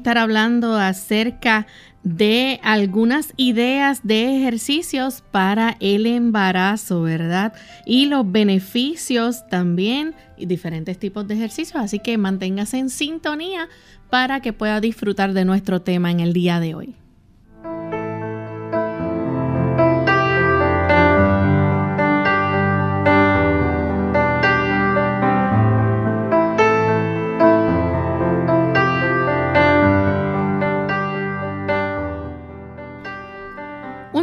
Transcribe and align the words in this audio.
Estar 0.00 0.16
hablando 0.16 0.76
acerca 0.76 1.66
de 2.02 2.58
algunas 2.62 3.34
ideas 3.36 4.00
de 4.02 4.38
ejercicios 4.38 5.22
para 5.30 5.76
el 5.80 6.06
embarazo, 6.06 7.02
¿verdad? 7.02 7.52
Y 7.84 8.06
los 8.06 8.30
beneficios 8.30 9.46
también 9.48 10.14
y 10.38 10.46
diferentes 10.46 10.98
tipos 10.98 11.28
de 11.28 11.34
ejercicios, 11.34 11.76
así 11.76 11.98
que 11.98 12.16
manténgase 12.16 12.78
en 12.78 12.88
sintonía 12.88 13.68
para 14.08 14.40
que 14.40 14.54
pueda 14.54 14.80
disfrutar 14.80 15.34
de 15.34 15.44
nuestro 15.44 15.82
tema 15.82 16.10
en 16.10 16.20
el 16.20 16.32
día 16.32 16.60
de 16.60 16.74
hoy. 16.74 16.99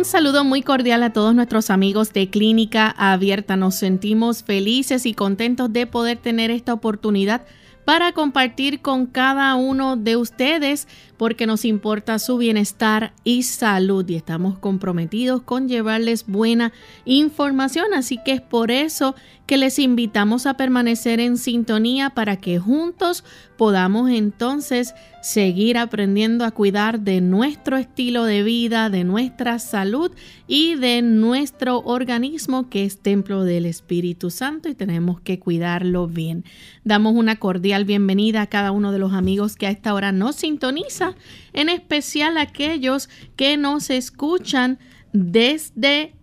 Saludo 0.07 0.45
muy 0.45 0.61
cordial 0.61 1.03
a 1.03 1.11
todos 1.11 1.35
nuestros 1.35 1.69
amigos 1.69 2.13
de 2.13 2.29
Clínica 2.29 2.95
Abierta. 2.97 3.57
Nos 3.57 3.75
sentimos 3.75 4.41
felices 4.41 5.05
y 5.05 5.13
contentos 5.13 5.73
de 5.73 5.85
poder 5.85 6.17
tener 6.17 6.49
esta 6.49 6.73
oportunidad 6.73 7.41
para 7.83 8.13
compartir 8.13 8.81
con 8.81 9.05
cada 9.05 9.53
uno 9.55 9.97
de 9.97 10.15
ustedes 10.15 10.87
porque 11.17 11.45
nos 11.45 11.65
importa 11.65 12.19
su 12.19 12.37
bienestar 12.37 13.13
y 13.25 13.43
salud 13.43 14.07
y 14.07 14.15
estamos 14.15 14.57
comprometidos 14.59 15.41
con 15.41 15.67
llevarles 15.67 16.25
buena 16.25 16.71
información. 17.03 17.93
Así 17.93 18.17
que 18.23 18.31
es 18.31 18.41
por 18.41 18.71
eso 18.71 19.13
que 19.47 19.57
les 19.57 19.79
invitamos 19.79 20.45
a 20.45 20.55
permanecer 20.55 21.21
en 21.21 21.37
sintonía 21.37 22.09
para 22.09 22.35
que 22.35 22.59
juntos 22.59 23.23
podamos 23.55 24.11
entonces 24.11 24.93
seguir 25.21 25.77
aprendiendo 25.77 26.43
a 26.43 26.51
cuidar 26.51 26.99
de 26.99 27.21
nuestro 27.21 27.77
estilo 27.77 28.25
de 28.25 28.43
vida, 28.43 28.89
de 28.89 29.05
nuestra 29.05 29.57
salud 29.59 30.11
y 30.47 30.75
de 30.75 31.01
nuestro 31.01 31.79
organismo 31.79 32.69
que 32.69 32.83
es 32.83 32.99
templo 32.99 33.45
del 33.45 33.65
Espíritu 33.65 34.31
Santo 34.31 34.67
y 34.67 34.75
tenemos 34.75 35.21
que 35.21 35.39
cuidarlo 35.39 36.07
bien. 36.07 36.43
Damos 36.83 37.15
una 37.15 37.37
cordial 37.37 37.85
bienvenida 37.85 38.41
a 38.41 38.47
cada 38.47 38.71
uno 38.71 38.91
de 38.91 38.99
los 38.99 39.13
amigos 39.13 39.55
que 39.55 39.67
a 39.67 39.71
esta 39.71 39.93
hora 39.93 40.11
nos 40.11 40.35
sintoniza, 40.35 41.15
en 41.53 41.69
especial 41.69 42.37
aquellos 42.37 43.09
que 43.37 43.55
nos 43.55 43.89
escuchan 43.89 44.77
desde 45.13 46.16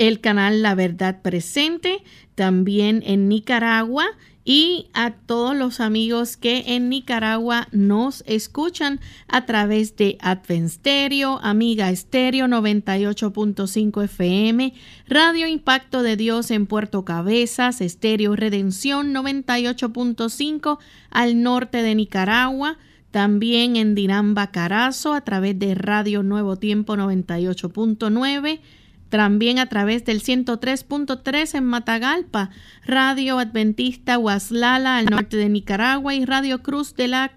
el 0.00 0.20
canal 0.20 0.62
La 0.62 0.74
Verdad 0.74 1.20
Presente, 1.20 2.02
también 2.34 3.02
en 3.04 3.28
Nicaragua 3.28 4.06
y 4.46 4.88
a 4.94 5.10
todos 5.10 5.54
los 5.54 5.78
amigos 5.78 6.38
que 6.38 6.64
en 6.68 6.88
Nicaragua 6.88 7.68
nos 7.70 8.24
escuchan 8.26 8.98
a 9.28 9.44
través 9.44 9.96
de 9.96 10.16
Advent 10.22 10.70
Stereo, 10.70 11.38
Amiga 11.42 11.94
Stereo 11.94 12.46
98.5 12.46 14.04
FM, 14.04 14.72
Radio 15.06 15.46
Impacto 15.46 16.02
de 16.02 16.16
Dios 16.16 16.50
en 16.50 16.64
Puerto 16.64 17.04
Cabezas, 17.04 17.82
Estéreo 17.82 18.34
Redención 18.36 19.12
98.5 19.12 20.78
al 21.10 21.42
norte 21.42 21.82
de 21.82 21.94
Nicaragua, 21.94 22.78
también 23.10 23.76
en 23.76 23.94
Dinamba 23.94 24.50
Carazo 24.50 25.12
a 25.12 25.20
través 25.20 25.58
de 25.58 25.74
Radio 25.74 26.22
Nuevo 26.22 26.56
Tiempo 26.56 26.96
98.9 26.96 28.60
también 29.10 29.58
a 29.58 29.66
través 29.66 30.04
del 30.04 30.22
103.3 30.22 31.56
en 31.56 31.64
Matagalpa, 31.64 32.50
Radio 32.86 33.38
Adventista 33.38 34.18
Huaslala 34.18 34.96
al 34.96 35.06
norte 35.06 35.36
de 35.36 35.48
Nicaragua 35.48 36.14
y 36.14 36.24
Radio 36.24 36.62
Cruz 36.62 36.94
de 36.94 37.08
la 37.08 37.32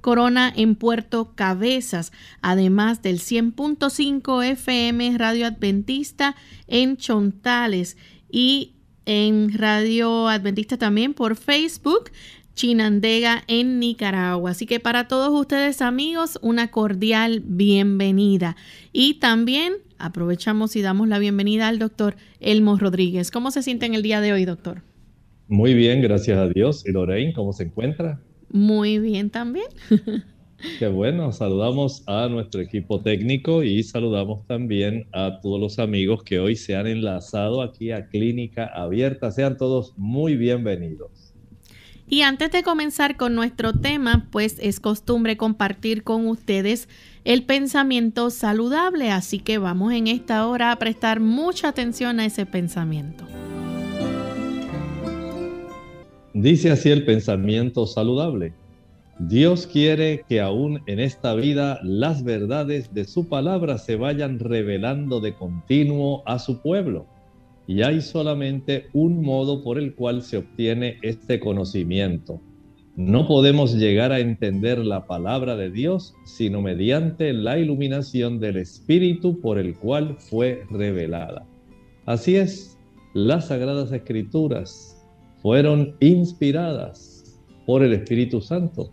Corona 0.00 0.52
en 0.54 0.76
Puerto 0.76 1.34
Cabezas, 1.34 2.12
además 2.40 3.02
del 3.02 3.18
100.5 3.18 4.44
FM 4.44 5.18
Radio 5.18 5.46
Adventista 5.46 6.36
en 6.68 6.96
Chontales 6.96 7.96
y 8.30 8.74
en 9.04 9.52
Radio 9.58 10.28
Adventista 10.28 10.76
también 10.76 11.14
por 11.14 11.34
Facebook 11.34 12.10
Chinandega 12.54 13.42
en 13.48 13.80
Nicaragua. 13.80 14.52
Así 14.52 14.66
que 14.66 14.80
para 14.80 15.08
todos 15.08 15.30
ustedes 15.32 15.80
amigos, 15.80 16.38
una 16.42 16.68
cordial 16.68 17.40
bienvenida. 17.44 18.56
Y 18.92 19.14
también 19.14 19.74
aprovechamos 19.98 20.76
y 20.76 20.82
damos 20.82 21.08
la 21.08 21.18
bienvenida 21.18 21.68
al 21.68 21.78
doctor 21.78 22.16
Elmo 22.40 22.76
Rodríguez. 22.76 23.30
¿Cómo 23.30 23.50
se 23.50 23.62
siente 23.62 23.86
en 23.86 23.94
el 23.94 24.02
día 24.02 24.20
de 24.20 24.32
hoy, 24.32 24.44
doctor? 24.44 24.82
Muy 25.48 25.74
bien, 25.74 26.02
gracias 26.02 26.38
a 26.38 26.48
Dios. 26.48 26.84
¿Y 26.86 26.92
Lorraine, 26.92 27.32
cómo 27.32 27.52
se 27.52 27.64
encuentra? 27.64 28.20
Muy 28.50 28.98
bien 28.98 29.30
también. 29.30 29.66
Qué 30.78 30.88
bueno, 30.88 31.30
saludamos 31.30 32.02
a 32.08 32.28
nuestro 32.28 32.60
equipo 32.60 33.00
técnico 33.00 33.62
y 33.62 33.82
saludamos 33.84 34.44
también 34.46 35.06
a 35.12 35.40
todos 35.40 35.60
los 35.60 35.78
amigos 35.78 36.24
que 36.24 36.40
hoy 36.40 36.56
se 36.56 36.74
han 36.74 36.88
enlazado 36.88 37.62
aquí 37.62 37.92
a 37.92 38.08
Clínica 38.08 38.66
Abierta. 38.66 39.30
Sean 39.30 39.56
todos 39.56 39.94
muy 39.96 40.36
bienvenidos. 40.36 41.27
Y 42.10 42.22
antes 42.22 42.50
de 42.50 42.62
comenzar 42.62 43.18
con 43.18 43.34
nuestro 43.34 43.74
tema, 43.74 44.26
pues 44.30 44.56
es 44.60 44.80
costumbre 44.80 45.36
compartir 45.36 46.04
con 46.04 46.26
ustedes 46.26 46.88
el 47.24 47.42
pensamiento 47.44 48.30
saludable, 48.30 49.10
así 49.10 49.40
que 49.40 49.58
vamos 49.58 49.92
en 49.92 50.06
esta 50.06 50.46
hora 50.46 50.72
a 50.72 50.76
prestar 50.76 51.20
mucha 51.20 51.68
atención 51.68 52.18
a 52.18 52.24
ese 52.24 52.46
pensamiento. 52.46 53.26
Dice 56.32 56.70
así 56.70 56.88
el 56.88 57.04
pensamiento 57.04 57.86
saludable. 57.86 58.54
Dios 59.18 59.66
quiere 59.66 60.24
que 60.26 60.40
aún 60.40 60.80
en 60.86 61.00
esta 61.00 61.34
vida 61.34 61.78
las 61.82 62.24
verdades 62.24 62.94
de 62.94 63.04
su 63.04 63.28
palabra 63.28 63.76
se 63.76 63.96
vayan 63.96 64.38
revelando 64.38 65.20
de 65.20 65.34
continuo 65.34 66.22
a 66.24 66.38
su 66.38 66.62
pueblo 66.62 67.06
y 67.68 67.82
hay 67.82 68.00
solamente 68.00 68.86
un 68.94 69.22
modo 69.22 69.62
por 69.62 69.78
el 69.78 69.94
cual 69.94 70.22
se 70.22 70.38
obtiene 70.38 70.96
este 71.02 71.38
conocimiento. 71.38 72.40
No 72.96 73.28
podemos 73.28 73.74
llegar 73.74 74.10
a 74.10 74.20
entender 74.20 74.78
la 74.78 75.06
palabra 75.06 75.54
de 75.54 75.70
Dios 75.70 76.14
sino 76.24 76.62
mediante 76.62 77.32
la 77.34 77.58
iluminación 77.58 78.40
del 78.40 78.56
Espíritu 78.56 79.38
por 79.40 79.58
el 79.58 79.76
cual 79.76 80.16
fue 80.18 80.64
revelada. 80.70 81.46
Así 82.06 82.36
es, 82.36 82.78
las 83.12 83.48
sagradas 83.48 83.92
escrituras 83.92 85.06
fueron 85.42 85.94
inspiradas 86.00 87.38
por 87.66 87.82
el 87.82 87.92
Espíritu 87.92 88.40
Santo 88.40 88.90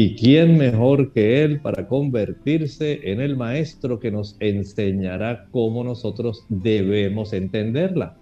¿Y 0.00 0.14
quién 0.14 0.58
mejor 0.58 1.12
que 1.12 1.42
Él 1.42 1.60
para 1.60 1.88
convertirse 1.88 3.00
en 3.10 3.20
el 3.20 3.36
Maestro 3.36 3.98
que 3.98 4.12
nos 4.12 4.36
enseñará 4.38 5.48
cómo 5.50 5.82
nosotros 5.82 6.46
debemos 6.48 7.32
entenderla? 7.32 8.16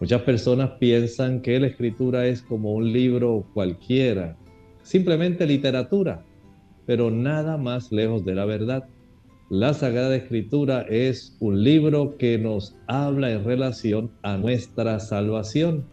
Muchas 0.00 0.22
personas 0.22 0.70
piensan 0.80 1.42
que 1.42 1.60
la 1.60 1.66
escritura 1.66 2.26
es 2.26 2.40
como 2.40 2.72
un 2.72 2.90
libro 2.90 3.44
cualquiera, 3.52 4.34
simplemente 4.82 5.46
literatura, 5.46 6.24
pero 6.86 7.10
nada 7.10 7.58
más 7.58 7.92
lejos 7.92 8.24
de 8.24 8.34
la 8.34 8.46
verdad. 8.46 8.88
La 9.50 9.74
Sagrada 9.74 10.16
Escritura 10.16 10.86
es 10.88 11.36
un 11.38 11.62
libro 11.62 12.16
que 12.16 12.38
nos 12.38 12.74
habla 12.86 13.30
en 13.30 13.44
relación 13.44 14.10
a 14.22 14.38
nuestra 14.38 14.98
salvación. 15.00 15.84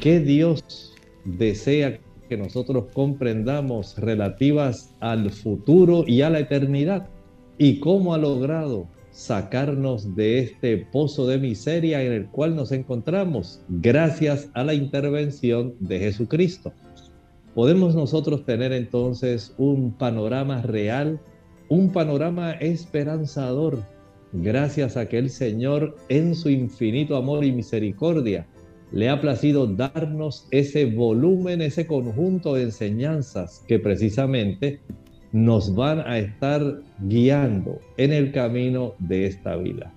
¿Qué 0.00 0.20
Dios 0.20 0.94
desea 1.24 1.98
que 2.32 2.38
nosotros 2.38 2.86
comprendamos 2.94 3.98
relativas 3.98 4.94
al 5.00 5.30
futuro 5.30 6.02
y 6.06 6.22
a 6.22 6.30
la 6.30 6.38
eternidad. 6.38 7.10
y 7.58 7.78
cómo 7.78 8.14
ha 8.14 8.18
logrado 8.18 8.88
sacarnos 9.10 10.16
de 10.16 10.38
este 10.38 10.78
pozo 10.78 11.26
de 11.26 11.36
miseria 11.36 12.02
en 12.02 12.12
el 12.12 12.26
cual 12.28 12.56
nos 12.56 12.72
encontramos 12.72 13.60
gracias 13.68 14.48
a 14.54 14.64
la 14.64 14.72
intervención 14.72 15.74
de 15.78 15.98
Jesucristo. 15.98 16.72
Podemos 17.54 17.94
nosotros 17.94 18.46
tener 18.46 18.72
entonces 18.72 19.54
un 19.58 19.92
panorama 19.92 20.62
real, 20.62 21.20
un 21.68 21.92
panorama 21.92 22.52
esperanzador, 22.52 23.84
gracias 24.32 24.96
a 24.96 25.06
que 25.06 25.18
el 25.18 25.28
Señor 25.28 25.94
en 26.08 26.34
su 26.34 26.48
infinito 26.48 27.14
amor 27.16 27.44
y 27.44 27.52
misericordia 27.52 28.46
le 28.92 29.08
ha 29.08 29.20
placido 29.20 29.66
darnos 29.66 30.46
ese 30.50 30.84
volumen, 30.84 31.62
ese 31.62 31.86
conjunto 31.86 32.54
de 32.54 32.64
enseñanzas 32.64 33.64
que 33.66 33.78
precisamente 33.78 34.80
nos 35.32 35.74
van 35.74 36.00
a 36.00 36.18
estar 36.18 36.82
guiando 37.00 37.80
en 37.96 38.12
el 38.12 38.32
camino 38.32 38.94
de 38.98 39.26
esta 39.26 39.56
vida. 39.56 39.92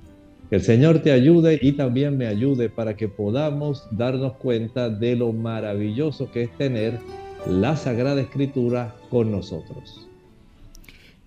Que 0.50 0.56
el 0.58 0.62
Señor 0.62 1.00
te 1.00 1.12
ayude 1.12 1.60
y 1.62 1.74
también 1.74 2.18
me 2.18 2.28
ayude 2.28 2.70
para 2.70 2.96
que 2.96 3.10
podamos 3.10 3.84
darnos 3.92 4.34
cuenta 4.34 4.90
de 4.90 5.16
lo 5.16 5.34
maravilloso 5.34 6.32
que 6.32 6.44
es 6.44 6.58
tener 6.58 7.00
la 7.48 7.76
Sagrada 7.76 8.22
Escritura 8.22 8.96
con 9.10 9.32
nosotros. 9.32 10.08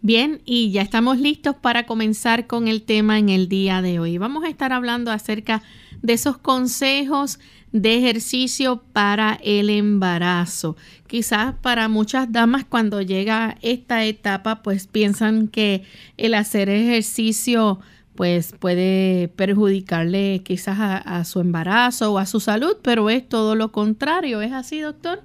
Bien, 0.00 0.41
y 0.44 0.71
ya 0.71 0.82
estamos 0.82 1.19
listos 1.19 1.56
para 1.56 1.85
comenzar 1.85 2.47
con 2.47 2.69
el 2.69 2.82
tema 2.82 3.19
en 3.19 3.29
el 3.29 3.49
día 3.49 3.82
de 3.82 3.99
hoy. 3.99 4.17
Vamos 4.17 4.44
a 4.44 4.49
estar 4.49 4.73
hablando 4.73 5.11
acerca 5.11 5.62
de 6.03 6.12
esos 6.12 6.38
consejos 6.38 7.41
de 7.73 7.97
ejercicio 7.97 8.82
para 8.93 9.38
el 9.43 9.70
embarazo. 9.70 10.76
Quizás 11.06 11.55
para 11.62 11.88
muchas 11.88 12.32
damas 12.32 12.65
cuando 12.65 13.03
llega 13.03 13.56
esta 13.62 14.05
etapa 14.05 14.62
pues 14.62 14.87
piensan 14.87 15.49
que 15.49 15.82
el 16.17 16.35
hacer 16.35 16.69
ejercicio 16.69 17.81
pues 18.15 18.53
puede 18.59 19.29
perjudicarle 19.29 20.41
quizás 20.43 20.76
a, 20.81 21.25
su 21.25 21.38
embarazo 21.38 22.15
o 22.15 22.19
a 22.19 22.26
su 22.26 22.41
salud, 22.41 22.76
pero 22.82 23.11
es 23.11 23.29
todo 23.29 23.55
lo 23.55 23.71
contrario. 23.71 24.43
¿Es 24.43 24.50
así, 24.53 24.81
doctor? 24.81 25.21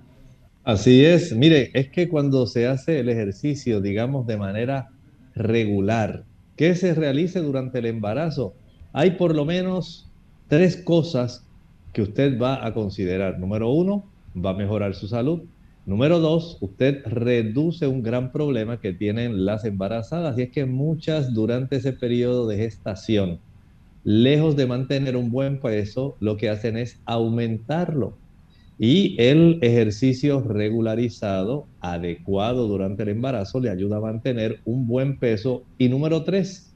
Así 0.63 1.03
es. 1.03 1.35
Mire, 1.35 1.71
es 1.73 1.89
que 1.89 2.07
cuando 2.07 2.45
se 2.45 2.67
hace 2.67 2.99
el 2.99 3.09
ejercicio, 3.09 3.81
digamos, 3.81 4.27
de 4.27 4.37
manera 4.37 4.91
regular, 5.33 6.25
que 6.55 6.75
se 6.75 6.93
realice 6.93 7.39
durante 7.39 7.79
el 7.79 7.87
embarazo, 7.87 8.53
hay 8.91 9.11
por 9.11 9.35
lo 9.35 9.43
menos 9.43 10.07
tres 10.47 10.77
cosas 10.77 11.47
que 11.93 12.01
usted 12.01 12.39
va 12.39 12.65
a 12.65 12.73
considerar. 12.73 13.39
Número 13.39 13.69
uno, 13.69 14.03
va 14.35 14.49
a 14.49 14.55
mejorar 14.55 14.95
su 14.95 15.07
salud. 15.07 15.41
Número 15.85 16.19
dos, 16.19 16.57
usted 16.61 17.05
reduce 17.05 17.87
un 17.87 18.03
gran 18.03 18.31
problema 18.31 18.79
que 18.79 18.93
tienen 18.93 19.45
las 19.45 19.65
embarazadas 19.65 20.37
y 20.37 20.43
es 20.43 20.49
que 20.49 20.65
muchas 20.65 21.33
durante 21.33 21.75
ese 21.75 21.93
periodo 21.93 22.47
de 22.47 22.57
gestación, 22.57 23.39
lejos 24.03 24.55
de 24.55 24.65
mantener 24.65 25.17
un 25.17 25.29
buen 25.29 25.59
peso, 25.59 26.15
lo 26.19 26.37
que 26.37 26.49
hacen 26.49 26.77
es 26.77 26.99
aumentarlo. 27.05 28.17
Y 28.79 29.15
el 29.21 29.59
ejercicio 29.61 30.41
regularizado, 30.41 31.67
adecuado 31.79 32.67
durante 32.67 33.03
el 33.03 33.09
embarazo, 33.09 33.59
le 33.59 33.69
ayuda 33.69 33.97
a 33.97 34.01
mantener 34.01 34.59
un 34.65 34.87
buen 34.87 35.19
peso. 35.19 35.63
Y 35.77 35.89
número 35.89 36.23
tres, 36.23 36.72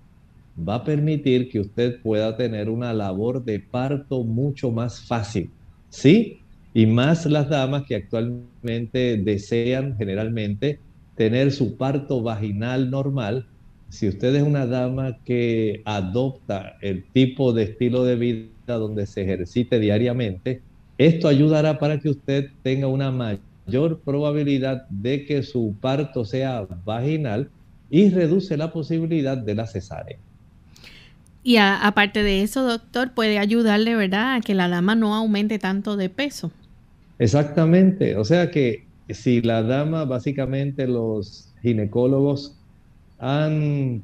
va 0.57 0.75
a 0.75 0.83
permitir 0.83 1.49
que 1.49 1.59
usted 1.59 2.01
pueda 2.01 2.35
tener 2.35 2.69
una 2.69 2.93
labor 2.93 3.43
de 3.43 3.59
parto 3.59 4.23
mucho 4.23 4.71
más 4.71 5.01
fácil. 5.01 5.49
¿Sí? 5.89 6.39
Y 6.73 6.85
más 6.85 7.25
las 7.25 7.49
damas 7.49 7.83
que 7.87 7.95
actualmente 7.95 9.17
desean 9.17 9.95
generalmente 9.97 10.79
tener 11.15 11.51
su 11.51 11.77
parto 11.77 12.21
vaginal 12.21 12.89
normal. 12.89 13.47
Si 13.89 14.07
usted 14.07 14.35
es 14.35 14.43
una 14.43 14.65
dama 14.65 15.17
que 15.23 15.81
adopta 15.85 16.77
el 16.81 17.05
tipo 17.11 17.53
de 17.53 17.63
estilo 17.63 18.03
de 18.03 18.15
vida 18.15 18.47
donde 18.65 19.05
se 19.05 19.23
ejercite 19.23 19.79
diariamente, 19.79 20.61
esto 20.97 21.27
ayudará 21.27 21.79
para 21.79 21.99
que 21.99 22.09
usted 22.09 22.49
tenga 22.63 22.87
una 22.87 23.11
mayor 23.11 24.01
probabilidad 24.01 24.87
de 24.89 25.25
que 25.25 25.43
su 25.43 25.75
parto 25.79 26.25
sea 26.25 26.67
vaginal 26.85 27.49
y 27.89 28.09
reduce 28.09 28.57
la 28.57 28.71
posibilidad 28.71 29.37
de 29.37 29.55
la 29.55 29.67
cesárea. 29.67 30.17
Y 31.47 31.55
aparte 31.55 32.23
de 32.23 32.41
eso, 32.41 32.67
doctor, 32.67 33.13
puede 33.13 33.39
ayudarle, 33.39 33.95
¿verdad?, 33.95 34.35
a 34.35 34.41
que 34.41 34.53
la 34.53 34.67
dama 34.67 34.95
no 34.95 35.15
aumente 35.15 35.59
tanto 35.59 35.95
de 35.95 36.09
peso. 36.09 36.51
Exactamente. 37.19 38.17
O 38.17 38.25
sea 38.25 38.51
que 38.51 38.83
si 39.07 39.41
la 39.41 39.63
dama, 39.63 40.03
básicamente 40.03 40.85
los 40.87 41.53
ginecólogos 41.61 42.57
han 43.17 44.03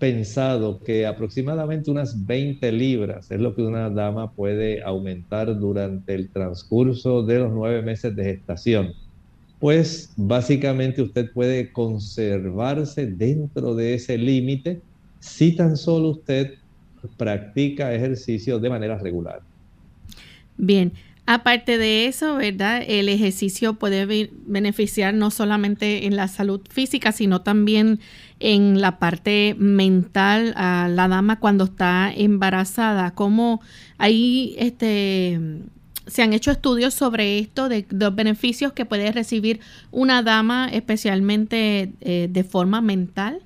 pensado 0.00 0.80
que 0.80 1.06
aproximadamente 1.06 1.88
unas 1.88 2.26
20 2.26 2.72
libras 2.72 3.30
es 3.30 3.38
lo 3.38 3.54
que 3.54 3.62
una 3.62 3.88
dama 3.88 4.32
puede 4.32 4.82
aumentar 4.82 5.56
durante 5.56 6.16
el 6.16 6.30
transcurso 6.30 7.22
de 7.22 7.38
los 7.38 7.52
nueve 7.52 7.80
meses 7.82 8.16
de 8.16 8.24
gestación. 8.24 8.92
Pues 9.60 10.12
básicamente 10.16 11.00
usted 11.00 11.30
puede 11.32 11.70
conservarse 11.70 13.06
dentro 13.06 13.76
de 13.76 13.94
ese 13.94 14.18
límite 14.18 14.80
si 15.20 15.54
tan 15.54 15.76
solo 15.76 16.08
usted 16.08 16.54
practica 17.16 17.92
ejercicio 17.92 18.58
de 18.58 18.70
manera 18.70 18.98
regular. 18.98 19.40
Bien, 20.56 20.92
aparte 21.26 21.78
de 21.78 22.06
eso, 22.06 22.36
¿verdad? 22.36 22.82
El 22.86 23.08
ejercicio 23.08 23.74
puede 23.74 24.30
beneficiar 24.46 25.14
no 25.14 25.30
solamente 25.30 26.06
en 26.06 26.16
la 26.16 26.28
salud 26.28 26.60
física, 26.68 27.12
sino 27.12 27.42
también 27.42 28.00
en 28.40 28.80
la 28.80 28.98
parte 28.98 29.54
mental 29.58 30.52
a 30.56 30.88
la 30.88 31.08
dama 31.08 31.38
cuando 31.38 31.64
está 31.64 32.12
embarazada. 32.14 33.12
¿Cómo 33.12 33.60
ahí 33.98 34.54
este, 34.58 35.38
se 36.06 36.22
han 36.22 36.32
hecho 36.32 36.50
estudios 36.50 36.94
sobre 36.94 37.38
esto, 37.38 37.68
de 37.68 37.86
los 37.90 38.14
beneficios 38.14 38.72
que 38.72 38.84
puede 38.84 39.10
recibir 39.12 39.60
una 39.90 40.22
dama, 40.22 40.68
especialmente 40.68 41.92
eh, 42.00 42.28
de 42.30 42.44
forma 42.44 42.80
mental? 42.80 43.40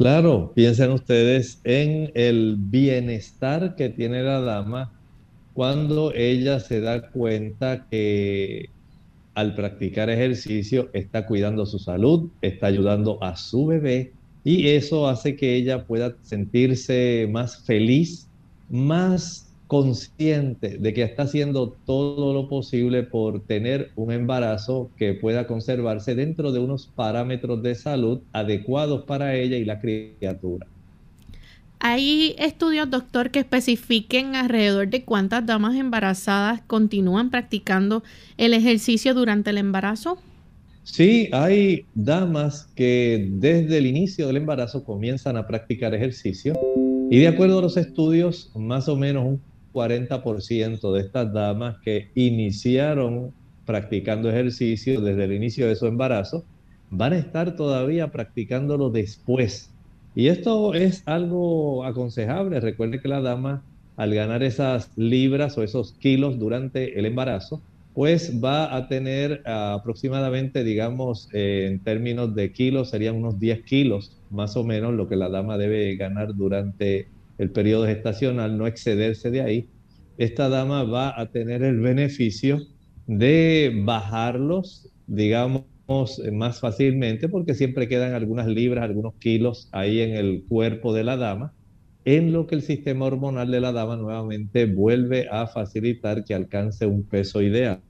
Claro, 0.00 0.52
piensen 0.54 0.92
ustedes 0.92 1.60
en 1.62 2.10
el 2.14 2.56
bienestar 2.58 3.76
que 3.76 3.90
tiene 3.90 4.22
la 4.22 4.40
dama 4.40 4.98
cuando 5.52 6.14
ella 6.14 6.58
se 6.58 6.80
da 6.80 7.10
cuenta 7.10 7.86
que 7.90 8.70
al 9.34 9.54
practicar 9.54 10.08
ejercicio 10.08 10.88
está 10.94 11.26
cuidando 11.26 11.66
su 11.66 11.78
salud, 11.78 12.30
está 12.40 12.68
ayudando 12.68 13.22
a 13.22 13.36
su 13.36 13.66
bebé 13.66 14.14
y 14.42 14.68
eso 14.68 15.06
hace 15.06 15.36
que 15.36 15.54
ella 15.54 15.84
pueda 15.86 16.16
sentirse 16.22 17.28
más 17.30 17.62
feliz, 17.66 18.26
más 18.70 19.49
consciente 19.70 20.78
de 20.78 20.92
que 20.92 21.04
está 21.04 21.22
haciendo 21.22 21.76
todo 21.86 22.34
lo 22.34 22.48
posible 22.48 23.04
por 23.04 23.46
tener 23.46 23.92
un 23.94 24.10
embarazo 24.10 24.90
que 24.96 25.14
pueda 25.14 25.46
conservarse 25.46 26.16
dentro 26.16 26.50
de 26.50 26.58
unos 26.58 26.88
parámetros 26.88 27.62
de 27.62 27.76
salud 27.76 28.18
adecuados 28.32 29.04
para 29.04 29.36
ella 29.36 29.56
y 29.56 29.64
la 29.64 29.78
criatura. 29.78 30.66
¿Hay 31.78 32.34
estudios, 32.36 32.90
doctor, 32.90 33.30
que 33.30 33.38
especifiquen 33.38 34.34
alrededor 34.34 34.88
de 34.88 35.04
cuántas 35.04 35.46
damas 35.46 35.76
embarazadas 35.76 36.62
continúan 36.66 37.30
practicando 37.30 38.02
el 38.38 38.54
ejercicio 38.54 39.14
durante 39.14 39.50
el 39.50 39.58
embarazo? 39.58 40.18
Sí, 40.82 41.28
hay 41.30 41.86
damas 41.94 42.68
que 42.74 43.28
desde 43.34 43.78
el 43.78 43.86
inicio 43.86 44.26
del 44.26 44.38
embarazo 44.38 44.82
comienzan 44.82 45.36
a 45.36 45.46
practicar 45.46 45.94
ejercicio 45.94 46.54
y 47.08 47.20
de 47.20 47.28
acuerdo 47.28 47.60
a 47.60 47.62
los 47.62 47.76
estudios, 47.76 48.50
más 48.56 48.88
o 48.88 48.96
menos 48.96 49.24
un 49.24 49.49
40% 49.72 50.92
de 50.92 51.00
estas 51.00 51.32
damas 51.32 51.76
que 51.84 52.10
iniciaron 52.14 53.32
practicando 53.64 54.30
ejercicio 54.30 55.00
desde 55.00 55.24
el 55.24 55.32
inicio 55.32 55.68
de 55.68 55.76
su 55.76 55.86
embarazo 55.86 56.44
van 56.90 57.12
a 57.12 57.18
estar 57.18 57.54
todavía 57.54 58.10
practicándolo 58.10 58.90
después. 58.90 59.70
Y 60.14 60.26
esto 60.26 60.74
es 60.74 61.06
algo 61.06 61.84
aconsejable. 61.84 62.58
Recuerde 62.58 63.00
que 63.00 63.08
la 63.08 63.20
dama, 63.20 63.62
al 63.96 64.14
ganar 64.14 64.42
esas 64.42 64.90
libras 64.96 65.56
o 65.56 65.62
esos 65.62 65.92
kilos 65.92 66.38
durante 66.38 66.98
el 66.98 67.06
embarazo, 67.06 67.62
pues 67.94 68.42
va 68.42 68.74
a 68.74 68.88
tener 68.88 69.42
aproximadamente, 69.46 70.64
digamos, 70.64 71.28
en 71.32 71.80
términos 71.80 72.34
de 72.34 72.52
kilos, 72.52 72.90
serían 72.90 73.16
unos 73.16 73.38
10 73.38 73.62
kilos 73.62 74.16
más 74.30 74.56
o 74.56 74.64
menos 74.64 74.94
lo 74.94 75.08
que 75.08 75.16
la 75.16 75.28
dama 75.28 75.58
debe 75.58 75.96
ganar 75.96 76.34
durante 76.34 77.08
el 77.40 77.50
periodo 77.50 77.86
gestacional, 77.86 78.58
no 78.58 78.66
excederse 78.66 79.30
de 79.30 79.40
ahí, 79.40 79.68
esta 80.18 80.50
dama 80.50 80.84
va 80.84 81.18
a 81.18 81.30
tener 81.30 81.62
el 81.62 81.80
beneficio 81.80 82.60
de 83.06 83.72
bajarlos, 83.84 84.90
digamos, 85.06 85.64
más 86.32 86.60
fácilmente, 86.60 87.28
porque 87.30 87.54
siempre 87.54 87.88
quedan 87.88 88.12
algunas 88.12 88.46
libras, 88.46 88.84
algunos 88.84 89.14
kilos 89.14 89.68
ahí 89.72 90.00
en 90.00 90.14
el 90.14 90.44
cuerpo 90.48 90.92
de 90.92 91.04
la 91.04 91.16
dama, 91.16 91.54
en 92.04 92.32
lo 92.32 92.46
que 92.46 92.56
el 92.56 92.62
sistema 92.62 93.06
hormonal 93.06 93.50
de 93.50 93.60
la 93.60 93.72
dama 93.72 93.96
nuevamente 93.96 94.66
vuelve 94.66 95.26
a 95.30 95.46
facilitar 95.46 96.24
que 96.24 96.34
alcance 96.34 96.86
un 96.86 97.04
peso 97.04 97.40
ideal. 97.40 97.80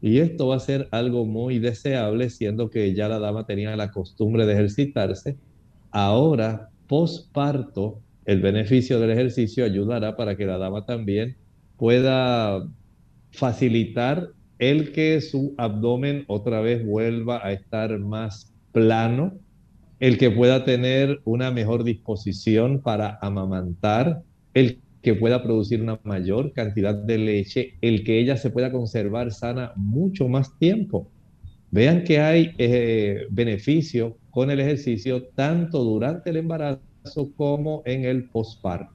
Y 0.00 0.18
esto 0.18 0.48
va 0.48 0.56
a 0.56 0.60
ser 0.60 0.88
algo 0.90 1.26
muy 1.26 1.58
deseable, 1.58 2.30
siendo 2.30 2.70
que 2.70 2.94
ya 2.94 3.08
la 3.08 3.18
dama 3.18 3.46
tenía 3.46 3.76
la 3.76 3.90
costumbre 3.90 4.46
de 4.46 4.54
ejercitarse. 4.54 5.38
Ahora 5.90 6.70
posparto, 6.88 8.00
el 8.24 8.40
beneficio 8.40 9.00
del 9.00 9.10
ejercicio 9.10 9.64
ayudará 9.64 10.16
para 10.16 10.36
que 10.36 10.46
la 10.46 10.58
dama 10.58 10.86
también 10.86 11.36
pueda 11.76 12.68
facilitar 13.32 14.30
el 14.58 14.92
que 14.92 15.20
su 15.20 15.54
abdomen 15.58 16.24
otra 16.28 16.60
vez 16.60 16.84
vuelva 16.86 17.44
a 17.44 17.52
estar 17.52 17.98
más 17.98 18.54
plano, 18.70 19.34
el 19.98 20.18
que 20.18 20.30
pueda 20.30 20.64
tener 20.64 21.20
una 21.24 21.50
mejor 21.50 21.82
disposición 21.82 22.80
para 22.80 23.18
amamantar, 23.22 24.22
el 24.54 24.80
que 25.02 25.14
pueda 25.14 25.42
producir 25.42 25.82
una 25.82 25.98
mayor 26.04 26.52
cantidad 26.52 26.94
de 26.94 27.18
leche, 27.18 27.74
el 27.80 28.04
que 28.04 28.20
ella 28.20 28.36
se 28.36 28.50
pueda 28.50 28.70
conservar 28.70 29.32
sana 29.32 29.72
mucho 29.74 30.28
más 30.28 30.56
tiempo. 30.58 31.10
Vean 31.72 32.04
que 32.04 32.20
hay 32.20 32.52
eh, 32.58 33.26
beneficio 33.30 34.18
con 34.30 34.50
el 34.50 34.60
ejercicio 34.60 35.24
tanto 35.34 35.82
durante 35.82 36.30
el 36.30 36.36
embarazo 36.36 36.91
como 37.36 37.82
en 37.84 38.04
el 38.04 38.24
posparto. 38.24 38.92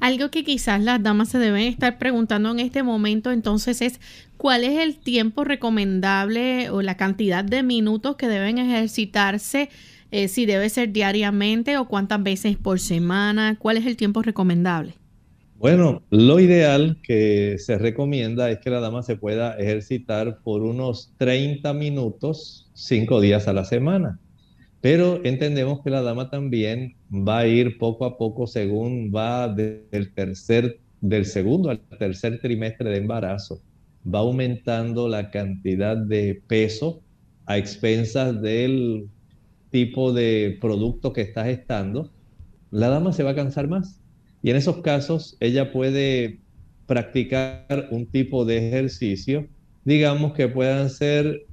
Algo 0.00 0.30
que 0.30 0.42
quizás 0.42 0.82
las 0.82 1.00
damas 1.00 1.28
se 1.28 1.38
deben 1.38 1.62
estar 1.62 1.96
preguntando 1.96 2.50
en 2.50 2.58
este 2.58 2.82
momento 2.82 3.30
entonces 3.30 3.80
es 3.80 4.00
cuál 4.36 4.64
es 4.64 4.80
el 4.80 4.96
tiempo 4.96 5.44
recomendable 5.44 6.70
o 6.70 6.82
la 6.82 6.96
cantidad 6.96 7.44
de 7.44 7.62
minutos 7.62 8.16
que 8.16 8.26
deben 8.26 8.58
ejercitarse, 8.58 9.68
eh, 10.10 10.26
si 10.26 10.44
debe 10.44 10.68
ser 10.70 10.92
diariamente 10.92 11.78
o 11.78 11.86
cuántas 11.86 12.20
veces 12.20 12.56
por 12.56 12.80
semana, 12.80 13.56
cuál 13.60 13.76
es 13.76 13.86
el 13.86 13.96
tiempo 13.96 14.22
recomendable. 14.22 14.94
Bueno, 15.62 16.02
lo 16.10 16.40
ideal 16.40 16.98
que 17.04 17.54
se 17.58 17.78
recomienda 17.78 18.50
es 18.50 18.58
que 18.58 18.70
la 18.70 18.80
dama 18.80 19.04
se 19.04 19.14
pueda 19.14 19.56
ejercitar 19.56 20.40
por 20.42 20.62
unos 20.62 21.12
30 21.18 21.72
minutos, 21.74 22.68
5 22.74 23.20
días 23.20 23.46
a 23.46 23.52
la 23.52 23.64
semana. 23.64 24.18
Pero 24.80 25.20
entendemos 25.22 25.80
que 25.84 25.90
la 25.90 26.02
dama 26.02 26.28
también 26.30 26.96
va 27.12 27.40
a 27.40 27.46
ir 27.46 27.78
poco 27.78 28.04
a 28.06 28.16
poco 28.16 28.46
según 28.46 29.12
va 29.14 29.48
del 29.48 30.12
tercer, 30.14 30.80
del 31.00 31.26
segundo 31.26 31.70
al 31.70 31.80
tercer 31.98 32.40
trimestre 32.40 32.90
de 32.90 32.96
embarazo. 32.96 33.60
Va 34.06 34.20
aumentando 34.20 35.08
la 35.08 35.30
cantidad 35.30 35.96
de 35.96 36.42
peso 36.46 37.02
a 37.46 37.58
expensas 37.58 38.40
del 38.40 39.08
tipo 39.70 40.12
de 40.12 40.56
producto 40.60 41.12
que 41.12 41.20
está 41.20 41.44
gestando. 41.44 42.10
La 42.70 42.88
dama 42.88 43.12
se 43.12 43.22
va 43.22 43.30
a 43.30 43.34
cansar 43.34 43.68
más. 43.68 44.00
Y 44.42 44.50
en 44.50 44.56
esos 44.56 44.78
casos 44.78 45.36
ella 45.40 45.70
puede 45.70 46.40
practicar 46.86 47.88
un 47.90 48.06
tipo 48.06 48.44
de 48.44 48.68
ejercicio, 48.68 49.46
digamos 49.84 50.32
que 50.32 50.48
puedan 50.48 50.90
ser 50.90 51.46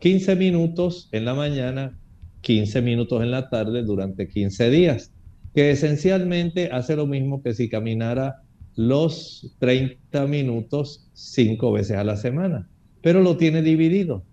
15 0.00 0.36
minutos 0.36 1.08
en 1.12 1.24
la 1.24 1.34
maña, 1.34 1.96
15 2.44 2.82
minutos 2.82 3.22
en 3.22 3.30
la 3.30 3.48
tarde 3.48 3.82
durante 3.82 4.28
15 4.28 4.70
días, 4.70 5.12
que 5.54 5.70
esencialmente 5.70 6.68
hace 6.70 6.94
lo 6.94 7.06
mismo 7.06 7.42
que 7.42 7.54
si 7.54 7.68
caminara 7.68 8.42
los 8.76 9.56
30 9.58 10.26
minutos 10.26 11.08
cinco 11.14 11.72
veces 11.72 11.96
a 11.96 12.04
la 12.04 12.16
semana, 12.16 12.68
pero 13.02 13.20
lo 13.20 13.36
tiene 13.36 13.62
dividido. 13.62 14.24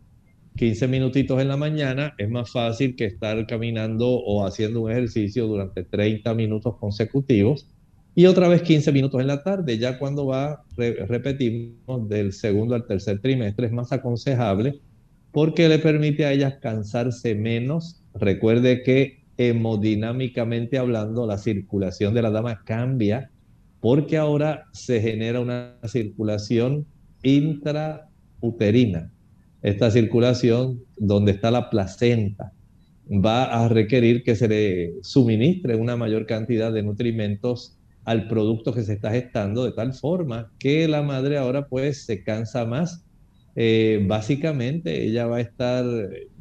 15 0.58 0.88
minutitos 0.90 1.42
en 1.42 1.48
la 1.48 1.56
mañana 1.56 2.14
es 2.18 2.30
más 2.30 2.52
fácil 2.52 2.96
que 2.98 3.06
estar 3.06 3.48
caminando 3.48 4.10
o 4.10 4.46
haciendo 4.46 4.82
un 4.82 4.92
ejercicio 4.92 5.48
durante 5.48 5.84
30 5.84 6.34
minutos 6.34 6.76
consecutivos 6.78 7.68
y 8.16 8.26
otra 8.26 8.50
vez 8.50 8.62
15 8.62 8.92
minutos 8.92 9.22
en 9.22 9.28
la 9.28 9.44
tarde. 9.44 9.78
Ya 9.78 9.98
cuando 9.98 10.26
va, 10.26 10.66
repetimos, 10.76 12.10
del 12.10 12.34
segundo 12.34 12.76
al 12.76 12.86
tercer 12.86 13.22
trimestre 13.22 13.68
es 13.68 13.72
más 13.72 13.94
aconsejable 13.94 14.82
porque 15.32 15.70
le 15.70 15.80
permite 15.80 16.26
a 16.26 16.34
ellas 16.34 16.56
cansarse 16.62 17.36
menos 17.36 18.01
Recuerde 18.14 18.84
que 18.84 19.22
hemodinámicamente 19.38 20.78
hablando, 20.78 21.26
la 21.26 21.38
circulación 21.38 22.14
de 22.14 22.22
la 22.22 22.32
dama 22.32 22.62
cambia 22.66 23.32
porque 23.80 24.18
ahora 24.18 24.66
se 24.74 25.02
genera 25.02 25.40
una 25.40 25.76
circulación 25.86 26.86
intrauterina. 27.24 29.12
Esta 29.64 29.92
circulación 29.92 30.82
donde 30.98 31.32
está 31.32 31.52
la 31.52 31.70
placenta 31.70 32.54
va 33.10 33.46
a 33.46 33.68
requerir 33.68 34.24
que 34.24 34.36
se 34.36 34.48
le 34.48 34.94
suministre 35.02 35.76
una 35.76 35.98
mayor 35.98 36.26
cantidad 36.26 36.72
de 36.72 36.84
nutrimentos 36.84 37.78
al 38.06 38.28
producto 38.28 38.74
que 38.74 38.84
se 38.84 38.94
está 38.94 39.12
gestando 39.12 39.64
de 39.66 39.74
tal 39.74 39.94
forma 39.94 40.52
que 40.60 40.88
la 40.88 41.02
madre 41.02 41.38
ahora 41.38 41.68
pues 41.68 42.06
se 42.06 42.24
cansa 42.24 42.66
más. 42.66 43.04
Eh, 43.56 44.04
básicamente 44.08 45.04
ella 45.04 45.28
va 45.28 45.38
a 45.38 45.42
estar 45.42 45.86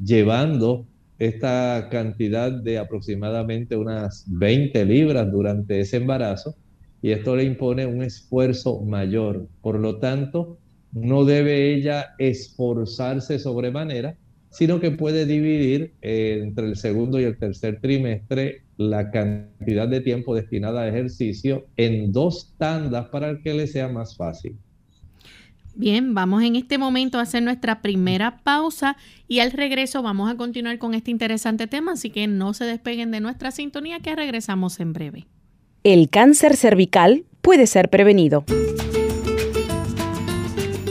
llevando 0.03 0.87
esta 1.21 1.87
cantidad 1.91 2.51
de 2.51 2.79
aproximadamente 2.79 3.77
unas 3.77 4.25
20 4.27 4.85
libras 4.85 5.31
durante 5.31 5.79
ese 5.79 5.97
embarazo 5.97 6.55
y 6.99 7.11
esto 7.11 7.35
le 7.35 7.43
impone 7.43 7.85
un 7.85 8.01
esfuerzo 8.01 8.81
mayor. 8.81 9.47
Por 9.61 9.79
lo 9.79 9.99
tanto, 9.99 10.57
no 10.91 11.23
debe 11.23 11.75
ella 11.75 12.15
esforzarse 12.17 13.37
sobremanera, 13.37 14.17
sino 14.49 14.79
que 14.79 14.89
puede 14.89 15.27
dividir 15.27 15.93
entre 16.01 16.65
el 16.65 16.75
segundo 16.75 17.19
y 17.19 17.25
el 17.25 17.37
tercer 17.37 17.79
trimestre 17.79 18.63
la 18.77 19.11
cantidad 19.11 19.87
de 19.87 20.01
tiempo 20.01 20.33
destinada 20.33 20.81
a 20.81 20.87
ejercicio 20.87 21.67
en 21.77 22.11
dos 22.11 22.55
tandas 22.57 23.09
para 23.09 23.37
que 23.41 23.53
le 23.53 23.67
sea 23.67 23.89
más 23.89 24.17
fácil. 24.17 24.57
Bien, 25.73 26.13
vamos 26.13 26.43
en 26.43 26.55
este 26.57 26.77
momento 26.77 27.17
a 27.17 27.21
hacer 27.21 27.41
nuestra 27.43 27.81
primera 27.81 28.39
pausa 28.43 28.97
y 29.27 29.39
al 29.39 29.51
regreso 29.51 30.01
vamos 30.01 30.29
a 30.29 30.35
continuar 30.35 30.77
con 30.77 30.93
este 30.93 31.11
interesante 31.11 31.67
tema, 31.67 31.93
así 31.93 32.09
que 32.09 32.27
no 32.27 32.53
se 32.53 32.65
despeguen 32.65 33.11
de 33.11 33.21
nuestra 33.21 33.51
sintonía 33.51 33.99
que 33.99 34.15
regresamos 34.15 34.79
en 34.79 34.93
breve. 34.93 35.27
El 35.83 36.09
cáncer 36.09 36.57
cervical 36.57 37.23
puede 37.41 37.67
ser 37.67 37.89
prevenido. 37.89 38.43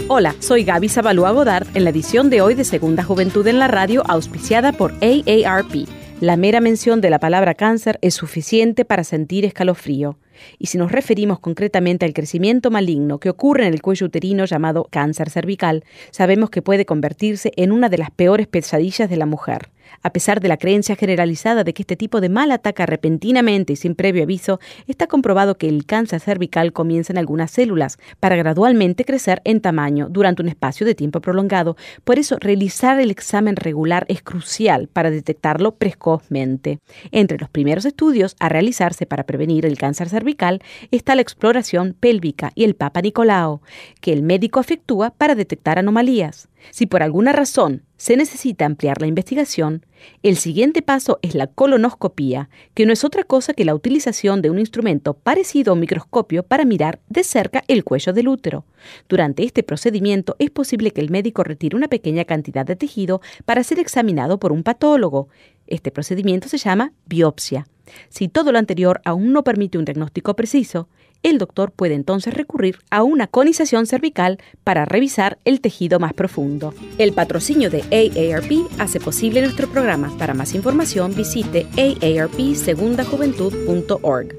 Hola, 0.08 0.34
soy 0.40 0.64
Gaby 0.64 0.88
Zabalúa 0.88 1.30
Godard 1.30 1.68
en 1.74 1.84
la 1.84 1.90
edición 1.90 2.30
de 2.30 2.40
hoy 2.40 2.54
de 2.54 2.64
Segunda 2.64 3.04
Juventud 3.04 3.46
en 3.46 3.60
la 3.60 3.68
Radio, 3.68 4.02
auspiciada 4.08 4.72
por 4.72 4.92
AARP. 4.94 5.86
La 6.20 6.36
mera 6.36 6.60
mención 6.60 7.00
de 7.00 7.10
la 7.10 7.20
palabra 7.20 7.54
cáncer 7.54 7.98
es 8.02 8.14
suficiente 8.14 8.84
para 8.84 9.04
sentir 9.04 9.44
escalofrío. 9.44 10.18
Y 10.58 10.66
si 10.66 10.78
nos 10.78 10.92
referimos 10.92 11.40
concretamente 11.40 12.04
al 12.04 12.12
crecimiento 12.12 12.70
maligno 12.70 13.18
que 13.18 13.30
ocurre 13.30 13.66
en 13.66 13.74
el 13.74 13.82
cuello 13.82 14.06
uterino 14.06 14.44
llamado 14.44 14.88
cáncer 14.90 15.30
cervical, 15.30 15.84
sabemos 16.10 16.50
que 16.50 16.62
puede 16.62 16.86
convertirse 16.86 17.52
en 17.56 17.72
una 17.72 17.88
de 17.88 17.98
las 17.98 18.10
peores 18.10 18.46
pesadillas 18.46 19.10
de 19.10 19.16
la 19.16 19.26
mujer. 19.26 19.70
A 20.02 20.12
pesar 20.12 20.40
de 20.40 20.48
la 20.48 20.56
creencia 20.56 20.96
generalizada 20.96 21.62
de 21.62 21.74
que 21.74 21.82
este 21.82 21.96
tipo 21.96 22.20
de 22.22 22.30
mal 22.30 22.52
ataca 22.52 22.86
repentinamente 22.86 23.74
y 23.74 23.76
sin 23.76 23.94
previo 23.94 24.22
aviso, 24.22 24.58
está 24.86 25.06
comprobado 25.06 25.58
que 25.58 25.68
el 25.68 25.84
cáncer 25.84 26.20
cervical 26.20 26.72
comienza 26.72 27.12
en 27.12 27.18
algunas 27.18 27.50
células 27.50 27.98
para 28.18 28.36
gradualmente 28.36 29.04
crecer 29.04 29.42
en 29.44 29.60
tamaño 29.60 30.08
durante 30.08 30.42
un 30.42 30.48
espacio 30.48 30.86
de 30.86 30.94
tiempo 30.94 31.20
prolongado. 31.20 31.76
Por 32.04 32.18
eso, 32.18 32.38
realizar 32.40 32.98
el 32.98 33.10
examen 33.10 33.56
regular 33.56 34.06
es 34.08 34.22
crucial 34.22 34.88
para 34.88 35.10
detectarlo 35.10 35.72
precozmente. 35.72 36.78
Entre 37.10 37.38
los 37.38 37.50
primeros 37.50 37.84
estudios 37.84 38.36
a 38.38 38.48
realizarse 38.48 39.04
para 39.04 39.24
prevenir 39.24 39.66
el 39.66 39.76
cáncer 39.76 40.08
cervical 40.08 40.62
está 40.90 41.14
la 41.14 41.22
exploración 41.22 41.94
pélvica 41.98 42.52
y 42.54 42.64
el 42.64 42.74
Papa 42.74 43.02
Nicolao, 43.02 43.60
que 44.00 44.14
el 44.14 44.22
médico 44.22 44.60
efectúa 44.60 45.10
para 45.10 45.34
detectar 45.34 45.78
anomalías. 45.78 46.48
Si 46.70 46.86
por 46.86 47.02
alguna 47.02 47.32
razón 47.32 47.82
se 47.96 48.16
necesita 48.16 48.64
ampliar 48.64 49.00
la 49.00 49.06
investigación, 49.06 49.84
el 50.22 50.36
siguiente 50.36 50.82
paso 50.82 51.18
es 51.22 51.34
la 51.34 51.46
colonoscopía, 51.46 52.48
que 52.74 52.86
no 52.86 52.92
es 52.92 53.04
otra 53.04 53.24
cosa 53.24 53.54
que 53.54 53.64
la 53.64 53.74
utilización 53.74 54.42
de 54.42 54.50
un 54.50 54.58
instrumento 54.58 55.14
parecido 55.14 55.70
a 55.70 55.74
un 55.74 55.80
microscopio 55.80 56.42
para 56.42 56.64
mirar 56.64 57.00
de 57.08 57.24
cerca 57.24 57.64
el 57.68 57.84
cuello 57.84 58.12
del 58.12 58.28
útero. 58.28 58.64
Durante 59.08 59.44
este 59.44 59.62
procedimiento 59.62 60.36
es 60.38 60.50
posible 60.50 60.90
que 60.92 61.00
el 61.00 61.10
médico 61.10 61.44
retire 61.44 61.76
una 61.76 61.88
pequeña 61.88 62.24
cantidad 62.24 62.64
de 62.64 62.76
tejido 62.76 63.20
para 63.44 63.64
ser 63.64 63.78
examinado 63.78 64.38
por 64.38 64.52
un 64.52 64.62
patólogo. 64.62 65.28
Este 65.66 65.90
procedimiento 65.90 66.48
se 66.48 66.58
llama 66.58 66.92
biopsia. 67.06 67.66
Si 68.08 68.28
todo 68.28 68.52
lo 68.52 68.58
anterior 68.58 69.00
aún 69.04 69.32
no 69.32 69.44
permite 69.44 69.78
un 69.78 69.84
diagnóstico 69.84 70.34
preciso, 70.36 70.88
el 71.22 71.38
doctor 71.38 71.72
puede 71.72 71.94
entonces 71.94 72.34
recurrir 72.34 72.78
a 72.90 73.02
una 73.02 73.26
conización 73.26 73.86
cervical 73.86 74.38
para 74.64 74.84
revisar 74.84 75.38
el 75.44 75.60
tejido 75.60 75.98
más 75.98 76.12
profundo. 76.14 76.72
El 76.98 77.12
patrocinio 77.12 77.68
de 77.70 77.82
AARP 77.82 78.52
hace 78.78 79.00
posible 79.00 79.42
nuestro 79.42 79.68
programa. 79.68 80.16
Para 80.18 80.34
más 80.34 80.54
información 80.54 81.12
visite 81.14 81.66
aarpsegundajuventud.org. 81.76 84.36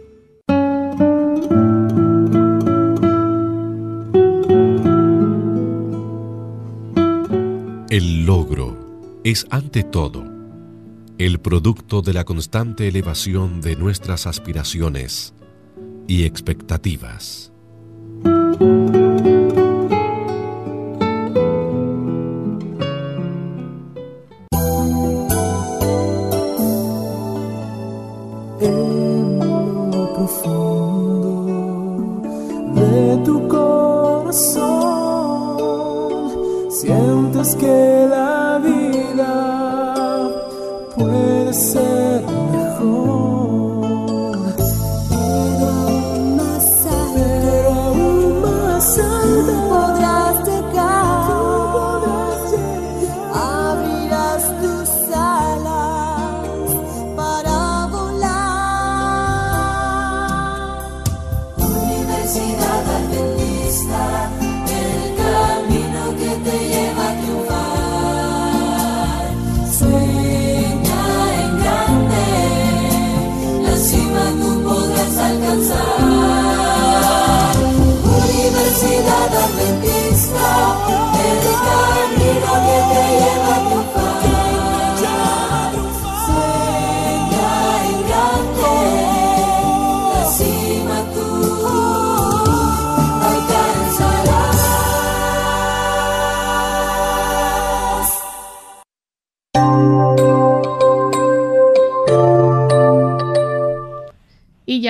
El 7.90 8.26
logro 8.26 8.78
es 9.24 9.46
ante 9.50 9.84
todo 9.84 10.24
el 11.18 11.40
producto 11.40 12.02
de 12.02 12.14
la 12.14 12.24
constante 12.24 12.88
elevación 12.88 13.60
de 13.62 13.76
nuestras 13.76 14.26
aspiraciones 14.26 15.34
y 16.12 16.26
expectativas. 16.26 17.51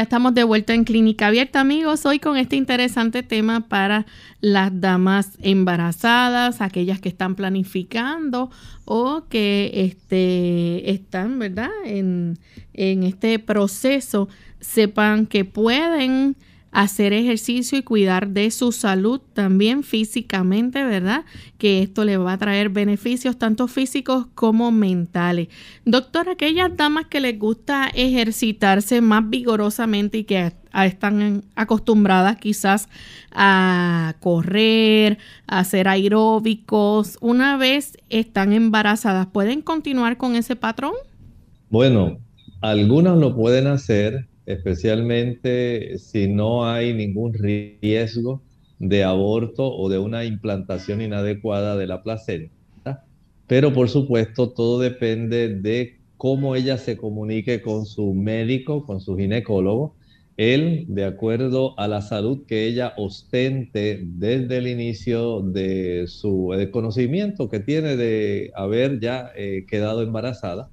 Estamos 0.02 0.34
de 0.34 0.44
vuelta 0.44 0.74
en 0.74 0.84
Clínica 0.84 1.28
Abierta, 1.28 1.60
amigos. 1.60 2.06
Hoy 2.06 2.18
con 2.18 2.36
este 2.36 2.56
interesante 2.56 3.22
tema 3.22 3.68
para 3.70 4.08
las 4.40 4.82
damas 4.82 5.38
embarazadas, 5.42 6.60
aquellas 6.62 7.00
que 7.00 7.10
están 7.10 7.36
planificando 7.36 8.50
o 8.86 9.26
que 9.30 9.70
este, 9.74 10.92
están, 10.92 11.38
¿verdad?, 11.38 11.70
en, 11.86 12.40
en 12.74 13.04
este 13.04 13.38
proceso, 13.38 14.28
sepan 14.60 15.28
que 15.28 15.46
pueden 15.46 16.36
hacer 16.72 17.14
ejercicio 17.14 17.78
y 17.78 17.84
cuidar 17.84 18.30
de 18.30 18.50
su 18.52 18.72
salud 18.72 19.22
también 19.34 19.84
físicamente, 19.84 20.84
¿verdad? 20.84 21.26
Que 21.58 21.84
esto 21.84 22.06
le 22.06 22.18
va 22.18 22.34
a 22.34 22.38
traer 22.38 22.70
beneficios 22.70 23.38
tanto 23.38 23.68
físicos 23.68 24.28
como 24.36 24.72
mentales. 24.72 25.50
Doctor, 25.86 26.30
aquellas 26.30 26.76
damas 26.76 27.08
que 27.08 27.20
les 27.20 27.38
gusta 27.38 27.90
ejercitarse 27.94 29.02
más 29.02 29.30
vigorosamente 29.30 30.20
y 30.20 30.24
que 30.24 30.54
están 30.74 31.44
acostumbradas 31.56 32.38
quizás 32.38 32.88
a 33.32 34.16
correr, 34.22 35.18
a 35.48 35.60
hacer 35.60 35.90
aeróbicos, 35.90 37.18
una 37.20 37.58
vez 37.58 37.98
están 38.10 38.54
embarazadas, 38.54 39.28
¿pueden 39.28 39.62
continuar 39.62 40.18
con 40.18 40.36
ese 40.36 40.56
patrón? 40.56 40.94
Bueno, 41.70 42.20
algunas 42.62 43.18
lo 43.18 43.36
pueden 43.36 43.68
hacer, 43.68 44.28
especialmente 44.54 45.98
si 45.98 46.28
no 46.28 46.66
hay 46.66 46.94
ningún 46.94 47.34
riesgo 47.34 48.42
de 48.80 49.04
aborto 49.04 49.72
o 49.72 49.90
de 49.90 50.00
una 50.00 50.26
implantación 50.26 51.02
inadecuada 51.02 51.78
de 51.78 51.88
la 51.88 52.02
placenta. 52.02 53.06
Pero 53.48 53.74
por 53.74 53.90
supuesto 53.90 54.52
todo 54.52 54.80
depende 54.80 55.50
de 55.50 56.00
cómo 56.18 56.56
ella 56.56 56.78
se 56.78 56.98
comunique 56.98 57.62
con 57.62 57.86
su 57.86 58.14
médico, 58.14 58.86
con 58.86 59.02
su 59.02 59.18
ginecólogo. 59.18 59.96
Él, 60.38 60.86
de 60.88 61.06
acuerdo 61.06 61.78
a 61.80 61.88
la 61.88 62.02
salud 62.02 62.46
que 62.48 62.66
ella 62.66 62.94
ostente 62.98 64.02
desde 64.04 64.58
el 64.58 64.68
inicio 64.68 65.42
de 65.42 66.06
su 66.08 66.52
conocimiento 66.72 67.50
que 67.50 67.60
tiene 67.60 67.98
de 67.98 68.52
haber 68.56 69.00
ya 69.00 69.32
eh, 69.36 69.66
quedado 69.68 70.02
embarazada, 70.02 70.70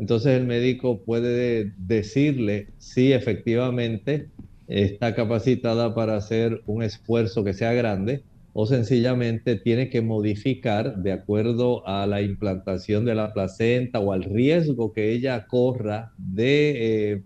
entonces 0.00 0.40
el 0.40 0.46
médico 0.46 1.02
puede 1.02 1.74
decirle 1.76 2.68
si 2.78 3.12
efectivamente 3.12 4.30
está 4.66 5.14
capacitada 5.14 5.94
para 5.94 6.16
hacer 6.16 6.62
un 6.64 6.82
esfuerzo 6.82 7.44
que 7.44 7.52
sea 7.52 7.74
grande 7.74 8.22
o 8.54 8.64
sencillamente 8.64 9.56
tiene 9.56 9.90
que 9.90 10.00
modificar 10.00 10.96
de 10.96 11.12
acuerdo 11.12 11.86
a 11.86 12.06
la 12.06 12.22
implantación 12.22 13.04
de 13.04 13.14
la 13.14 13.34
placenta 13.34 14.00
o 14.00 14.12
al 14.12 14.24
riesgo 14.24 14.90
que 14.94 15.12
ella 15.12 15.46
corra 15.46 16.12
de, 16.16 17.12
eh, 17.12 17.22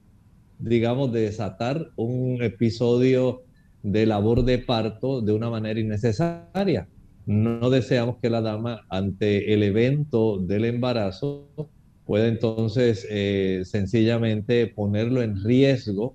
digamos, 0.58 1.12
de 1.12 1.20
desatar 1.20 1.92
un 1.94 2.42
episodio 2.42 3.42
de 3.84 4.04
labor 4.04 4.44
de 4.44 4.58
parto 4.58 5.20
de 5.20 5.32
una 5.32 5.48
manera 5.48 5.78
innecesaria. 5.78 6.88
No 7.24 7.70
deseamos 7.70 8.16
que 8.20 8.30
la 8.30 8.40
dama 8.40 8.84
ante 8.88 9.54
el 9.54 9.62
evento 9.62 10.38
del 10.38 10.64
embarazo 10.64 11.70
puede 12.06 12.28
entonces 12.28 13.06
eh, 13.10 13.62
sencillamente 13.64 14.66
ponerlo 14.66 15.22
en 15.22 15.42
riesgo 15.42 16.14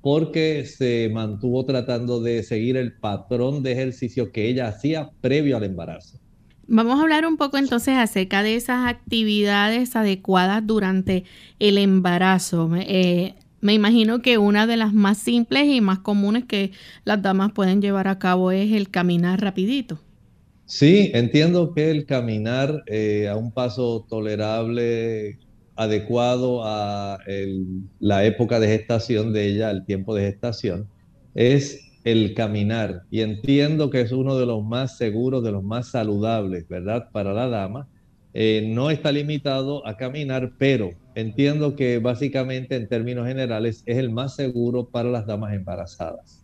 porque 0.00 0.66
se 0.66 1.10
mantuvo 1.12 1.64
tratando 1.64 2.20
de 2.20 2.42
seguir 2.42 2.76
el 2.76 2.92
patrón 2.92 3.62
de 3.62 3.72
ejercicio 3.72 4.32
que 4.32 4.48
ella 4.48 4.68
hacía 4.68 5.10
previo 5.20 5.56
al 5.56 5.64
embarazo. 5.64 6.18
Vamos 6.66 6.98
a 6.98 7.02
hablar 7.02 7.26
un 7.26 7.36
poco 7.36 7.56
entonces 7.56 7.94
acerca 7.96 8.42
de 8.42 8.56
esas 8.56 8.86
actividades 8.86 9.96
adecuadas 9.96 10.66
durante 10.66 11.24
el 11.58 11.78
embarazo. 11.78 12.70
Eh, 12.76 13.34
me 13.60 13.72
imagino 13.72 14.20
que 14.20 14.36
una 14.36 14.66
de 14.66 14.76
las 14.76 14.92
más 14.92 15.16
simples 15.18 15.66
y 15.68 15.80
más 15.80 16.00
comunes 16.00 16.44
que 16.44 16.72
las 17.04 17.22
damas 17.22 17.52
pueden 17.52 17.80
llevar 17.80 18.08
a 18.08 18.18
cabo 18.18 18.50
es 18.50 18.72
el 18.72 18.90
caminar 18.90 19.40
rapidito. 19.40 19.98
Sí, 20.66 21.10
entiendo 21.14 21.74
que 21.74 21.90
el 21.90 22.06
caminar 22.06 22.82
eh, 22.86 23.28
a 23.28 23.36
un 23.36 23.52
paso 23.52 24.06
tolerable, 24.08 25.38
adecuado 25.76 26.62
a 26.64 27.18
la 27.98 28.24
época 28.24 28.60
de 28.60 28.68
gestación 28.68 29.32
de 29.32 29.46
ella, 29.46 29.70
el 29.70 29.84
tiempo 29.84 30.14
de 30.14 30.22
gestación, 30.30 30.90
es 31.34 31.98
el 32.04 32.34
caminar. 32.34 33.02
Y 33.10 33.20
entiendo 33.20 33.90
que 33.90 34.00
es 34.00 34.12
uno 34.12 34.36
de 34.38 34.46
los 34.46 34.64
más 34.64 34.96
seguros, 34.96 35.42
de 35.44 35.52
los 35.52 35.62
más 35.62 35.90
saludables, 35.90 36.66
¿verdad? 36.68 37.04
Para 37.12 37.32
la 37.34 37.48
dama. 37.48 37.88
Eh, 38.32 38.64
no 38.74 38.90
está 38.90 39.12
limitado 39.12 39.86
a 39.86 39.96
caminar, 39.96 40.54
pero 40.58 40.90
entiendo 41.14 41.76
que 41.76 41.98
básicamente 41.98 42.74
en 42.76 42.88
términos 42.88 43.26
generales 43.28 43.82
es 43.86 43.98
el 43.98 44.10
más 44.10 44.34
seguro 44.34 44.88
para 44.90 45.08
las 45.10 45.26
damas 45.26 45.54
embarazadas. 45.54 46.43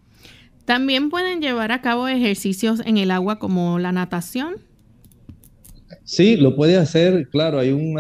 También 0.70 1.10
pueden 1.10 1.40
llevar 1.40 1.72
a 1.72 1.82
cabo 1.82 2.06
ejercicios 2.06 2.80
en 2.86 2.96
el 2.96 3.10
agua 3.10 3.40
como 3.40 3.80
la 3.80 3.90
natación. 3.90 4.54
Sí, 6.04 6.36
lo 6.36 6.54
puede 6.54 6.76
hacer, 6.76 7.28
claro, 7.28 7.58
hay 7.58 7.72
un 7.72 7.94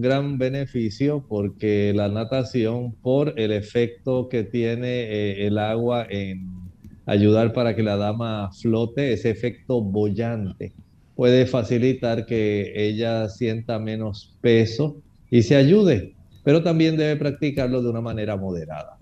gran 0.00 0.36
beneficio 0.36 1.24
porque 1.28 1.92
la 1.94 2.08
natación, 2.08 2.96
por 2.96 3.38
el 3.38 3.52
efecto 3.52 4.28
que 4.28 4.42
tiene 4.42 4.88
eh, 4.88 5.46
el 5.46 5.56
agua 5.56 6.04
en 6.10 6.48
ayudar 7.06 7.52
para 7.52 7.76
que 7.76 7.84
la 7.84 7.96
dama 7.96 8.50
flote, 8.60 9.12
ese 9.12 9.30
efecto 9.30 9.80
bollante, 9.80 10.72
puede 11.14 11.46
facilitar 11.46 12.26
que 12.26 12.72
ella 12.74 13.28
sienta 13.28 13.78
menos 13.78 14.36
peso 14.40 15.00
y 15.30 15.42
se 15.42 15.54
ayude, 15.54 16.16
pero 16.42 16.60
también 16.64 16.96
debe 16.96 17.14
practicarlo 17.14 17.80
de 17.80 17.90
una 17.90 18.00
manera 18.00 18.36
moderada. 18.36 18.98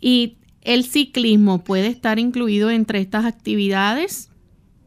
Y 0.00 0.36
¿El 0.64 0.84
ciclismo 0.84 1.64
puede 1.64 1.88
estar 1.88 2.20
incluido 2.20 2.70
entre 2.70 3.00
estas 3.00 3.24
actividades? 3.24 4.30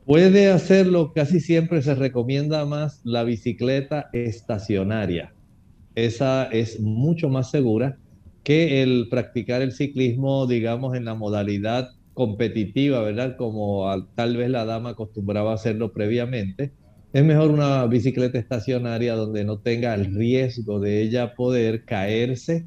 Puede 0.06 0.50
hacerlo, 0.50 1.12
casi 1.14 1.42
siempre 1.42 1.82
se 1.82 1.96
recomienda 1.96 2.66
más 2.66 3.02
la 3.04 3.24
bicicleta 3.24 4.10
estacionaria. 4.14 5.34
Esa 5.96 6.46
es 6.46 6.80
mucho 6.80 7.28
más 7.28 7.52
segura 7.52 7.98
que 8.44 8.84
el 8.84 9.08
practicar 9.10 9.62
el 9.62 9.74
ciclismo, 9.74 10.48
digamos, 10.48 10.96
en 10.96 11.04
la 11.04 11.16
modalidad 11.16 11.90
competitiva, 12.14 13.02
¿verdad? 13.02 13.36
Como 13.36 13.86
tal 14.16 14.38
vez 14.38 14.50
la 14.50 14.64
dama 14.64 14.92
acostumbraba 14.92 15.52
a 15.52 15.56
hacerlo 15.56 15.92
previamente. 15.92 16.72
Es 17.12 17.26
mejor 17.26 17.52
una 17.52 17.86
bicicleta 17.88 18.38
estacionaria 18.38 19.16
donde 19.16 19.44
no 19.44 19.60
tenga 19.60 19.94
el 19.94 20.16
riesgo 20.16 20.80
de 20.80 21.02
ella 21.02 21.36
poder 21.36 21.84
caerse 21.84 22.66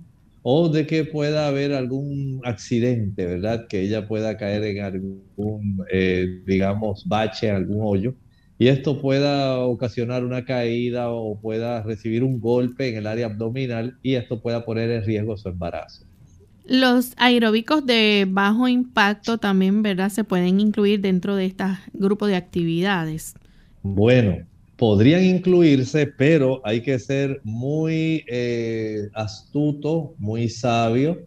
o 0.51 0.71
de 0.71 0.87
que 0.87 1.05
pueda 1.05 1.47
haber 1.47 1.75
algún 1.75 2.41
accidente, 2.43 3.27
¿verdad? 3.27 3.67
Que 3.69 3.83
ella 3.83 4.09
pueda 4.09 4.39
caer 4.39 4.65
en 4.65 4.83
algún, 4.83 5.85
eh, 5.93 6.41
digamos, 6.47 7.07
bache, 7.07 7.51
algún 7.51 7.81
hoyo, 7.83 8.15
y 8.59 8.69
esto 8.69 8.99
pueda 8.99 9.59
ocasionar 9.59 10.25
una 10.25 10.47
caída 10.47 11.11
o 11.11 11.39
pueda 11.39 11.83
recibir 11.83 12.25
un 12.25 12.41
golpe 12.41 12.89
en 12.89 12.97
el 12.97 13.07
área 13.07 13.27
abdominal 13.27 13.99
y 14.03 14.15
esto 14.15 14.41
pueda 14.41 14.65
poner 14.65 14.91
en 14.91 15.05
riesgo 15.05 15.37
su 15.37 15.51
embarazo. 15.51 16.07
Los 16.65 17.13
aeróbicos 17.19 17.85
de 17.85 18.27
bajo 18.27 18.69
impacto 18.69 19.37
también, 19.37 19.83
¿verdad? 19.83 20.09
Se 20.09 20.25
pueden 20.25 20.61
incluir 20.61 21.03
dentro 21.03 21.37
de 21.37 21.45
este 21.45 21.65
grupo 21.93 22.27
de 22.27 22.37
actividades. 22.37 23.35
Bueno, 23.83 24.47
podrían 24.79 25.25
incluirse, 25.25 26.07
pero 26.07 26.63
hay 26.65 26.81
que 26.83 26.99
ser 26.99 27.41
muy 27.43 28.25
eh, 28.29 29.09
astuto, 29.13 30.15
muy 30.19 30.49
sabio, 30.49 31.19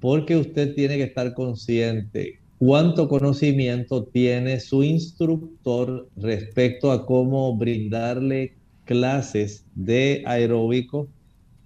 porque 0.00 0.36
usted 0.36 0.74
tiene 0.74 0.96
que 0.96 1.04
estar 1.04 1.34
consciente 1.34 2.38
cuánto 2.58 3.08
conocimiento 3.08 4.04
tiene 4.04 4.60
su 4.60 4.84
instructor 4.84 6.08
respecto 6.16 6.92
a 6.92 7.04
cómo 7.04 7.56
brindarle 7.56 8.54
clases 8.84 9.64
de 9.74 10.22
aeróbico 10.24 11.08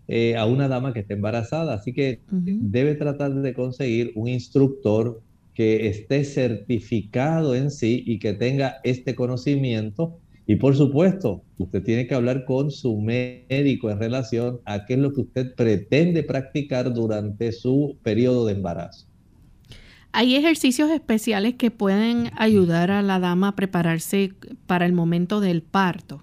eh, 0.09 0.37
a 0.37 0.46
una 0.46 0.68
dama 0.68 0.94
que 0.94 1.01
esté 1.01 1.12
embarazada. 1.12 1.75
Así 1.75 1.92
que 1.92 2.20
debe 2.31 2.94
tratar 2.94 3.35
de 3.35 3.53
conseguir 3.53 4.12
un 4.14 4.29
instructor 4.29 5.20
que 5.53 5.88
esté 5.88 6.25
certificado 6.25 7.55
en 7.55 7.70
sí 7.70 8.03
y 8.07 8.18
que 8.18 8.33
tenga 8.33 8.77
este 8.83 9.14
conocimiento. 9.14 10.18
Y 10.46 10.56
por 10.56 10.76
supuesto, 10.76 11.42
usted 11.59 11.82
tiene 11.82 12.06
que 12.06 12.14
hablar 12.14 12.44
con 12.44 12.70
su 12.70 12.96
médico 12.98 13.90
en 13.90 13.98
relación 13.98 14.61
a 14.64 14.87
qué 14.87 14.94
es 14.94 15.00
lo 15.00 15.12
que 15.12 15.22
usted 15.22 15.54
pretende 15.54 16.22
practicar 16.22 16.94
durante 16.94 17.50
su 17.50 17.96
periodo 18.02 18.46
de 18.46 18.52
embarazo. 18.52 19.06
¿Hay 20.12 20.37
ejercicios 20.37 20.90
especiales 20.90 21.56
que 21.56 21.70
pueden 21.70 22.30
ayudar 22.37 22.90
a 22.90 23.02
la 23.02 23.18
dama 23.18 23.48
a 23.48 23.56
prepararse 23.56 24.32
para 24.66 24.87
el 24.87 24.92
momento 24.92 25.40
del 25.40 25.62
parto? 25.62 26.22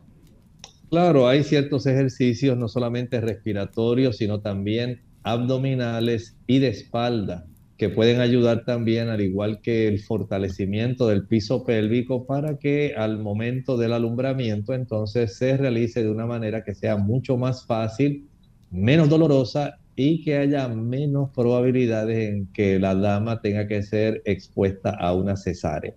Claro, 0.89 1.27
hay 1.27 1.43
ciertos 1.43 1.85
ejercicios, 1.85 2.57
no 2.57 2.67
solamente 2.69 3.19
respiratorios, 3.19 4.17
sino 4.17 4.39
también 4.39 5.01
abdominales 5.23 6.35
y 6.47 6.59
de 6.59 6.69
espalda, 6.69 7.45
que 7.83 7.89
pueden 7.89 8.21
ayudar 8.21 8.63
también, 8.63 9.09
al 9.09 9.19
igual 9.19 9.59
que 9.59 9.89
el 9.89 9.99
fortalecimiento 9.99 11.09
del 11.09 11.27
piso 11.27 11.65
pélvico, 11.65 12.25
para 12.25 12.57
que 12.57 12.93
al 12.95 13.19
momento 13.19 13.75
del 13.75 13.91
alumbramiento 13.91 14.73
entonces 14.73 15.35
se 15.35 15.57
realice 15.57 16.01
de 16.01 16.09
una 16.09 16.25
manera 16.25 16.63
que 16.63 16.75
sea 16.75 16.95
mucho 16.95 17.35
más 17.35 17.65
fácil, 17.65 18.25
menos 18.71 19.09
dolorosa 19.09 19.79
y 19.97 20.23
que 20.23 20.37
haya 20.37 20.69
menos 20.69 21.31
probabilidades 21.35 22.29
en 22.29 22.47
que 22.53 22.79
la 22.79 22.95
dama 22.95 23.41
tenga 23.41 23.67
que 23.67 23.83
ser 23.83 24.21
expuesta 24.23 24.91
a 24.91 25.13
una 25.13 25.35
cesárea. 25.35 25.93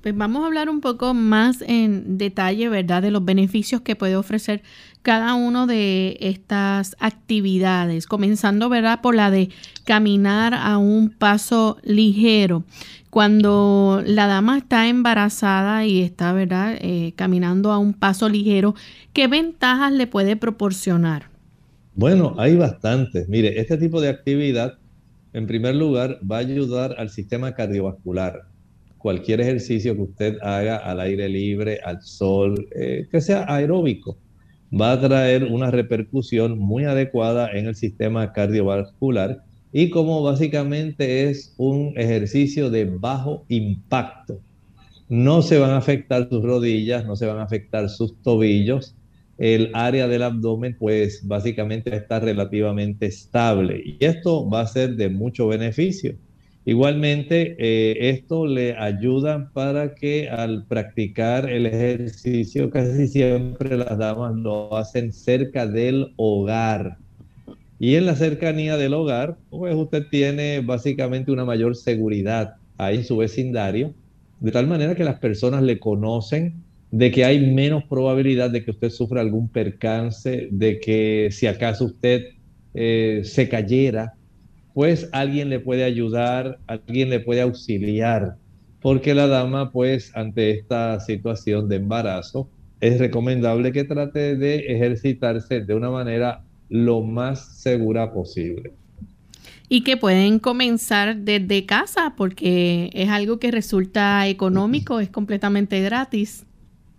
Pues 0.00 0.16
vamos 0.16 0.42
a 0.42 0.46
hablar 0.46 0.70
un 0.70 0.80
poco 0.80 1.12
más 1.12 1.60
en 1.60 2.16
detalle, 2.16 2.70
¿verdad?, 2.70 3.02
de 3.02 3.10
los 3.10 3.26
beneficios 3.26 3.82
que 3.82 3.94
puede 3.94 4.16
ofrecer 4.16 4.62
cada 5.02 5.34
una 5.34 5.66
de 5.66 6.16
estas 6.20 6.96
actividades, 6.98 8.06
comenzando, 8.06 8.68
¿verdad?, 8.68 9.00
por 9.00 9.14
la 9.14 9.30
de 9.30 9.50
caminar 9.84 10.54
a 10.54 10.78
un 10.78 11.10
paso 11.10 11.78
ligero. 11.82 12.64
Cuando 13.10 14.02
la 14.04 14.26
dama 14.26 14.58
está 14.58 14.88
embarazada 14.88 15.86
y 15.86 16.02
está, 16.02 16.32
¿verdad?, 16.32 16.76
eh, 16.80 17.12
caminando 17.16 17.72
a 17.72 17.78
un 17.78 17.94
paso 17.94 18.28
ligero, 18.28 18.74
¿qué 19.12 19.28
ventajas 19.28 19.92
le 19.92 20.06
puede 20.06 20.36
proporcionar? 20.36 21.30
Bueno, 21.94 22.34
hay 22.38 22.56
bastantes. 22.56 23.28
Mire, 23.28 23.60
este 23.60 23.76
tipo 23.76 24.00
de 24.00 24.08
actividad, 24.08 24.78
en 25.32 25.46
primer 25.46 25.74
lugar, 25.74 26.20
va 26.30 26.36
a 26.36 26.40
ayudar 26.40 26.94
al 26.98 27.10
sistema 27.10 27.54
cardiovascular 27.54 28.48
cualquier 28.98 29.40
ejercicio 29.40 29.94
que 29.94 30.02
usted 30.02 30.38
haga 30.42 30.76
al 30.76 31.00
aire 31.00 31.28
libre, 31.28 31.80
al 31.84 32.02
sol, 32.02 32.68
eh, 32.74 33.06
que 33.10 33.20
sea 33.20 33.46
aeróbico, 33.48 34.18
va 34.72 34.92
a 34.92 35.00
traer 35.00 35.44
una 35.44 35.70
repercusión 35.70 36.58
muy 36.58 36.84
adecuada 36.84 37.50
en 37.52 37.66
el 37.66 37.74
sistema 37.74 38.32
cardiovascular 38.32 39.42
y 39.72 39.90
como 39.90 40.22
básicamente 40.22 41.28
es 41.28 41.54
un 41.56 41.92
ejercicio 41.96 42.70
de 42.70 42.84
bajo 42.86 43.44
impacto, 43.48 44.40
no 45.08 45.42
se 45.42 45.58
van 45.58 45.70
a 45.70 45.78
afectar 45.78 46.28
sus 46.28 46.42
rodillas, 46.42 47.06
no 47.06 47.16
se 47.16 47.26
van 47.26 47.38
a 47.38 47.44
afectar 47.44 47.88
sus 47.88 48.20
tobillos, 48.22 48.94
el 49.38 49.70
área 49.72 50.08
del 50.08 50.22
abdomen 50.22 50.76
pues 50.78 51.26
básicamente 51.26 51.94
está 51.94 52.18
relativamente 52.20 53.06
estable 53.06 53.80
y 53.84 54.04
esto 54.04 54.48
va 54.50 54.62
a 54.62 54.66
ser 54.66 54.96
de 54.96 55.08
mucho 55.08 55.46
beneficio. 55.46 56.16
Igualmente, 56.68 57.56
eh, 57.58 58.10
esto 58.10 58.46
le 58.46 58.76
ayuda 58.76 59.50
para 59.54 59.94
que 59.94 60.28
al 60.28 60.66
practicar 60.66 61.48
el 61.48 61.64
ejercicio, 61.64 62.68
casi 62.68 63.08
siempre 63.08 63.74
las 63.78 63.96
damas 63.96 64.36
lo 64.36 64.76
hacen 64.76 65.14
cerca 65.14 65.66
del 65.66 66.12
hogar. 66.16 66.98
Y 67.78 67.94
en 67.94 68.04
la 68.04 68.16
cercanía 68.16 68.76
del 68.76 68.92
hogar, 68.92 69.38
pues 69.48 69.74
usted 69.74 70.08
tiene 70.10 70.60
básicamente 70.60 71.32
una 71.32 71.46
mayor 71.46 71.74
seguridad 71.74 72.56
ahí 72.76 72.96
en 72.96 73.04
su 73.04 73.16
vecindario, 73.16 73.94
de 74.38 74.52
tal 74.52 74.66
manera 74.66 74.94
que 74.94 75.04
las 75.04 75.20
personas 75.20 75.62
le 75.62 75.78
conocen, 75.78 76.52
de 76.90 77.10
que 77.10 77.24
hay 77.24 77.50
menos 77.50 77.84
probabilidad 77.84 78.50
de 78.50 78.62
que 78.62 78.72
usted 78.72 78.90
sufra 78.90 79.22
algún 79.22 79.48
percance, 79.48 80.48
de 80.50 80.80
que 80.80 81.30
si 81.32 81.46
acaso 81.46 81.86
usted 81.86 82.26
eh, 82.74 83.22
se 83.24 83.48
cayera, 83.48 84.17
pues 84.78 85.08
alguien 85.10 85.50
le 85.50 85.58
puede 85.58 85.82
ayudar, 85.82 86.60
alguien 86.68 87.10
le 87.10 87.18
puede 87.18 87.40
auxiliar, 87.40 88.36
porque 88.80 89.12
la 89.12 89.26
dama, 89.26 89.72
pues 89.72 90.12
ante 90.14 90.52
esta 90.52 91.00
situación 91.00 91.68
de 91.68 91.74
embarazo, 91.74 92.48
es 92.80 93.00
recomendable 93.00 93.72
que 93.72 93.82
trate 93.82 94.36
de 94.36 94.58
ejercitarse 94.68 95.62
de 95.62 95.74
una 95.74 95.90
manera 95.90 96.44
lo 96.68 97.02
más 97.02 97.58
segura 97.60 98.12
posible. 98.12 98.70
Y 99.68 99.82
que 99.82 99.96
pueden 99.96 100.38
comenzar 100.38 101.16
desde 101.16 101.66
casa 101.66 102.14
porque 102.16 102.90
es 102.92 103.08
algo 103.08 103.40
que 103.40 103.50
resulta 103.50 104.28
económico, 104.28 105.00
es 105.00 105.10
completamente 105.10 105.80
gratis. 105.80 106.46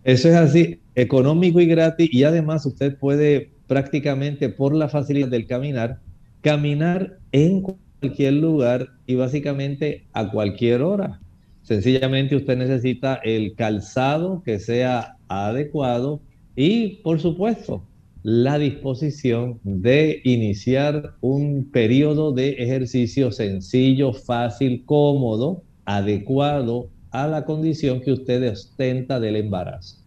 Eso 0.03 0.27
es 0.27 0.35
así, 0.35 0.81
económico 0.95 1.61
y 1.61 1.65
gratis 1.65 2.09
y 2.11 2.25
además 2.25 2.65
usted 2.65 2.97
puede 2.97 3.51
prácticamente 3.67 4.49
por 4.49 4.75
la 4.75 4.89
facilidad 4.89 5.29
del 5.29 5.47
caminar 5.47 6.01
caminar 6.41 7.18
en 7.31 7.61
cualquier 7.61 8.33
lugar 8.33 8.89
y 9.05 9.15
básicamente 9.15 10.05
a 10.13 10.29
cualquier 10.29 10.81
hora. 10.81 11.19
Sencillamente 11.63 12.35
usted 12.35 12.57
necesita 12.57 13.15
el 13.23 13.53
calzado 13.55 14.41
que 14.43 14.59
sea 14.59 15.17
adecuado 15.27 16.21
y, 16.55 16.97
por 17.03 17.19
supuesto, 17.19 17.83
la 18.23 18.57
disposición 18.57 19.59
de 19.63 20.21
iniciar 20.23 21.13
un 21.21 21.69
periodo 21.71 22.31
de 22.31 22.49
ejercicio 22.51 23.31
sencillo, 23.31 24.13
fácil, 24.13 24.83
cómodo, 24.85 25.63
adecuado 25.85 26.89
a 27.11 27.27
la 27.27 27.45
condición 27.45 28.01
que 28.01 28.11
usted 28.11 28.51
ostenta 28.51 29.19
del 29.19 29.37
embarazo. 29.37 29.97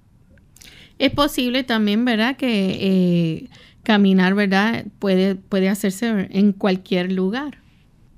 Es 0.98 1.10
posible 1.10 1.64
también, 1.64 2.04
¿verdad? 2.04 2.36
Que 2.36 2.78
eh, 2.80 3.48
caminar, 3.82 4.34
¿verdad? 4.34 4.84
Puede, 4.98 5.34
puede 5.34 5.68
hacerse 5.68 6.28
en 6.30 6.52
cualquier 6.52 7.12
lugar. 7.12 7.58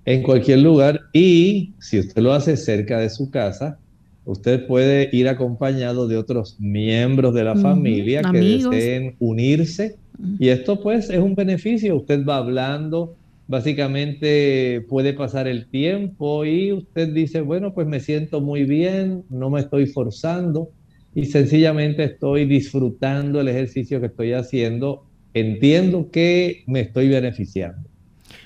En 0.04 0.22
cualquier 0.22 0.58
lugar 0.58 1.00
y 1.12 1.72
si 1.78 1.98
usted 1.98 2.20
lo 2.20 2.34
hace 2.34 2.56
cerca 2.56 2.98
de 2.98 3.08
su 3.08 3.30
casa, 3.30 3.78
usted 4.26 4.66
puede 4.66 5.08
ir 5.12 5.28
acompañado 5.28 6.06
de 6.08 6.16
otros 6.18 6.56
miembros 6.58 7.34
de 7.34 7.44
la 7.44 7.56
familia 7.56 8.22
que 8.30 8.38
deseen 8.38 9.16
unirse 9.18 9.96
y 10.38 10.48
esto 10.48 10.80
pues 10.80 11.10
es 11.10 11.18
un 11.18 11.34
beneficio. 11.34 11.96
Usted 11.96 12.24
va 12.24 12.36
hablando, 12.36 13.16
básicamente 13.48 14.84
puede 14.88 15.12
pasar 15.12 15.48
el 15.48 15.66
tiempo 15.66 16.44
y 16.44 16.72
usted 16.72 17.08
dice, 17.12 17.40
bueno, 17.40 17.74
pues 17.74 17.86
me 17.86 18.00
siento 18.00 18.40
muy 18.40 18.64
bien, 18.64 19.24
no 19.30 19.50
me 19.50 19.60
estoy 19.60 19.86
forzando 19.86 20.68
y 21.14 21.26
sencillamente 21.26 22.04
estoy 22.04 22.44
disfrutando 22.44 23.40
el 23.40 23.48
ejercicio 23.48 24.00
que 24.00 24.06
estoy 24.06 24.32
haciendo 24.32 25.04
entiendo 25.34 26.10
que 26.10 26.64
me 26.66 26.80
estoy 26.80 27.08
beneficiando. 27.08 27.88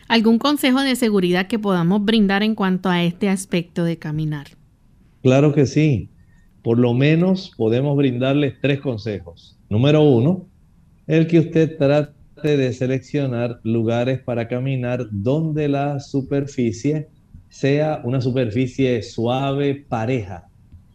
¿Algún 0.08 0.38
consejo 0.38 0.80
de 0.80 0.96
seguridad 0.96 1.46
que 1.46 1.58
podamos 1.58 2.02
brindar 2.04 2.42
en 2.42 2.54
cuanto 2.54 2.88
a 2.88 3.04
este 3.04 3.28
aspecto 3.28 3.84
de 3.84 3.98
caminar? 3.98 4.48
Claro 5.22 5.54
que 5.54 5.66
sí. 5.66 6.08
Por 6.62 6.78
lo 6.78 6.94
menos 6.94 7.52
podemos 7.56 7.96
brindarles 7.96 8.54
tres 8.60 8.80
consejos. 8.80 9.58
Número 9.68 10.02
uno, 10.02 10.48
el 11.06 11.26
que 11.26 11.40
usted 11.40 11.76
trate 11.76 12.56
de 12.56 12.72
seleccionar 12.72 13.60
lugares 13.62 14.20
para 14.20 14.48
caminar 14.48 15.06
donde 15.10 15.68
la 15.68 16.00
superficie 16.00 17.08
sea 17.48 18.00
una 18.04 18.20
superficie 18.20 19.02
suave, 19.02 19.84
pareja, 19.88 20.48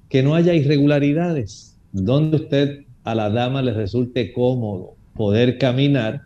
que 0.10 0.24
no 0.24 0.36
haya 0.36 0.54
irregularidades, 0.54 1.80
donde 1.92 2.38
usted 2.38 2.86
a 3.04 3.16
la 3.16 3.30
dama 3.30 3.62
le 3.62 3.74
resulte 3.74 4.32
cómodo, 4.34 4.96
poder 5.15 5.58
caminar, 5.58 6.21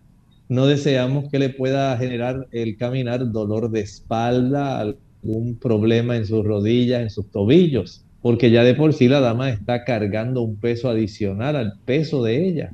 no 0.50 0.65
deseamos 0.65 1.30
que 1.30 1.39
le 1.39 1.50
pueda 1.50 1.97
generar 1.97 2.47
el 2.52 2.78
caminar 2.78 3.32
dolor 3.32 3.69
de 3.69 3.82
espalda, 3.82 4.80
algún 4.80 5.56
problema 5.60 6.15
en 6.15 6.26
sus 6.26 6.45
rodillas, 6.45 7.02
en 7.02 7.10
sus 7.10 7.30
tobillos, 7.30 8.06
porque 8.21 8.52
ya 8.52 8.63
de 8.63 8.73
por 8.73 8.93
sí 8.93 9.08
la 9.08 9.19
dama 9.19 9.50
está 9.50 9.84
cargando 9.84 10.41
un 10.41 10.56
peso 10.56 10.89
adicional 10.89 11.56
al 11.56 11.73
peso 11.86 12.23
de 12.23 12.47
ella. 12.47 12.73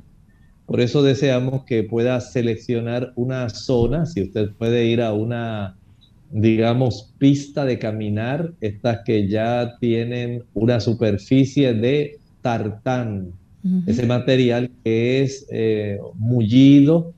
Por 0.66 0.80
eso 0.80 1.02
deseamos 1.02 1.64
que 1.64 1.82
pueda 1.82 2.20
seleccionar 2.20 3.12
una 3.16 3.48
zona, 3.50 4.06
si 4.06 4.22
usted 4.22 4.50
puede 4.52 4.86
ir 4.86 5.02
a 5.02 5.12
una 5.12 5.76
digamos, 6.34 7.14
pista 7.18 7.64
de 7.64 7.78
caminar, 7.78 8.54
estas 8.60 9.02
que 9.04 9.28
ya 9.28 9.76
tienen 9.78 10.42
una 10.52 10.80
superficie 10.80 11.74
de 11.74 12.18
tartán, 12.42 13.32
ese 13.86 14.06
material 14.06 14.70
que 14.84 15.22
es 15.22 15.46
eh, 15.50 15.98
mullido 16.16 17.14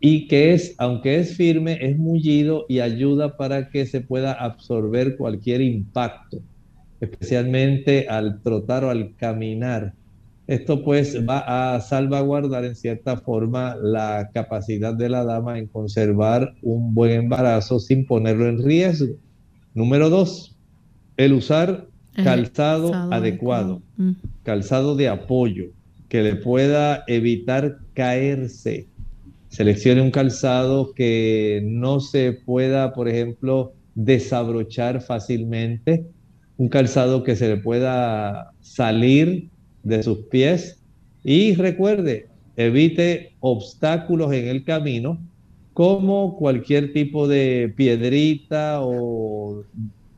y 0.00 0.26
que 0.28 0.54
es, 0.54 0.74
aunque 0.78 1.20
es 1.20 1.36
firme, 1.36 1.78
es 1.82 1.98
mullido 1.98 2.64
y 2.68 2.80
ayuda 2.80 3.36
para 3.36 3.68
que 3.68 3.84
se 3.84 4.00
pueda 4.00 4.32
absorber 4.32 5.18
cualquier 5.18 5.60
impacto, 5.60 6.38
especialmente 7.00 8.08
al 8.08 8.40
trotar 8.42 8.84
o 8.84 8.90
al 8.90 9.14
caminar. 9.16 9.92
Esto 10.46 10.82
pues 10.82 11.16
va 11.28 11.74
a 11.74 11.80
salvaguardar 11.80 12.64
en 12.64 12.74
cierta 12.74 13.18
forma 13.18 13.76
la 13.76 14.30
capacidad 14.32 14.94
de 14.94 15.10
la 15.10 15.24
dama 15.24 15.58
en 15.58 15.66
conservar 15.66 16.54
un 16.62 16.94
buen 16.94 17.12
embarazo 17.12 17.78
sin 17.78 18.06
ponerlo 18.06 18.48
en 18.48 18.64
riesgo. 18.64 19.14
Número 19.74 20.08
dos, 20.08 20.56
el 21.16 21.34
usar 21.34 21.86
calzado, 22.24 22.94
adecuado, 23.12 23.82
calzado 24.42 24.96
de 24.96 25.08
apoyo 25.08 25.66
que 26.08 26.22
le 26.22 26.36
pueda 26.36 27.04
evitar 27.06 27.78
caerse. 27.94 28.88
Seleccione 29.48 30.02
un 30.02 30.10
calzado 30.10 30.92
que 30.92 31.62
no 31.64 32.00
se 32.00 32.32
pueda, 32.32 32.92
por 32.92 33.08
ejemplo, 33.08 33.72
desabrochar 33.94 35.00
fácilmente, 35.00 36.06
un 36.56 36.68
calzado 36.68 37.22
que 37.22 37.36
se 37.36 37.48
le 37.48 37.56
pueda 37.56 38.52
salir 38.60 39.48
de 39.82 40.02
sus 40.02 40.18
pies. 40.30 40.82
Y 41.24 41.54
recuerde, 41.54 42.28
evite 42.56 43.34
obstáculos 43.40 44.32
en 44.32 44.48
el 44.48 44.64
camino 44.64 45.18
como 45.72 46.36
cualquier 46.36 46.92
tipo 46.92 47.28
de 47.28 47.72
piedrita 47.76 48.80
o 48.82 49.64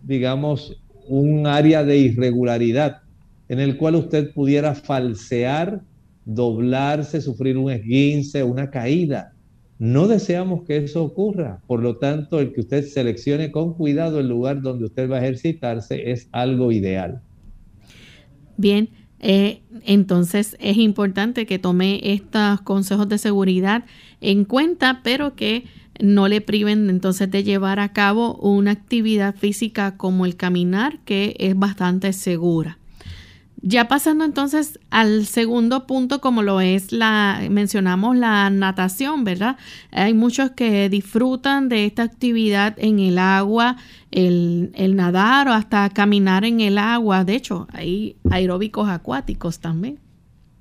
digamos 0.02 0.81
un 1.08 1.46
área 1.46 1.84
de 1.84 1.98
irregularidad 1.98 3.02
en 3.48 3.60
el 3.60 3.76
cual 3.76 3.96
usted 3.96 4.32
pudiera 4.32 4.74
falsear 4.74 5.82
doblarse, 6.24 7.20
sufrir 7.20 7.58
un 7.58 7.70
esguince, 7.70 8.42
una 8.42 8.70
caída. 8.70 9.34
No 9.78 10.06
deseamos 10.06 10.62
que 10.62 10.76
eso 10.76 11.02
ocurra. 11.02 11.60
Por 11.66 11.82
lo 11.82 11.96
tanto, 11.96 12.40
el 12.40 12.52
que 12.52 12.60
usted 12.60 12.86
seleccione 12.86 13.50
con 13.50 13.74
cuidado 13.74 14.20
el 14.20 14.28
lugar 14.28 14.62
donde 14.62 14.84
usted 14.84 15.10
va 15.10 15.16
a 15.16 15.22
ejercitarse 15.22 16.10
es 16.12 16.28
algo 16.30 16.70
ideal. 16.70 17.20
Bien, 18.56 18.90
eh, 19.18 19.62
entonces 19.84 20.56
es 20.60 20.76
importante 20.76 21.46
que 21.46 21.58
tome 21.58 22.00
estos 22.12 22.60
consejos 22.62 23.08
de 23.08 23.18
seguridad 23.18 23.84
en 24.20 24.44
cuenta, 24.44 25.00
pero 25.02 25.34
que 25.34 25.64
no 26.00 26.28
le 26.28 26.40
priven 26.40 26.90
entonces 26.90 27.30
de 27.30 27.44
llevar 27.44 27.78
a 27.80 27.92
cabo 27.92 28.34
una 28.36 28.70
actividad 28.70 29.34
física 29.34 29.96
como 29.96 30.26
el 30.26 30.36
caminar, 30.36 30.98
que 31.04 31.36
es 31.38 31.58
bastante 31.58 32.12
segura. 32.12 32.78
Ya 33.64 33.86
pasando 33.86 34.24
entonces 34.24 34.80
al 34.90 35.24
segundo 35.24 35.86
punto, 35.86 36.20
como 36.20 36.42
lo 36.42 36.60
es 36.60 36.90
la, 36.90 37.40
mencionamos 37.48 38.16
la 38.16 38.50
natación, 38.50 39.22
¿verdad? 39.22 39.56
Hay 39.92 40.14
muchos 40.14 40.50
que 40.50 40.88
disfrutan 40.88 41.68
de 41.68 41.86
esta 41.86 42.02
actividad 42.02 42.74
en 42.78 42.98
el 42.98 43.18
agua, 43.18 43.76
el, 44.10 44.72
nadar 44.96 45.46
o 45.46 45.52
hasta 45.52 45.88
caminar 45.90 46.44
en 46.44 46.60
el 46.60 46.76
agua. 46.76 47.24
De 47.24 47.36
hecho, 47.36 47.68
hay 47.72 48.16
aeróbicos 48.28 48.88
acuáticos 48.88 49.60
también. 49.60 50.00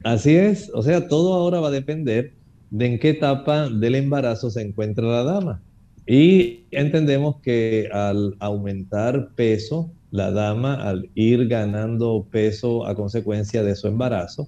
Así 0.04 0.36
es, 0.36 0.70
o 0.72 0.84
sea, 0.84 1.08
todo 1.08 1.34
ahora 1.34 1.60
va 1.60 1.70
a 1.70 1.72
depender 1.72 2.34
de 2.72 2.86
en 2.88 3.00
qué 3.00 3.10
etapa 3.10 3.70
del 3.70 3.96
embarazo 3.96 4.50
se 4.50 4.62
encuentra 4.62 5.06
la 5.06 5.24
dama. 5.24 5.62
Y 6.08 6.66
entendemos 6.72 7.42
que 7.42 7.90
al 7.92 8.36
aumentar 8.40 9.30
peso, 9.36 9.92
la 10.10 10.32
dama 10.32 10.76
al 10.76 11.10
ir 11.14 11.48
ganando 11.48 12.28
peso 12.32 12.86
a 12.86 12.96
consecuencia 12.96 13.64
de 13.64 13.76
su 13.76 13.88
embarazo. 13.88 14.48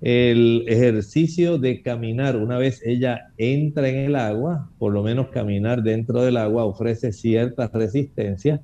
El 0.00 0.64
ejercicio 0.68 1.58
de 1.58 1.82
caminar, 1.82 2.36
una 2.36 2.58
vez 2.58 2.82
ella 2.84 3.32
entra 3.38 3.88
en 3.88 3.96
el 3.96 4.16
agua, 4.16 4.70
por 4.78 4.92
lo 4.92 5.02
menos 5.02 5.28
caminar 5.28 5.82
dentro 5.82 6.22
del 6.22 6.36
agua 6.36 6.64
ofrece 6.64 7.12
cierta 7.12 7.68
resistencia, 7.72 8.60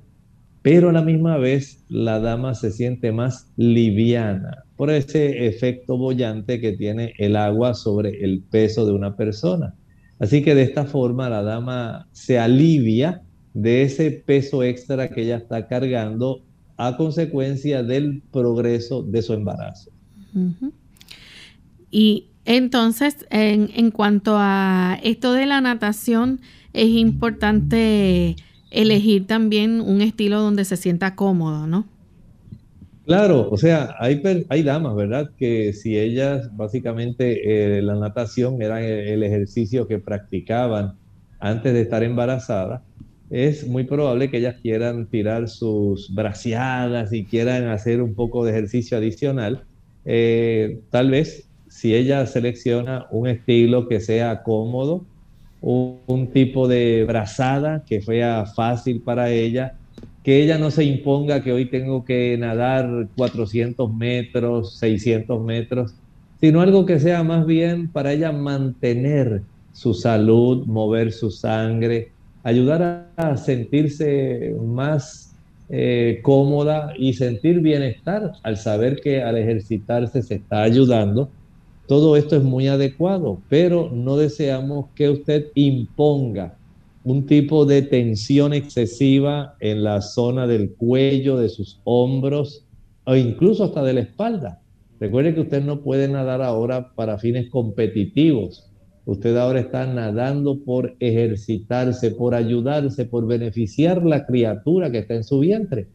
pero 0.61 0.89
a 0.89 0.93
la 0.93 1.01
misma 1.01 1.37
vez 1.37 1.83
la 1.89 2.19
dama 2.19 2.53
se 2.53 2.71
siente 2.71 3.11
más 3.11 3.51
liviana 3.57 4.63
por 4.75 4.91
ese 4.91 5.47
efecto 5.47 5.97
bollante 5.97 6.59
que 6.59 6.73
tiene 6.73 7.13
el 7.17 7.35
agua 7.35 7.73
sobre 7.73 8.23
el 8.23 8.43
peso 8.43 8.85
de 8.85 8.93
una 8.93 9.15
persona. 9.15 9.75
Así 10.19 10.43
que 10.43 10.53
de 10.53 10.63
esta 10.63 10.85
forma 10.85 11.29
la 11.29 11.41
dama 11.41 12.07
se 12.11 12.37
alivia 12.37 13.23
de 13.53 13.83
ese 13.83 14.11
peso 14.11 14.63
extra 14.63 15.09
que 15.09 15.23
ella 15.23 15.37
está 15.37 15.67
cargando 15.67 16.43
a 16.77 16.95
consecuencia 16.95 17.83
del 17.83 18.21
progreso 18.31 19.03
de 19.03 19.21
su 19.21 19.33
embarazo. 19.33 19.91
Y 21.89 22.27
entonces, 22.45 23.25
en, 23.29 23.69
en, 23.75 23.91
cuanto 23.91 24.35
a 24.37 24.97
esto 25.03 25.33
de 25.33 25.45
la 25.45 25.61
natación, 25.61 26.39
es 26.73 26.87
importante 26.87 28.35
elegir 28.71 29.27
también 29.27 29.81
un 29.81 30.01
estilo 30.01 30.39
donde 30.41 30.65
se 30.65 30.77
sienta 30.77 31.15
cómodo, 31.15 31.67
¿no? 31.67 31.85
Claro, 33.05 33.49
o 33.49 33.57
sea, 33.57 33.95
hay, 33.99 34.21
hay 34.49 34.63
damas, 34.63 34.95
¿verdad? 34.95 35.31
Que 35.37 35.73
si 35.73 35.97
ellas 35.97 36.55
básicamente 36.55 37.77
eh, 37.77 37.81
la 37.81 37.95
natación 37.95 38.61
era 38.61 38.81
el 38.81 39.23
ejercicio 39.23 39.87
que 39.87 39.99
practicaban 39.99 40.93
antes 41.39 41.73
de 41.73 41.81
estar 41.81 42.03
embarazadas, 42.03 42.81
es 43.31 43.65
muy 43.65 43.85
probable 43.85 44.29
que 44.29 44.37
ellas 44.37 44.55
quieran 44.61 45.07
tirar 45.07 45.47
sus 45.47 46.13
braceadas 46.13 47.13
y 47.13 47.23
quieran 47.23 47.67
hacer 47.69 48.01
un 48.01 48.13
poco 48.13 48.45
de 48.45 48.51
ejercicio 48.51 48.97
adicional. 48.97 49.63
Eh, 50.05 50.81
tal 50.89 51.09
vez 51.09 51.47
si 51.69 51.95
ella 51.95 52.25
selecciona 52.25 53.07
un 53.09 53.27
estilo 53.27 53.87
que 53.87 54.01
sea 54.01 54.43
cómodo, 54.43 55.05
un, 55.61 56.29
tipo 56.33 56.67
de 56.67 57.05
brazada 57.07 57.83
que 57.85 58.01
sea 58.01 58.45
fácil 58.45 59.01
para 59.01 59.29
ella, 59.29 59.75
que 60.23 60.43
ella 60.43 60.57
no 60.57 60.71
se 60.71 60.83
imponga 60.83 61.43
que 61.43 61.51
hoy 61.51 61.65
tengo 61.65 62.03
que 62.05 62.37
nadar 62.39 63.07
400 63.15 63.93
metros, 63.93 64.77
600 64.77 65.43
metros, 65.43 65.93
sino 66.39 66.61
algo 66.61 66.85
que 66.85 66.99
sea 66.99 67.23
más 67.23 67.45
bien 67.45 67.87
para 67.87 68.13
ella 68.13 68.31
mantener 68.31 69.41
su 69.73 69.93
salud, 69.93 70.65
mover 70.65 71.11
su 71.11 71.31
sangre, 71.31 72.11
ayudar 72.43 73.07
a 73.15 73.37
sentirse 73.37 74.55
más 74.61 75.35
eh, 75.69 76.19
cómoda 76.21 76.93
y 76.97 77.13
sentir 77.13 77.61
bienestar 77.61 78.33
al 78.43 78.57
saber 78.57 78.99
que 79.01 79.21
al 79.21 79.37
ejercitarse 79.37 80.21
se 80.21 80.35
está 80.35 80.63
ayudando. 80.63 81.29
Todo 81.91 82.15
esto 82.15 82.37
es 82.37 82.43
muy 82.43 82.69
adecuado, 82.69 83.41
pero 83.49 83.91
no 83.91 84.15
deseamos 84.15 84.85
que 84.95 85.09
usted 85.09 85.47
imponga 85.55 86.57
un 87.03 87.25
tipo 87.25 87.65
de 87.65 87.81
tensión 87.81 88.53
excesiva 88.53 89.57
en 89.59 89.83
la 89.83 89.99
zona 89.99 90.47
del 90.47 90.71
cuello, 90.71 91.35
de 91.35 91.49
sus 91.49 91.81
hombros 91.83 92.65
o 93.03 93.17
incluso 93.17 93.65
hasta 93.65 93.83
de 93.83 93.91
la 93.91 93.99
espalda. 93.99 94.61
Recuerde 95.01 95.35
que 95.35 95.41
usted 95.41 95.61
no 95.65 95.81
puede 95.81 96.07
nadar 96.07 96.41
ahora 96.41 96.93
para 96.95 97.17
fines 97.17 97.49
competitivos 97.49 98.71
Usted 99.03 99.35
ahora 99.35 99.59
está 99.59 99.85
nadando 99.85 100.63
por 100.63 100.95
ejercitarse, 101.01 102.11
por 102.11 102.35
ayudarse, 102.35 103.03
por 103.03 103.27
beneficiar 103.27 104.05
la 104.05 104.25
criatura 104.25 104.91
que 104.91 104.99
está 104.99 105.15
en 105.15 105.25
su 105.25 105.39
vientre. 105.39 105.87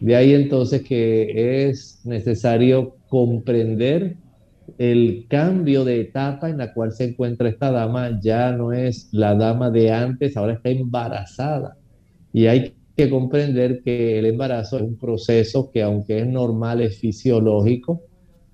De 0.00 0.16
ahí 0.16 0.32
entonces 0.32 0.82
que 0.82 1.68
es 1.68 2.00
necesario 2.04 2.96
comprender 3.08 4.16
el 4.78 5.26
cambio 5.28 5.84
de 5.84 6.00
etapa 6.00 6.48
en 6.50 6.58
la 6.58 6.72
cual 6.72 6.92
se 6.92 7.04
encuentra 7.04 7.48
esta 7.48 7.70
dama. 7.70 8.18
Ya 8.22 8.52
no 8.52 8.72
es 8.72 9.08
la 9.12 9.34
dama 9.34 9.70
de 9.70 9.92
antes, 9.92 10.36
ahora 10.36 10.54
está 10.54 10.70
embarazada. 10.70 11.76
Y 12.32 12.46
hay 12.46 12.74
que 12.96 13.10
comprender 13.10 13.82
que 13.82 14.18
el 14.18 14.26
embarazo 14.26 14.76
es 14.76 14.82
un 14.82 14.96
proceso 14.96 15.70
que 15.72 15.82
aunque 15.82 16.20
es 16.20 16.26
normal, 16.26 16.80
es 16.80 16.98
fisiológico, 16.98 18.02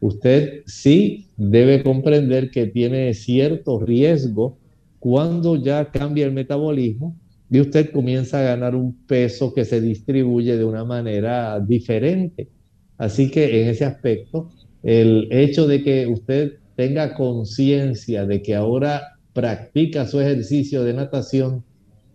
usted 0.00 0.62
sí 0.66 1.26
debe 1.36 1.82
comprender 1.82 2.50
que 2.50 2.66
tiene 2.66 3.12
cierto 3.14 3.78
riesgo 3.78 4.58
cuando 4.98 5.56
ya 5.56 5.90
cambia 5.90 6.26
el 6.26 6.32
metabolismo 6.32 7.16
y 7.50 7.60
usted 7.60 7.90
comienza 7.90 8.38
a 8.40 8.42
ganar 8.42 8.74
un 8.76 8.94
peso 9.06 9.52
que 9.52 9.64
se 9.64 9.80
distribuye 9.80 10.56
de 10.56 10.64
una 10.64 10.84
manera 10.84 11.58
diferente. 11.58 12.48
Así 12.96 13.30
que 13.30 13.62
en 13.62 13.68
ese 13.70 13.84
aspecto, 13.84 14.50
el 14.82 15.28
hecho 15.30 15.66
de 15.66 15.82
que 15.82 16.06
usted 16.06 16.54
tenga 16.76 17.14
conciencia 17.14 18.26
de 18.26 18.42
que 18.42 18.54
ahora 18.54 19.18
practica 19.32 20.06
su 20.06 20.20
ejercicio 20.20 20.84
de 20.84 20.94
natación 20.94 21.64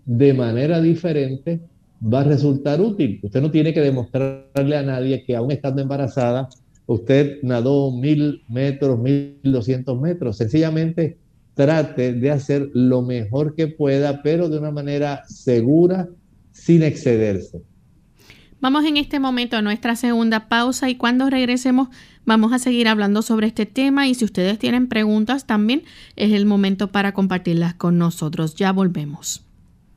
de 0.05 0.33
manera 0.33 0.81
diferente, 0.81 1.61
va 2.01 2.21
a 2.21 2.23
resultar 2.25 2.81
útil. 2.81 3.19
Usted 3.23 3.41
no 3.41 3.51
tiene 3.51 3.73
que 3.73 3.81
demostrarle 3.81 4.77
a 4.77 4.83
nadie 4.83 5.23
que 5.23 5.35
aún 5.35 5.51
estando 5.51 5.81
embarazada 5.81 6.49
usted 6.87 7.39
nadó 7.41 7.91
mil 7.91 8.43
metros, 8.47 8.99
mil 8.99 9.39
doscientos 9.43 9.99
metros. 9.99 10.37
Sencillamente 10.37 11.17
trate 11.55 12.13
de 12.13 12.31
hacer 12.31 12.69
lo 12.73 13.01
mejor 13.01 13.55
que 13.55 13.67
pueda, 13.67 14.21
pero 14.21 14.49
de 14.49 14.59
una 14.59 14.71
manera 14.71 15.23
segura, 15.27 16.09
sin 16.51 16.83
excederse. 16.83 17.61
Vamos 18.61 18.85
en 18.85 18.97
este 18.97 19.19
momento 19.19 19.57
a 19.57 19.61
nuestra 19.61 19.95
segunda 19.95 20.47
pausa 20.47 20.89
y 20.89 20.95
cuando 20.95 21.29
regresemos 21.29 21.89
vamos 22.25 22.53
a 22.53 22.59
seguir 22.59 22.87
hablando 22.87 23.21
sobre 23.21 23.47
este 23.47 23.65
tema 23.65 24.07
y 24.07 24.15
si 24.15 24.25
ustedes 24.25 24.59
tienen 24.59 24.87
preguntas 24.87 25.45
también 25.45 25.83
es 26.15 26.33
el 26.33 26.45
momento 26.45 26.91
para 26.91 27.13
compartirlas 27.13 27.73
con 27.73 27.97
nosotros. 27.97 28.55
Ya 28.55 28.71
volvemos. 28.71 29.44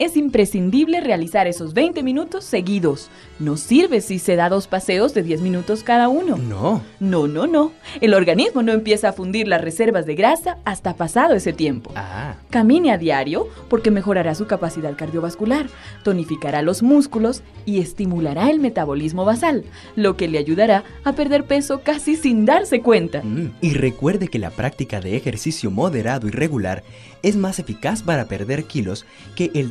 es 0.00 0.16
imprescindible 0.16 1.00
realizar 1.00 1.46
esos 1.46 1.74
20 1.74 2.02
minutos 2.02 2.44
seguidos. 2.44 3.10
No 3.38 3.58
sirve 3.58 4.00
si 4.00 4.18
se 4.18 4.34
da 4.34 4.48
dos 4.48 4.66
paseos 4.66 5.12
de 5.12 5.22
10 5.22 5.42
minutos 5.42 5.82
cada 5.84 6.08
uno. 6.08 6.36
No. 6.36 6.82
No, 6.98 7.28
no, 7.28 7.46
no. 7.46 7.72
El 8.00 8.14
organismo 8.14 8.62
no 8.62 8.72
empieza 8.72 9.10
a 9.10 9.12
fundir 9.12 9.46
las 9.46 9.60
reservas 9.60 10.06
de 10.06 10.14
grasa 10.14 10.56
hasta 10.64 10.96
pasado 10.96 11.34
ese 11.34 11.52
tiempo. 11.52 11.92
Ah. 11.94 12.34
Camine 12.48 12.92
a 12.92 12.98
diario 12.98 13.46
porque 13.68 13.90
mejorará 13.90 14.34
su 14.34 14.46
capacidad 14.46 14.96
cardiovascular, 14.96 15.66
tonificará 16.02 16.62
los 16.62 16.82
músculos 16.82 17.42
y 17.66 17.80
estimulará 17.80 18.50
el 18.50 18.58
metabolismo 18.58 19.26
basal, 19.26 19.64
lo 19.96 20.16
que 20.16 20.28
le 20.28 20.38
ayudará 20.38 20.82
a 21.04 21.12
perder 21.12 21.44
peso 21.44 21.82
casi 21.84 22.16
sin 22.16 22.46
darse 22.46 22.80
cuenta. 22.80 23.20
Mm, 23.22 23.52
Y 23.60 23.74
recuerde 23.74 24.28
que 24.28 24.38
la 24.38 24.50
práctica 24.50 25.00
de 25.00 25.16
ejercicio 25.16 25.70
moderado 25.70 26.26
y 26.26 26.30
regular 26.30 26.82
es 27.22 27.36
más 27.36 27.58
eficaz 27.58 28.02
para 28.02 28.24
perder 28.26 28.64
kilos 28.64 29.04
que 29.36 29.50
el 29.54 29.70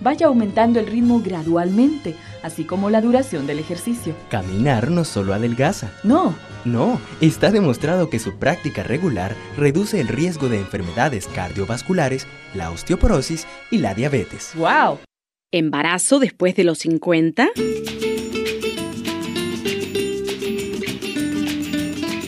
Vaya 0.00 0.26
aumentando 0.26 0.78
el 0.78 0.86
ritmo 0.86 1.20
gradualmente, 1.20 2.14
así 2.42 2.64
como 2.64 2.90
la 2.90 3.00
duración 3.00 3.46
del 3.46 3.58
ejercicio. 3.58 4.14
Caminar 4.30 4.90
no 4.90 5.04
solo 5.04 5.34
adelgaza. 5.34 5.90
No, 6.02 6.34
No, 6.64 7.00
está 7.20 7.50
demostrado 7.52 8.10
que 8.10 8.18
su 8.18 8.38
práctica 8.38 8.82
regular 8.82 9.36
reduce 9.56 10.00
el 10.00 10.08
riesgo 10.08 10.48
de 10.48 10.58
enfermedades 10.58 11.28
cardiovasculares, 11.28 12.26
la 12.54 12.70
osteoporosis 12.70 13.46
y 13.70 13.78
la 13.78 13.94
diabetes. 13.94 14.52
¡wow! 14.56 14.98
¿Embarazo 15.52 16.18
después 16.18 16.56
de 16.56 16.64
los 16.64 16.78
50? 16.78 17.48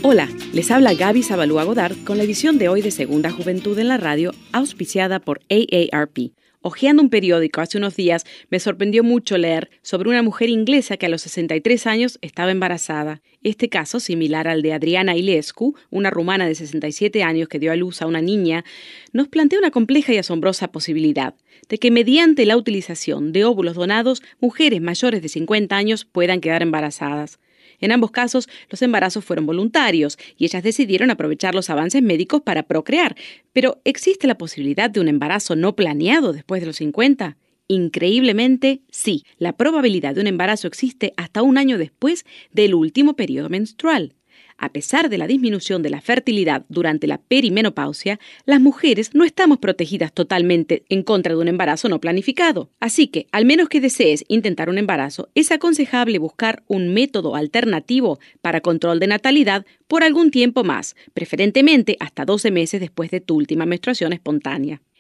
Hola, 0.03 0.29
les 0.53 0.71
habla 0.71 0.95
Gaby 0.95 1.23
Zabalúa 1.23 1.65
Godard 1.65 1.97
con 2.05 2.17
la 2.17 2.25
edición 2.25 2.57
de 2.57 2.69
hoy 2.69 2.81
de 2.81 2.91
Segunda 2.91 3.31
Juventud 3.31 3.79
en 3.79 3.89
la 3.89 3.99
Radio, 3.99 4.33
auspiciada 4.53 5.19
por 5.19 5.41
AARP. 5.51 6.33
Hojeando 6.61 7.03
un 7.03 7.09
periódico 7.09 7.61
hace 7.61 7.79
unos 7.79 7.95
días, 7.95 8.25
me 8.51 8.59
sorprendió 8.59 9.05
mucho 9.05 9.39
leer 9.39 9.71
sobre 9.83 10.09
una 10.11 10.23
mujer 10.23 10.49
inglesa 10.49 10.97
que 10.97 11.07
a 11.07 11.09
los 11.09 11.23
63 11.23 11.87
años 11.87 12.19
estaba 12.21 12.51
embarazada. 12.51 13.23
Este 13.45 13.69
caso, 13.69 14.01
similar 14.01 14.49
al 14.49 14.63
de 14.63 14.73
Adriana 14.73 15.15
Ilescu, 15.15 15.77
una 15.91 16.11
rumana 16.11 16.49
de 16.49 16.57
67 16.57 17.23
años 17.23 17.49
que 17.49 17.61
dio 17.61 17.71
a 17.71 17.77
luz 17.77 18.03
a 18.03 18.07
una 18.07 18.21
niña, 18.21 18.65
nos 19.13 19.29
plantea 19.29 19.61
una 19.61 19.71
compleja 19.71 20.13
y 20.13 20.19
asombrosa 20.19 20.73
posibilidad 20.73 21.35
de 21.69 21.79
que 21.79 21.93
mediante 21.93 22.45
la 22.45 22.57
utilización 22.57 23.33
de 23.33 23.45
óvulos 23.45 23.77
donados, 23.77 24.23
mujeres 24.41 24.81
mayores 24.81 25.23
de 25.23 25.29
50 25.29 25.77
años 25.77 26.05
puedan 26.05 26.41
quedar 26.41 26.63
embarazadas. 26.63 27.39
En 27.81 27.93
ambos 27.93 28.11
casos, 28.11 28.49
los 28.71 28.83
embarazos 28.83 29.25
fueron 29.25 29.47
voluntarios 29.47 30.19
y 30.37 30.45
ellas 30.45 30.63
decidieron 30.63 31.11
aprovechar 31.11 31.55
los 31.55 31.71
avances 31.71 32.03
médicos 32.03 32.43
para 32.43 32.65
procrear. 32.65 33.17
Pero 33.53 33.81
¿existe 33.85 34.27
la 34.27 34.39
posibilidad 34.39 34.91
de 34.91 35.01
un 35.01 35.09
embarazo 35.09 35.57
no 35.57 35.77
planeado 35.77 36.33
después 36.33 36.61
de 36.61 36.67
los 36.67 36.77
50? 36.77 37.37
Increíblemente, 37.69 38.81
sí. 38.91 39.25
La 39.39 39.53
probabilidad 39.53 40.15
de 40.15 40.23
un 40.23 40.27
embarazo 40.27 40.67
existe 40.67 41.13
hasta 41.17 41.43
un 41.43 41.59
año 41.59 41.77
después 41.77 42.25
del 42.51 42.75
último 42.75 43.15
periodo 43.15 43.51
menstrual. 43.51 44.15
A 44.59 44.73
pesar 44.73 45.09
de 45.09 45.19
la 45.19 45.29
disminución 45.29 45.83
de 45.83 45.91
la 45.91 46.01
fertilidad 46.01 46.67
durante 46.69 47.07
la 47.07 47.19
perimenopausia, 47.19 48.19
las 48.45 48.61
mujeres 48.61 49.15
no 49.15 49.25
estamos 49.25 49.59
protegidas 49.59 50.13
totalmente 50.13 50.83
en 50.89 51.05
contra 51.05 51.33
de 51.33 51.41
un 51.41 51.47
embarazo 51.47 51.89
no 51.89 52.01
planificado. 52.01 52.69
Así 52.81 53.07
que, 53.07 53.29
al 53.31 53.45
menos 53.45 53.69
que 53.69 53.81
desees 53.81 54.25
intentar 54.27 54.69
un 54.69 54.79
embarazo, 54.79 55.29
es 55.37 55.53
aconsejable 55.53 56.19
buscar 56.19 56.65
un 56.67 56.93
método 56.93 57.37
alternativo 57.37 58.19
para 58.43 58.61
control 58.61 58.99
de 58.99 59.07
natalidad 59.07 59.65
por 59.87 60.03
algún 60.03 60.33
tiempo 60.33 60.65
más, 60.65 60.97
preferentemente 61.15 61.97
hasta 62.01 62.25
12 62.25 62.51
meses 62.51 62.81
después 62.81 63.13
de 63.13 63.21
tu 63.21 63.37
última 63.37 63.65
menstruación 63.65 64.13
espontánea. 64.13 64.81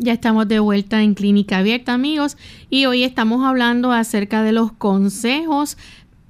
Ya 0.00 0.12
estamos 0.12 0.46
de 0.46 0.60
vuelta 0.60 1.02
en 1.02 1.14
Clínica 1.14 1.58
Abierta, 1.58 1.92
amigos, 1.92 2.36
y 2.70 2.86
hoy 2.86 3.02
estamos 3.02 3.44
hablando 3.44 3.90
acerca 3.90 4.44
de 4.44 4.52
los 4.52 4.70
consejos 4.70 5.76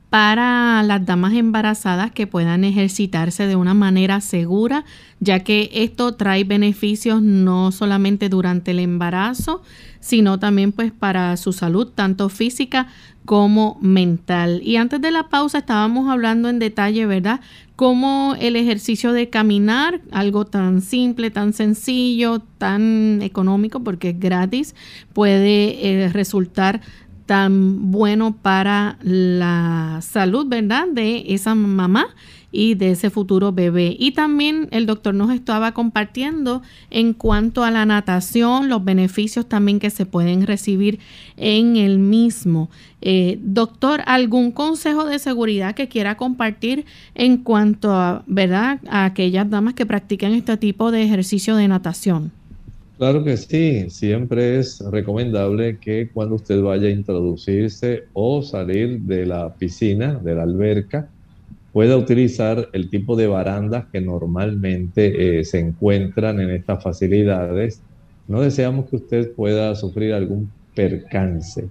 para 0.09 0.83
las 0.83 1.05
damas 1.05 1.35
embarazadas 1.35 2.11
que 2.11 2.27
puedan 2.27 2.64
ejercitarse 2.64 3.47
de 3.47 3.57
una 3.57 3.75
manera 3.75 4.23
segura, 4.23 4.87
ya 5.21 5.41
que 5.41 5.69
esto 5.75 6.14
trae 6.14 6.45
beneficios 6.45 7.21
no 7.21 7.71
solamente 7.71 8.31
durante 8.31 8.71
el 8.71 8.79
embarazo, 8.79 9.62
sino 10.01 10.39
también 10.39 10.73
pues 10.73 10.93
para 10.93 11.37
su 11.37 11.53
salud, 11.53 11.89
tanto 11.95 12.29
física 12.29 12.89
como 13.25 13.79
mental. 13.83 14.63
Y 14.65 14.77
antes 14.77 15.01
de 15.01 15.11
la 15.11 15.29
pausa 15.29 15.59
estábamos 15.59 16.09
hablando 16.09 16.49
en 16.49 16.59
detalle, 16.59 17.05
¿verdad? 17.05 17.41
Cómo 17.77 18.35
el 18.41 18.57
ejercicio 18.57 19.13
de 19.13 19.29
caminar, 19.29 20.01
algo 20.11 20.47
tan 20.47 20.81
simple, 20.81 21.31
tan 21.31 21.53
sencillo, 21.53 22.41
tan 22.59 23.21
económico, 23.23 23.85
porque 23.85 24.11
es 24.11 24.19
gratis, 24.19 24.75
puede 25.13 26.05
eh, 26.05 26.09
resultar 26.09 26.81
tan 27.27 27.91
bueno 27.91 28.35
para 28.35 28.99
la 29.03 29.99
salud, 30.01 30.47
¿verdad? 30.49 30.87
De 30.91 31.25
esa 31.29 31.55
mamá 31.55 32.07
y 32.51 32.75
de 32.75 32.93
ese 32.93 33.11
futuro 33.11 33.53
bebé. 33.53 33.97
Y 33.99 34.13
también 34.13 34.69
el 34.71 34.87
doctor 34.87 35.15
nos 35.15 35.31
estaba 35.31 35.73
compartiendo 35.73 36.63
en 36.91 37.13
cuanto 37.13 37.65
a 37.65 37.71
la 37.71 37.85
natación, 37.85 38.69
los 38.69 38.85
beneficios 38.85 39.47
también 39.47 39.79
que 39.79 39.91
se 39.91 40.07
pueden 40.07 40.47
recibir 40.47 40.99
en 41.37 41.77
el 41.77 41.99
mismo. 41.99 42.71
Eh, 43.01 43.39
doctor, 43.43 44.01
¿algún 44.07 44.51
consejo 44.51 45.05
de 45.05 45.19
seguridad 45.19 45.75
que 45.75 45.89
quiera 45.89 46.17
compartir 46.17 46.85
en 47.15 47.39
cuanto 47.39 47.93
a, 47.93 48.25
¿verdad? 48.27 48.81
a 48.89 49.05
aquellas 49.05 49.49
damas 49.49 49.75
que 49.75 49.87
practican 49.87 50.33
este 50.33 50.57
tipo 50.57 50.91
de 50.91 51.03
ejercicio 51.03 51.55
de 51.57 51.69
natación? 51.69 52.33
Claro 52.97 53.23
que 53.23 53.37
sí, 53.37 53.89
siempre 53.91 54.59
es 54.59 54.81
recomendable 54.91 55.79
que 55.79 56.11
cuando 56.13 56.35
usted 56.35 56.61
vaya 56.61 56.89
a 56.89 56.91
introducirse 56.91 58.07
o 58.13 58.43
salir 58.43 59.03
de 59.03 59.25
la 59.25 59.55
piscina, 59.55 60.15
de 60.15 60.35
la 60.35 60.43
alberca, 60.43 61.09
pueda 61.79 61.97
utilizar 61.97 62.70
el 62.72 62.91
tipo 62.91 63.14
de 63.14 63.29
barandas 63.29 63.87
que 63.93 64.01
normalmente 64.01 65.39
eh, 65.39 65.45
se 65.45 65.61
encuentran 65.61 66.41
en 66.41 66.51
estas 66.51 66.83
facilidades. 66.83 67.81
No 68.26 68.41
deseamos 68.41 68.91
que 68.91 68.97
usted 68.97 69.33
pueda 69.37 69.76
sufrir 69.76 70.12
algún 70.12 70.51
percance, 70.74 71.68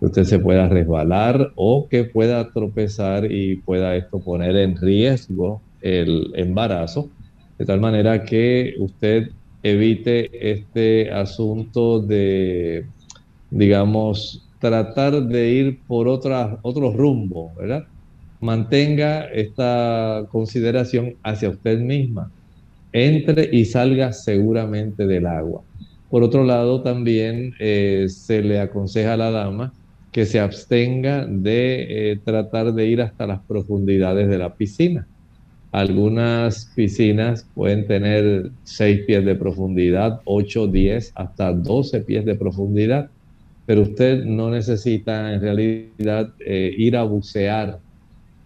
que 0.00 0.06
usted 0.06 0.24
se 0.24 0.38
pueda 0.38 0.70
resbalar 0.70 1.52
o 1.54 1.86
que 1.86 2.04
pueda 2.04 2.50
tropezar 2.50 3.30
y 3.30 3.56
pueda 3.56 3.94
esto 3.94 4.20
poner 4.20 4.56
en 4.56 4.74
riesgo 4.74 5.60
el 5.82 6.32
embarazo, 6.34 7.10
de 7.58 7.66
tal 7.66 7.78
manera 7.78 8.24
que 8.24 8.72
usted 8.78 9.32
evite 9.62 10.50
este 10.50 11.12
asunto 11.12 12.00
de, 12.00 12.86
digamos, 13.50 14.48
tratar 14.58 15.24
de 15.24 15.50
ir 15.50 15.82
por 15.86 16.08
otra, 16.08 16.58
otro 16.62 16.90
rumbo, 16.90 17.52
¿verdad? 17.54 17.91
Mantenga 18.42 19.26
esta 19.32 20.26
consideración 20.30 21.14
hacia 21.22 21.48
usted 21.48 21.78
misma. 21.78 22.30
Entre 22.92 23.48
y 23.52 23.64
salga 23.64 24.12
seguramente 24.12 25.06
del 25.06 25.26
agua. 25.26 25.62
Por 26.10 26.24
otro 26.24 26.44
lado, 26.44 26.82
también 26.82 27.54
eh, 27.58 28.06
se 28.08 28.42
le 28.42 28.60
aconseja 28.60 29.14
a 29.14 29.16
la 29.16 29.30
dama 29.30 29.72
que 30.10 30.26
se 30.26 30.40
abstenga 30.40 31.24
de 31.26 32.10
eh, 32.12 32.16
tratar 32.22 32.74
de 32.74 32.86
ir 32.86 33.00
hasta 33.00 33.26
las 33.26 33.40
profundidades 33.46 34.28
de 34.28 34.38
la 34.38 34.54
piscina. 34.54 35.06
Algunas 35.70 36.70
piscinas 36.74 37.48
pueden 37.54 37.86
tener 37.86 38.50
6 38.64 39.02
pies 39.06 39.24
de 39.24 39.36
profundidad, 39.36 40.20
8, 40.24 40.66
10, 40.66 41.12
hasta 41.14 41.52
12 41.52 42.00
pies 42.00 42.24
de 42.26 42.34
profundidad, 42.34 43.08
pero 43.64 43.82
usted 43.82 44.24
no 44.24 44.50
necesita 44.50 45.32
en 45.32 45.40
realidad 45.40 46.34
eh, 46.44 46.74
ir 46.76 46.96
a 46.96 47.04
bucear. 47.04 47.78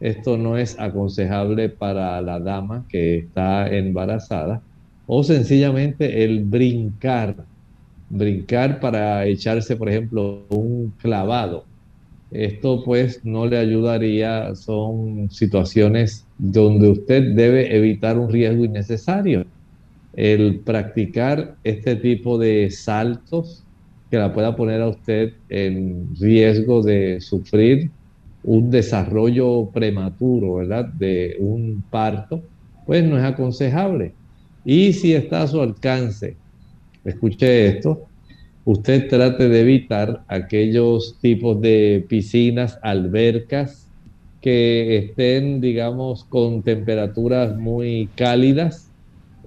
Esto 0.00 0.36
no 0.36 0.58
es 0.58 0.78
aconsejable 0.78 1.68
para 1.70 2.20
la 2.22 2.40
dama 2.40 2.86
que 2.88 3.18
está 3.18 3.68
embarazada 3.68 4.62
o 5.06 5.22
sencillamente 5.24 6.24
el 6.24 6.44
brincar, 6.44 7.46
brincar 8.08 8.80
para 8.80 9.24
echarse, 9.26 9.76
por 9.76 9.88
ejemplo, 9.88 10.46
un 10.50 10.92
clavado 10.98 11.66
esto 12.30 12.82
pues 12.84 13.24
no 13.24 13.46
le 13.46 13.58
ayudaría, 13.58 14.54
son 14.54 15.30
situaciones 15.30 16.26
donde 16.38 16.90
usted 16.90 17.34
debe 17.34 17.76
evitar 17.76 18.18
un 18.18 18.30
riesgo 18.30 18.64
innecesario. 18.64 19.46
El 20.12 20.60
practicar 20.60 21.56
este 21.62 21.96
tipo 21.96 22.38
de 22.38 22.70
saltos 22.70 23.64
que 24.10 24.18
la 24.18 24.32
pueda 24.32 24.56
poner 24.56 24.80
a 24.82 24.88
usted 24.88 25.34
en 25.48 26.14
riesgo 26.16 26.82
de 26.82 27.20
sufrir 27.20 27.90
un 28.46 28.70
desarrollo 28.70 29.70
prematuro, 29.74 30.54
¿verdad? 30.54 30.86
De 30.86 31.36
un 31.40 31.82
parto, 31.90 32.42
pues 32.86 33.04
no 33.04 33.18
es 33.18 33.24
aconsejable. 33.24 34.12
Y 34.64 34.92
si 34.92 35.14
está 35.14 35.42
a 35.42 35.48
su 35.48 35.60
alcance, 35.60 36.36
escuche 37.04 37.66
esto, 37.66 38.06
usted 38.64 39.08
trate 39.08 39.48
de 39.48 39.60
evitar 39.60 40.22
aquellos 40.28 41.18
tipos 41.20 41.60
de 41.60 42.06
piscinas, 42.08 42.78
albercas 42.82 43.88
que 44.40 44.96
estén, 44.98 45.60
digamos, 45.60 46.22
con 46.22 46.62
temperaturas 46.62 47.56
muy 47.56 48.08
cálidas 48.14 48.92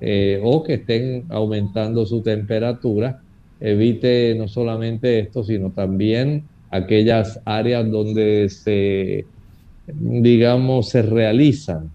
eh, 0.01 0.41
o 0.43 0.61
que 0.63 0.73
estén 0.73 1.23
aumentando 1.29 2.05
su 2.05 2.21
temperatura. 2.21 3.21
Evite 3.61 4.35
no 4.37 4.49
solamente 4.49 5.19
esto, 5.19 5.45
sino 5.45 5.69
también 5.69 6.43
aquellas 6.69 7.39
áreas 7.45 7.89
donde 7.89 8.49
se, 8.49 9.25
digamos, 9.87 10.89
se 10.89 11.01
realizan 11.01 11.89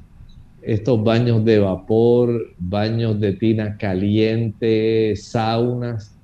estos 0.62 1.02
baños 1.02 1.44
de 1.44 1.58
vapor, 1.58 2.54
baños 2.58 3.20
de 3.20 3.34
tina 3.34 3.76
caliente, 3.76 5.14
saunas, 5.16 6.14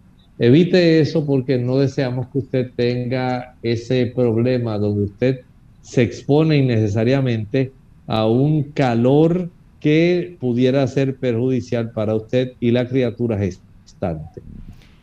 Evite 0.42 1.00
eso 1.00 1.26
porque 1.26 1.58
no 1.58 1.76
deseamos 1.76 2.28
que 2.32 2.38
usted 2.38 2.70
tenga 2.74 3.58
ese 3.60 4.06
problema 4.06 4.78
donde 4.78 5.04
usted 5.04 5.40
se 5.82 6.00
expone 6.00 6.56
innecesariamente 6.56 7.74
a 8.06 8.26
un 8.26 8.72
calor 8.72 9.50
que 9.78 10.38
pudiera 10.40 10.86
ser 10.86 11.18
perjudicial 11.18 11.92
para 11.92 12.14
usted 12.14 12.52
y 12.58 12.70
la 12.70 12.88
criatura 12.88 13.38
gestante. 13.38 14.40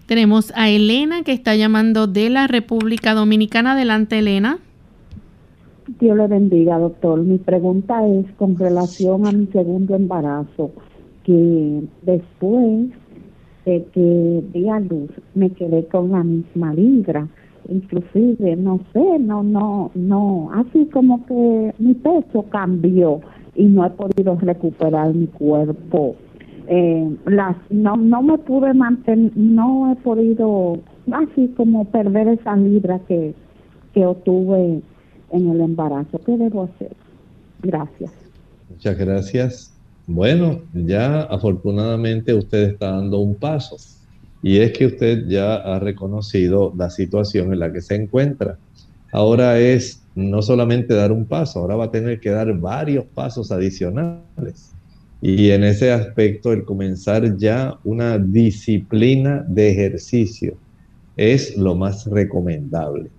Tenemos 0.08 0.53
a 0.55 0.70
Elena 0.70 1.24
que 1.24 1.34
está 1.34 1.55
llamando 1.55 2.08
de 2.08 2.30
la 2.30 2.47
República 2.47 3.14
Dominicana. 3.14 3.74
Adelante, 3.74 4.20
Elena. 4.20 4.60
Dios 5.99 6.18
le 6.18 6.28
bendiga, 6.28 6.80
doctor. 6.80 7.22
Mi 7.22 7.38
pregunta 7.38 8.08
es 8.08 8.26
con 8.38 8.58
relación 8.58 9.28
a 9.28 9.32
mi 9.32 9.47
segundo 9.47 9.95
embarazo, 9.95 10.72
que 11.24 11.84
después 12.03 12.89
que 13.93 14.43
di 14.53 14.70
a 14.70 14.80
luz 14.80 15.10
me 15.36 15.49
quedé 15.49 15.86
con 15.88 16.12
la 16.12 16.24
misma 16.24 16.74
libra 16.74 17.28
inclusive 17.70 18.55
no 18.55 18.80
sé 18.93 19.20
no 19.20 19.43
no 19.43 19.91
no 19.93 20.49
así 20.53 20.86
como 20.86 21.26
que 21.26 21.74
mi 21.78 21.93
peso 21.95 22.45
cambió 22.49 23.20
y 23.55 23.66
no 23.66 23.86
he 23.86 23.89
podido 23.89 24.38
recuperar 24.38 25.14
mi 25.14 25.28
cuerpo 25.28 26.16
eh, 26.68 27.15
las 27.26 27.55
no 27.70 27.95
no 27.95 28.22
me 28.22 28.38
pude 28.38 28.74
mantener 28.74 29.32
no 29.36 29.91
he 29.91 29.95
podido 29.97 30.80
así 31.11 31.53
como 31.55 31.86
perder 31.86 32.28
esa 32.28 32.55
libra 32.55 32.99
que 33.07 33.34
que 33.93 34.05
obtuve 34.05 34.82
en 35.32 35.49
el 35.49 35.61
embarazo 35.61 36.20
qué 36.26 36.38
debo 36.38 36.63
hacer 36.63 36.95
gracias 37.61 38.11
muchas 38.70 38.97
gracias 38.97 39.78
bueno, 40.09 40.61
ya 40.74 41.24
afortunadamente 41.24 42.34
usted 42.34 42.70
está 42.70 42.91
dando 42.91 43.20
un 43.20 43.36
paso 43.36 43.76
y 44.41 44.59
es 44.59 44.72
que 44.72 44.86
usted 44.86 45.28
ya 45.28 45.55
ha 45.55 45.80
reconocido 45.80 46.74
la 46.78 46.89
situación 46.89 47.51
en 47.51 47.59
la 47.59 47.74
que 47.74 47.82
se 47.82 47.95
encuentra. 47.95 48.57
Ahora 49.11 49.59
es 49.59 50.01
no 50.15 50.41
solamente 50.41 50.93
dar 50.93 51.11
un 51.11 51.26
paso, 51.26 51.59
ahora 51.59 51.76
va 51.76 51.86
a 51.86 51.91
tener 51.91 52.22
que 52.22 52.30
dar 52.30 52.57
varios 52.57 53.03
pasos 53.03 53.51
adicionales. 53.51 54.72
Y 55.22 55.49
en 55.49 55.63
ese 55.63 55.91
aspecto, 55.91 56.53
el 56.53 56.63
comenzar 56.63 57.38
ya 57.38 57.80
una 57.84 58.18
disciplina 58.20 59.43
de 59.47 59.72
ejercicio 59.72 60.57
es 61.15 61.57
lo 61.57 61.76
más 61.76 62.05
recomendable. 62.05 63.09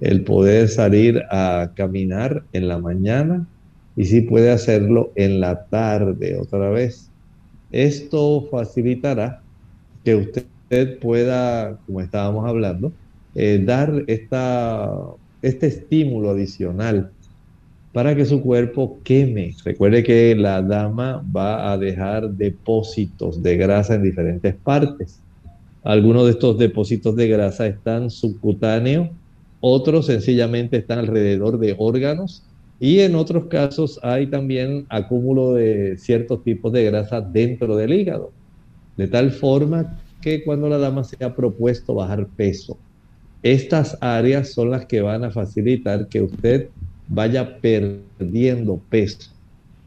El 0.00 0.24
poder 0.24 0.68
salir 0.68 1.22
a 1.30 1.72
caminar 1.74 2.44
en 2.52 2.68
la 2.68 2.78
mañana 2.78 3.46
y 3.96 4.04
si 4.04 4.20
puede 4.20 4.50
hacerlo 4.50 5.12
en 5.16 5.40
la 5.40 5.64
tarde 5.66 6.36
otra 6.38 6.70
vez. 6.70 7.10
Esto 7.70 8.46
facilitará 8.50 9.42
que 10.04 10.14
usted 10.14 10.98
pueda, 11.00 11.78
como 11.86 12.00
estábamos 12.00 12.46
hablando, 12.46 12.92
eh, 13.34 13.62
dar 13.64 14.04
esta, 14.06 14.90
este 15.42 15.66
estímulo 15.66 16.30
adicional 16.30 17.10
para 17.98 18.14
que 18.14 18.24
su 18.24 18.40
cuerpo 18.40 19.00
queme. 19.02 19.56
Recuerde 19.64 20.04
que 20.04 20.36
la 20.36 20.62
dama 20.62 21.20
va 21.36 21.72
a 21.72 21.76
dejar 21.76 22.30
depósitos 22.30 23.42
de 23.42 23.56
grasa 23.56 23.96
en 23.96 24.04
diferentes 24.04 24.54
partes. 24.54 25.18
Algunos 25.82 26.26
de 26.26 26.30
estos 26.30 26.56
depósitos 26.58 27.16
de 27.16 27.26
grasa 27.26 27.66
están 27.66 28.08
subcutáneos, 28.08 29.08
otros 29.58 30.06
sencillamente 30.06 30.76
están 30.76 31.00
alrededor 31.00 31.58
de 31.58 31.74
órganos 31.76 32.44
y 32.78 33.00
en 33.00 33.16
otros 33.16 33.46
casos 33.46 33.98
hay 34.04 34.28
también 34.28 34.86
acúmulo 34.90 35.54
de 35.54 35.96
ciertos 35.98 36.44
tipos 36.44 36.72
de 36.72 36.84
grasa 36.84 37.20
dentro 37.20 37.74
del 37.74 37.92
hígado, 37.92 38.30
de 38.96 39.08
tal 39.08 39.32
forma 39.32 39.98
que 40.20 40.44
cuando 40.44 40.68
la 40.68 40.78
dama 40.78 41.02
se 41.02 41.16
ha 41.24 41.34
propuesto 41.34 41.94
bajar 41.94 42.28
peso, 42.36 42.78
estas 43.42 43.98
áreas 44.00 44.52
son 44.52 44.70
las 44.70 44.86
que 44.86 45.00
van 45.00 45.24
a 45.24 45.32
facilitar 45.32 46.06
que 46.06 46.22
usted 46.22 46.68
vaya 47.08 47.60
perdiendo 47.60 48.80
peso. 48.88 49.30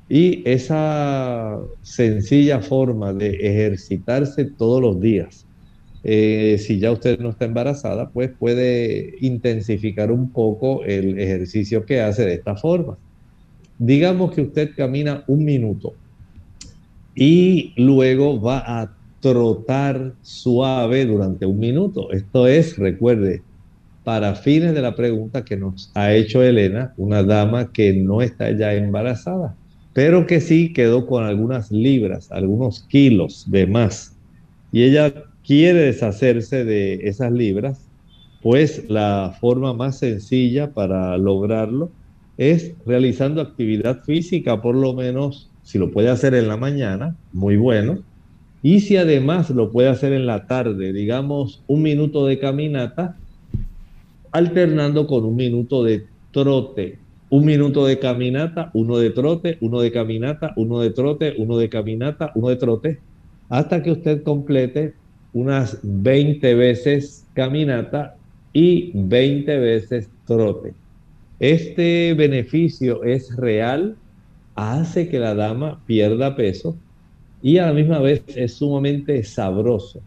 Y 0.09 0.41
esa 0.49 1.57
sencilla 1.81 2.59
forma 2.59 3.13
de 3.13 3.29
ejercitarse 3.29 4.45
todos 4.45 4.81
los 4.81 4.99
días, 4.99 5.45
eh, 6.03 6.57
si 6.59 6.79
ya 6.79 6.91
usted 6.91 7.19
no 7.19 7.29
está 7.29 7.45
embarazada, 7.45 8.09
pues 8.09 8.31
puede 8.37 9.15
intensificar 9.21 10.11
un 10.11 10.31
poco 10.31 10.83
el 10.83 11.17
ejercicio 11.19 11.85
que 11.85 12.01
hace 12.01 12.25
de 12.25 12.33
esta 12.33 12.55
forma. 12.55 12.97
digamos 13.79 14.31
que 14.33 14.41
usted 14.41 14.75
camina 14.75 15.23
un 15.27 15.43
minuto 15.43 15.93
y 17.15 17.73
luego 17.77 18.39
va 18.39 18.81
a 18.81 18.93
trotar 19.21 20.13
suave 20.21 21.05
durante 21.05 21.45
un 21.45 21.59
minuto. 21.59 22.11
Esto 22.11 22.47
es, 22.47 22.77
recuerde, 22.77 23.41
para 24.03 24.35
fines 24.35 24.73
de 24.73 24.81
la 24.81 24.95
pregunta 24.95 25.45
que 25.45 25.57
nos 25.57 25.91
ha 25.93 26.13
hecho 26.13 26.41
Elena, 26.41 26.93
una 26.97 27.23
dama 27.23 27.71
que 27.71 27.93
no 27.93 28.21
está 28.21 28.51
ya 28.51 28.73
embarazada, 28.73 29.55
pero 29.93 30.25
que 30.25 30.41
sí 30.41 30.73
quedó 30.73 31.05
con 31.05 31.23
algunas 31.23 31.71
libras, 31.71 32.31
algunos 32.31 32.83
kilos 32.89 33.45
de 33.47 33.67
más. 33.67 34.15
Y 34.71 34.83
ella 34.83 35.13
quiere 35.45 35.81
deshacerse 35.81 36.65
de 36.65 36.95
esas 37.03 37.31
libras, 37.31 37.87
pues 38.41 38.89
la 38.89 39.35
forma 39.39 39.73
más 39.73 39.99
sencilla 39.99 40.71
para 40.71 41.17
lograrlo 41.17 41.91
es 42.37 42.73
realizando 42.85 43.41
actividad 43.41 44.03
física, 44.03 44.61
por 44.61 44.75
lo 44.75 44.93
menos 44.93 45.49
si 45.61 45.77
lo 45.77 45.91
puede 45.91 46.09
hacer 46.09 46.33
en 46.33 46.47
la 46.47 46.57
mañana, 46.57 47.15
muy 47.33 47.57
bueno. 47.57 47.99
Y 48.63 48.79
si 48.79 48.97
además 48.97 49.49
lo 49.49 49.71
puede 49.71 49.89
hacer 49.89 50.13
en 50.13 50.25
la 50.25 50.47
tarde, 50.47 50.93
digamos 50.93 51.63
un 51.67 51.81
minuto 51.81 52.25
de 52.25 52.39
caminata, 52.39 53.17
alternando 54.31 55.07
con 55.07 55.25
un 55.25 55.35
minuto 55.35 55.83
de 55.83 56.05
trote. 56.31 56.97
Un 57.29 57.45
minuto 57.45 57.85
de 57.85 57.97
caminata, 57.97 58.71
uno 58.73 58.97
de 58.97 59.09
trote, 59.09 59.57
uno 59.61 59.79
de 59.79 59.91
caminata, 59.91 60.53
uno 60.57 60.79
de 60.79 60.89
trote, 60.89 61.35
uno 61.37 61.57
de 61.57 61.69
caminata, 61.69 62.31
uno 62.35 62.49
de 62.49 62.57
trote, 62.57 62.99
hasta 63.49 63.81
que 63.81 63.91
usted 63.91 64.23
complete 64.23 64.93
unas 65.33 65.79
20 65.81 66.55
veces 66.55 67.25
caminata 67.33 68.15
y 68.51 68.91
20 68.93 69.59
veces 69.59 70.09
trote. 70.25 70.73
Este 71.39 72.13
beneficio 72.13 73.03
es 73.03 73.35
real, 73.37 73.95
hace 74.55 75.07
que 75.07 75.19
la 75.19 75.33
dama 75.33 75.81
pierda 75.85 76.35
peso 76.35 76.75
y 77.41 77.57
a 77.57 77.67
la 77.67 77.73
misma 77.73 77.99
vez 77.99 78.23
es 78.35 78.55
sumamente 78.55 79.23
sabroso 79.23 80.01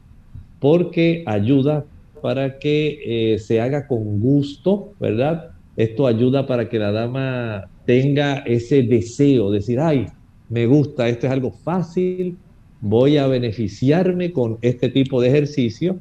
porque 0.64 1.22
ayuda 1.26 1.84
para 2.24 2.58
que 2.58 3.34
eh, 3.34 3.38
se 3.38 3.60
haga 3.60 3.86
con 3.86 4.18
gusto, 4.18 4.94
¿verdad? 4.98 5.50
Esto 5.76 6.06
ayuda 6.06 6.46
para 6.46 6.70
que 6.70 6.78
la 6.78 6.90
dama 6.90 7.68
tenga 7.84 8.38
ese 8.46 8.82
deseo 8.82 9.50
de 9.50 9.58
decir, 9.58 9.78
ay, 9.78 10.06
me 10.48 10.64
gusta, 10.64 11.06
esto 11.06 11.26
es 11.26 11.32
algo 11.34 11.50
fácil, 11.50 12.38
voy 12.80 13.18
a 13.18 13.26
beneficiarme 13.26 14.32
con 14.32 14.56
este 14.62 14.88
tipo 14.88 15.20
de 15.20 15.28
ejercicio, 15.28 15.98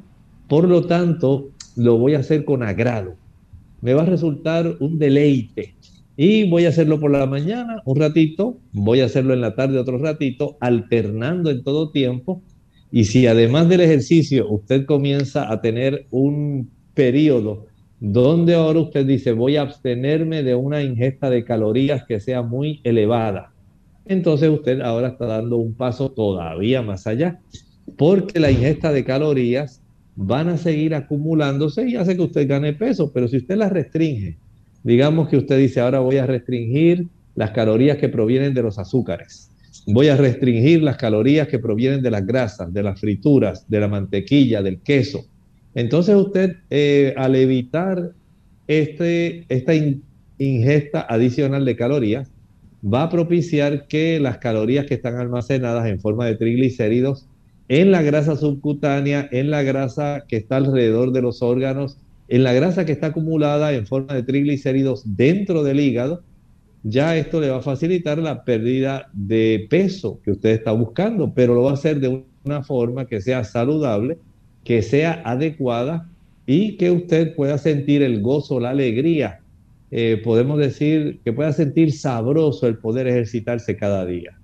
por 0.48 0.66
lo 0.66 0.86
tanto, 0.86 1.50
lo 1.76 1.98
voy 1.98 2.14
a 2.14 2.20
hacer 2.20 2.46
con 2.46 2.62
agrado. 2.62 3.16
Me 3.82 3.92
va 3.92 4.04
a 4.04 4.06
resultar 4.06 4.78
un 4.80 4.98
deleite. 4.98 5.74
Y 6.16 6.48
voy 6.48 6.64
a 6.64 6.70
hacerlo 6.70 7.00
por 7.00 7.10
la 7.10 7.26
mañana 7.26 7.82
un 7.84 7.96
ratito, 7.96 8.56
voy 8.72 9.02
a 9.02 9.06
hacerlo 9.06 9.34
en 9.34 9.42
la 9.42 9.54
tarde 9.54 9.78
otro 9.78 9.98
ratito, 9.98 10.56
alternando 10.60 11.50
en 11.50 11.62
todo 11.62 11.90
tiempo 11.90 12.40
y 12.96 13.06
si 13.06 13.26
además 13.26 13.68
del 13.68 13.80
ejercicio 13.80 14.48
usted 14.48 14.86
comienza 14.86 15.50
a 15.50 15.60
tener 15.60 16.06
un 16.12 16.70
periodo 16.94 17.66
donde 17.98 18.54
ahora 18.54 18.78
usted 18.78 19.04
dice 19.04 19.32
voy 19.32 19.56
a 19.56 19.62
abstenerme 19.62 20.44
de 20.44 20.54
una 20.54 20.80
ingesta 20.80 21.28
de 21.28 21.42
calorías 21.42 22.04
que 22.04 22.20
sea 22.20 22.42
muy 22.42 22.80
elevada, 22.84 23.52
entonces 24.06 24.48
usted 24.48 24.80
ahora 24.80 25.08
está 25.08 25.26
dando 25.26 25.56
un 25.56 25.74
paso 25.74 26.12
todavía 26.12 26.82
más 26.82 27.08
allá, 27.08 27.40
porque 27.96 28.38
la 28.38 28.52
ingesta 28.52 28.92
de 28.92 29.04
calorías 29.04 29.82
van 30.14 30.48
a 30.48 30.56
seguir 30.56 30.94
acumulándose 30.94 31.88
y 31.88 31.96
hace 31.96 32.14
que 32.14 32.22
usted 32.22 32.48
gane 32.48 32.74
peso, 32.74 33.10
pero 33.12 33.26
si 33.26 33.38
usted 33.38 33.56
las 33.56 33.72
restringe, 33.72 34.38
digamos 34.84 35.28
que 35.28 35.38
usted 35.38 35.58
dice 35.58 35.80
ahora 35.80 35.98
voy 35.98 36.18
a 36.18 36.26
restringir 36.26 37.08
las 37.34 37.50
calorías 37.50 37.98
que 37.98 38.08
provienen 38.08 38.54
de 38.54 38.62
los 38.62 38.78
azúcares 38.78 39.50
voy 39.86 40.08
a 40.08 40.16
restringir 40.16 40.82
las 40.82 40.96
calorías 40.96 41.48
que 41.48 41.58
provienen 41.58 42.02
de 42.02 42.10
las 42.10 42.26
grasas, 42.26 42.72
de 42.72 42.82
las 42.82 43.00
frituras, 43.00 43.64
de 43.68 43.80
la 43.80 43.88
mantequilla, 43.88 44.62
del 44.62 44.80
queso. 44.80 45.26
Entonces 45.74 46.14
usted, 46.14 46.56
eh, 46.70 47.14
al 47.16 47.34
evitar 47.34 48.12
este, 48.66 49.44
esta 49.48 49.72
ingesta 50.38 51.06
adicional 51.08 51.64
de 51.64 51.76
calorías, 51.76 52.30
va 52.84 53.04
a 53.04 53.10
propiciar 53.10 53.86
que 53.86 54.20
las 54.20 54.38
calorías 54.38 54.86
que 54.86 54.94
están 54.94 55.16
almacenadas 55.16 55.86
en 55.86 56.00
forma 56.00 56.26
de 56.26 56.36
triglicéridos 56.36 57.26
en 57.68 57.90
la 57.90 58.02
grasa 58.02 58.36
subcutánea, 58.36 59.28
en 59.32 59.50
la 59.50 59.62
grasa 59.62 60.24
que 60.28 60.36
está 60.36 60.56
alrededor 60.56 61.12
de 61.12 61.22
los 61.22 61.42
órganos, 61.42 61.96
en 62.28 62.42
la 62.42 62.52
grasa 62.52 62.84
que 62.84 62.92
está 62.92 63.08
acumulada 63.08 63.72
en 63.72 63.86
forma 63.86 64.14
de 64.14 64.22
triglicéridos 64.22 65.02
dentro 65.16 65.62
del 65.62 65.80
hígado, 65.80 66.22
ya 66.84 67.16
esto 67.16 67.40
le 67.40 67.48
va 67.48 67.56
a 67.56 67.62
facilitar 67.62 68.18
la 68.18 68.44
pérdida 68.44 69.08
de 69.14 69.66
peso 69.70 70.20
que 70.22 70.32
usted 70.32 70.50
está 70.50 70.72
buscando, 70.72 71.32
pero 71.34 71.54
lo 71.54 71.62
va 71.62 71.70
a 71.70 71.74
hacer 71.74 71.98
de 71.98 72.22
una 72.44 72.62
forma 72.62 73.06
que 73.06 73.22
sea 73.22 73.42
saludable, 73.42 74.18
que 74.64 74.82
sea 74.82 75.22
adecuada 75.24 76.08
y 76.46 76.76
que 76.76 76.90
usted 76.90 77.34
pueda 77.34 77.56
sentir 77.56 78.02
el 78.02 78.20
gozo, 78.20 78.60
la 78.60 78.70
alegría. 78.70 79.40
Eh, 79.90 80.20
podemos 80.22 80.58
decir 80.58 81.20
que 81.24 81.32
pueda 81.32 81.52
sentir 81.54 81.90
sabroso 81.92 82.66
el 82.66 82.76
poder 82.76 83.08
ejercitarse 83.08 83.76
cada 83.76 84.04
día. 84.04 84.38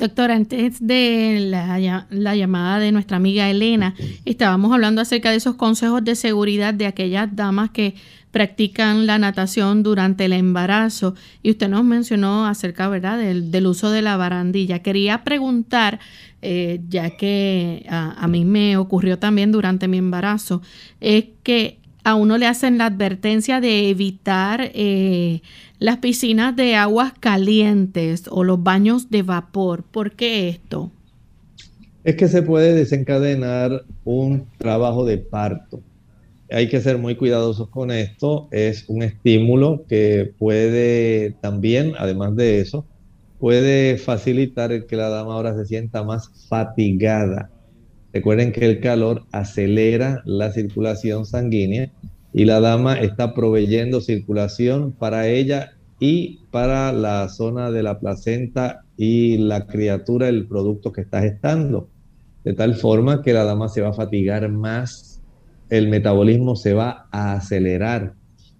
Doctor, 0.00 0.30
antes 0.30 0.78
de 0.80 1.40
la, 1.50 2.06
la, 2.08 2.34
llamada 2.34 2.78
de 2.78 2.90
nuestra 2.90 3.18
amiga 3.18 3.50
Elena, 3.50 3.94
estábamos 4.24 4.72
hablando 4.72 5.02
acerca 5.02 5.30
de 5.30 5.36
esos 5.36 5.56
consejos 5.56 6.02
de 6.02 6.14
seguridad 6.14 6.72
de 6.72 6.86
aquellas 6.86 7.36
damas 7.36 7.68
que 7.68 7.96
practican 8.30 9.06
la 9.06 9.18
natación 9.18 9.82
durante 9.82 10.24
el 10.24 10.32
embarazo 10.32 11.14
y 11.42 11.50
usted 11.50 11.68
nos 11.68 11.84
mencionó 11.84 12.46
acerca, 12.46 12.88
¿verdad?, 12.88 13.18
del, 13.18 13.66
uso 13.66 13.90
de 13.90 14.00
la 14.00 14.16
barandilla. 14.16 14.78
Quería 14.78 15.22
preguntar, 15.22 16.00
eh, 16.40 16.80
ya 16.88 17.10
que 17.18 17.84
a, 17.90 18.26
mí 18.26 18.46
me 18.46 18.78
ocurrió 18.78 19.18
también 19.18 19.52
durante 19.52 19.86
mi 19.86 19.98
embarazo, 19.98 20.62
es 21.02 21.26
que 21.42 21.79
a 22.04 22.14
uno 22.14 22.38
le 22.38 22.46
hacen 22.46 22.78
la 22.78 22.86
advertencia 22.86 23.60
de 23.60 23.90
evitar 23.90 24.70
eh, 24.74 25.42
las 25.78 25.98
piscinas 25.98 26.56
de 26.56 26.76
aguas 26.76 27.12
calientes 27.18 28.24
o 28.30 28.44
los 28.44 28.62
baños 28.62 29.10
de 29.10 29.22
vapor. 29.22 29.82
¿Por 29.82 30.12
qué 30.12 30.48
esto? 30.48 30.90
Es 32.04 32.16
que 32.16 32.28
se 32.28 32.42
puede 32.42 32.74
desencadenar 32.74 33.84
un 34.04 34.46
trabajo 34.58 35.04
de 35.04 35.18
parto 35.18 35.80
hay 36.52 36.68
que 36.68 36.80
ser 36.80 36.98
muy 36.98 37.14
cuidadosos 37.16 37.68
con 37.68 37.90
esto. 37.90 38.48
Es 38.50 38.84
un 38.88 39.02
estímulo 39.02 39.84
que 39.88 40.32
puede 40.38 41.36
también, 41.40 41.92
además 41.98 42.34
de 42.36 42.60
eso, 42.60 42.84
puede 43.38 43.96
facilitar 43.98 44.72
el 44.72 44.86
que 44.86 44.96
la 44.96 45.08
dama 45.08 45.34
ahora 45.34 45.54
se 45.54 45.66
sienta 45.66 46.02
más 46.02 46.30
fatigada. 46.48 47.50
Recuerden 48.12 48.52
que 48.52 48.64
el 48.64 48.80
calor 48.80 49.24
acelera 49.32 50.22
la 50.24 50.52
circulación 50.52 51.26
sanguínea 51.26 51.90
y 52.32 52.44
la 52.44 52.60
dama 52.60 52.98
está 52.98 53.34
proveyendo 53.34 54.00
circulación 54.00 54.92
para 54.92 55.28
ella 55.28 55.72
y 55.98 56.40
para 56.50 56.92
la 56.92 57.28
zona 57.28 57.70
de 57.70 57.82
la 57.82 57.98
placenta 57.98 58.84
y 58.96 59.38
la 59.38 59.66
criatura, 59.66 60.28
el 60.28 60.46
producto 60.46 60.92
que 60.92 61.02
está 61.02 61.20
gestando. 61.20 61.88
De 62.44 62.54
tal 62.54 62.74
forma 62.74 63.22
que 63.22 63.32
la 63.32 63.44
dama 63.44 63.68
se 63.68 63.82
va 63.82 63.90
a 63.90 63.94
fatigar 63.94 64.48
más 64.48 65.10
el 65.70 65.88
metabolismo 65.88 66.56
se 66.56 66.74
va 66.74 67.06
a 67.12 67.34
acelerar 67.34 68.14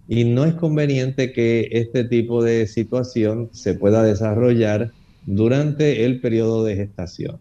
y 0.07 0.23
no 0.23 0.45
es 0.45 0.55
conveniente 0.55 1.31
que 1.31 1.67
este 1.71 2.05
tipo 2.05 2.43
de 2.43 2.67
situación 2.67 3.49
se 3.51 3.75
pueda 3.75 4.01
desarrollar 4.01 4.91
durante 5.25 6.05
el 6.05 6.19
periodo 6.19 6.63
de 6.63 6.75
gestación. 6.75 7.37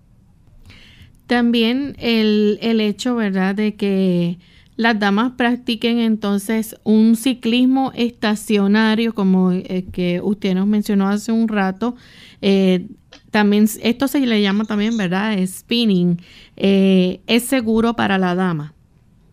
También 1.31 1.95
el, 2.01 2.59
hecho, 2.81 3.15
¿verdad?, 3.15 3.55
de 3.55 3.77
que 3.77 4.39
las 4.75 4.99
damas 4.99 5.35
practiquen 5.37 6.01
entonces 6.01 6.75
un 6.83 7.15
ciclismo 7.15 7.93
estacionario, 7.95 9.15
como 9.15 9.53
eh, 9.53 9.85
que 9.93 10.21
usted 10.21 10.57
nos 10.57 10.67
mencionó 10.67 11.07
hace 11.07 11.31
un 11.31 11.47
rato. 11.47 11.95
Eh, 12.43 12.89
también 13.31 13.69
esto 13.81 14.09
se 14.09 14.19
le 14.19 14.43
llama 14.43 14.65
también, 14.65 14.97
¿verdad? 14.97 15.39
Spinning. 15.47 16.21
Eh, 16.57 17.21
es 17.29 17.45
seguro 17.45 17.95
para 17.95 18.19
la 18.19 18.35
dama. 18.35 18.75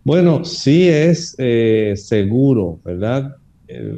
Bueno, 0.03 0.45
sí 0.45 0.87
es 0.87 1.35
seguro, 1.95 2.79
¿verdad? 2.85 3.37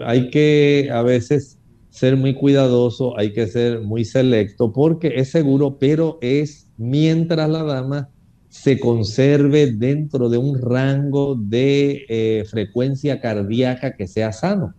Hay 0.06 0.30
que 0.30 0.90
a 0.90 1.02
veces 1.02 1.58
ser 1.90 2.16
muy 2.16 2.34
cuidadoso, 2.34 3.20
hay 3.20 3.34
que 3.34 3.46
ser 3.48 3.82
muy 3.82 4.06
selecto 4.06 4.72
porque 4.72 5.16
es 5.18 5.32
seguro, 5.32 5.76
pero 5.78 6.18
es 6.22 6.69
mientras 6.80 7.50
la 7.50 7.64
dama 7.64 8.10
se 8.48 8.80
conserve 8.80 9.72
dentro 9.74 10.30
de 10.30 10.40
un 10.40 10.60
rango 10.60 11.36
de 11.36 12.06
eh, 12.10 12.46
frecuencia 12.50 13.22
cardíaca 13.22 13.96
que 13.96 14.08
sea 14.08 14.32
sano. 14.32 14.74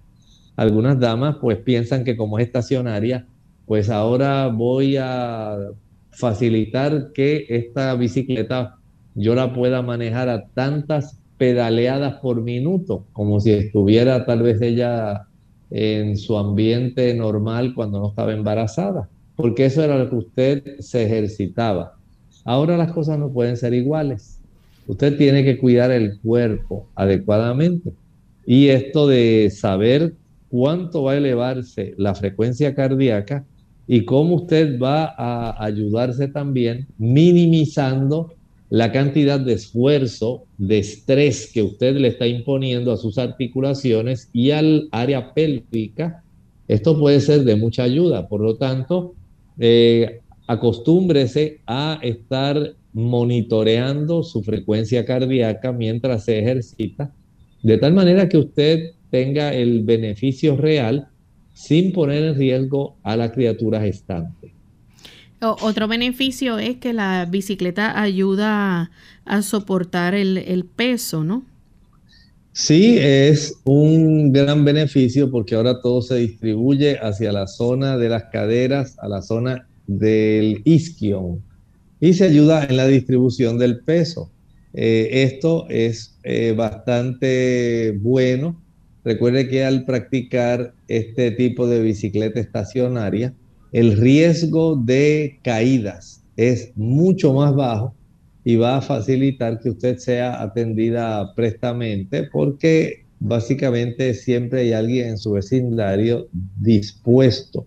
Algunas 0.56 0.98
damas 0.98 1.36
pues 1.40 1.58
piensan 1.58 2.02
que 2.02 2.16
como 2.16 2.38
es 2.38 2.46
estacionaria, 2.46 3.26
pues 3.66 3.90
ahora 3.90 4.48
voy 4.48 4.96
a 4.96 5.56
facilitar 6.10 7.12
que 7.12 7.46
esta 7.48 7.94
bicicleta 7.94 8.76
yo 9.14 9.34
la 9.34 9.54
pueda 9.54 9.82
manejar 9.82 10.28
a 10.28 10.48
tantas 10.48 11.20
pedaleadas 11.38 12.14
por 12.20 12.42
minuto, 12.42 13.06
como 13.12 13.40
si 13.40 13.52
estuviera 13.52 14.26
tal 14.26 14.42
vez 14.42 14.60
ella 14.60 15.26
en 15.70 16.16
su 16.16 16.36
ambiente 16.36 17.14
normal 17.14 17.74
cuando 17.74 18.00
no 18.00 18.08
estaba 18.08 18.32
embarazada, 18.32 19.08
porque 19.40 19.66
eso 19.66 19.82
era 19.82 19.98
lo 19.98 20.08
que 20.08 20.16
usted 20.16 20.78
se 20.80 21.04
ejercitaba. 21.04 21.96
Ahora 22.44 22.76
las 22.76 22.92
cosas 22.92 23.18
no 23.18 23.30
pueden 23.30 23.56
ser 23.56 23.74
iguales. 23.74 24.38
Usted 24.86 25.16
tiene 25.16 25.44
que 25.44 25.58
cuidar 25.58 25.90
el 25.90 26.18
cuerpo 26.18 26.88
adecuadamente. 26.94 27.92
Y 28.46 28.68
esto 28.68 29.06
de 29.06 29.50
saber 29.54 30.14
cuánto 30.48 31.04
va 31.04 31.12
a 31.12 31.16
elevarse 31.16 31.94
la 31.96 32.14
frecuencia 32.14 32.74
cardíaca 32.74 33.44
y 33.86 34.04
cómo 34.04 34.36
usted 34.36 34.78
va 34.78 35.14
a 35.16 35.64
ayudarse 35.64 36.28
también 36.28 36.86
minimizando 36.98 38.32
la 38.70 38.92
cantidad 38.92 39.40
de 39.40 39.54
esfuerzo, 39.54 40.44
de 40.56 40.78
estrés 40.78 41.50
que 41.52 41.62
usted 41.62 41.96
le 41.96 42.08
está 42.08 42.26
imponiendo 42.26 42.92
a 42.92 42.96
sus 42.96 43.18
articulaciones 43.18 44.30
y 44.32 44.52
al 44.52 44.88
área 44.92 45.34
pélvica, 45.34 46.22
esto 46.68 46.96
puede 46.96 47.20
ser 47.20 47.42
de 47.42 47.56
mucha 47.56 47.82
ayuda. 47.82 48.28
Por 48.28 48.42
lo 48.42 48.54
tanto, 48.54 49.14
eh, 49.60 50.20
acostúmbrese 50.48 51.60
a 51.66 52.00
estar 52.02 52.74
monitoreando 52.92 54.22
su 54.24 54.42
frecuencia 54.42 55.04
cardíaca 55.04 55.70
mientras 55.70 56.24
se 56.24 56.40
ejercita, 56.40 57.12
de 57.62 57.78
tal 57.78 57.92
manera 57.92 58.28
que 58.28 58.38
usted 58.38 58.94
tenga 59.10 59.54
el 59.54 59.84
beneficio 59.84 60.56
real 60.56 61.08
sin 61.52 61.92
poner 61.92 62.24
en 62.24 62.34
riesgo 62.36 62.96
a 63.02 63.16
la 63.16 63.30
criatura 63.30 63.80
gestante. 63.80 64.54
Otro 65.42 65.88
beneficio 65.88 66.58
es 66.58 66.76
que 66.76 66.92
la 66.92 67.26
bicicleta 67.26 68.00
ayuda 68.00 68.90
a, 69.24 69.42
soportar 69.42 70.14
el, 70.14 70.66
peso, 70.76 71.24
¿no? 71.24 71.44
Sí, 72.52 72.98
es 72.98 73.54
un 73.64 74.32
gran 74.32 74.64
beneficio 74.64 75.30
porque 75.30 75.54
ahora 75.54 75.80
todo 75.80 76.02
se 76.02 76.16
distribuye 76.16 76.98
hacia 76.98 77.32
la 77.32 77.46
zona 77.46 77.96
de 77.96 78.08
las 78.08 78.24
caderas, 78.24 78.96
a 78.98 79.08
la 79.08 79.22
zona 79.22 79.68
del 79.86 80.60
isquion 80.64 81.42
y 82.00 82.14
se 82.14 82.24
ayuda 82.24 82.64
en 82.64 82.76
la 82.76 82.86
distribución 82.86 83.58
del 83.58 83.80
peso. 83.80 84.30
Eh, 84.72 85.08
esto 85.24 85.66
es 85.68 86.16
eh, 86.22 86.54
bastante 86.56 87.96
bueno. 88.00 88.60
Recuerde 89.04 89.48
que 89.48 89.64
al 89.64 89.84
practicar 89.84 90.74
este 90.88 91.30
tipo 91.30 91.66
de 91.66 91.82
bicicleta 91.82 92.40
estacionaria, 92.40 93.34
el 93.72 93.96
riesgo 93.96 94.76
de 94.76 95.38
caídas 95.42 96.22
es 96.36 96.72
mucho 96.74 97.32
más 97.34 97.54
bajo 97.54 97.94
y 98.44 98.56
va 98.56 98.78
a 98.78 98.82
facilitar 98.82 99.60
que 99.60 99.70
usted 99.70 99.98
sea 99.98 100.42
atendida 100.42 101.34
prestamente 101.34 102.24
porque 102.24 103.04
básicamente 103.18 104.14
siempre 104.14 104.62
hay 104.62 104.72
alguien 104.72 105.08
en 105.10 105.18
su 105.18 105.32
vecindario 105.32 106.28
dispuesto 106.58 107.66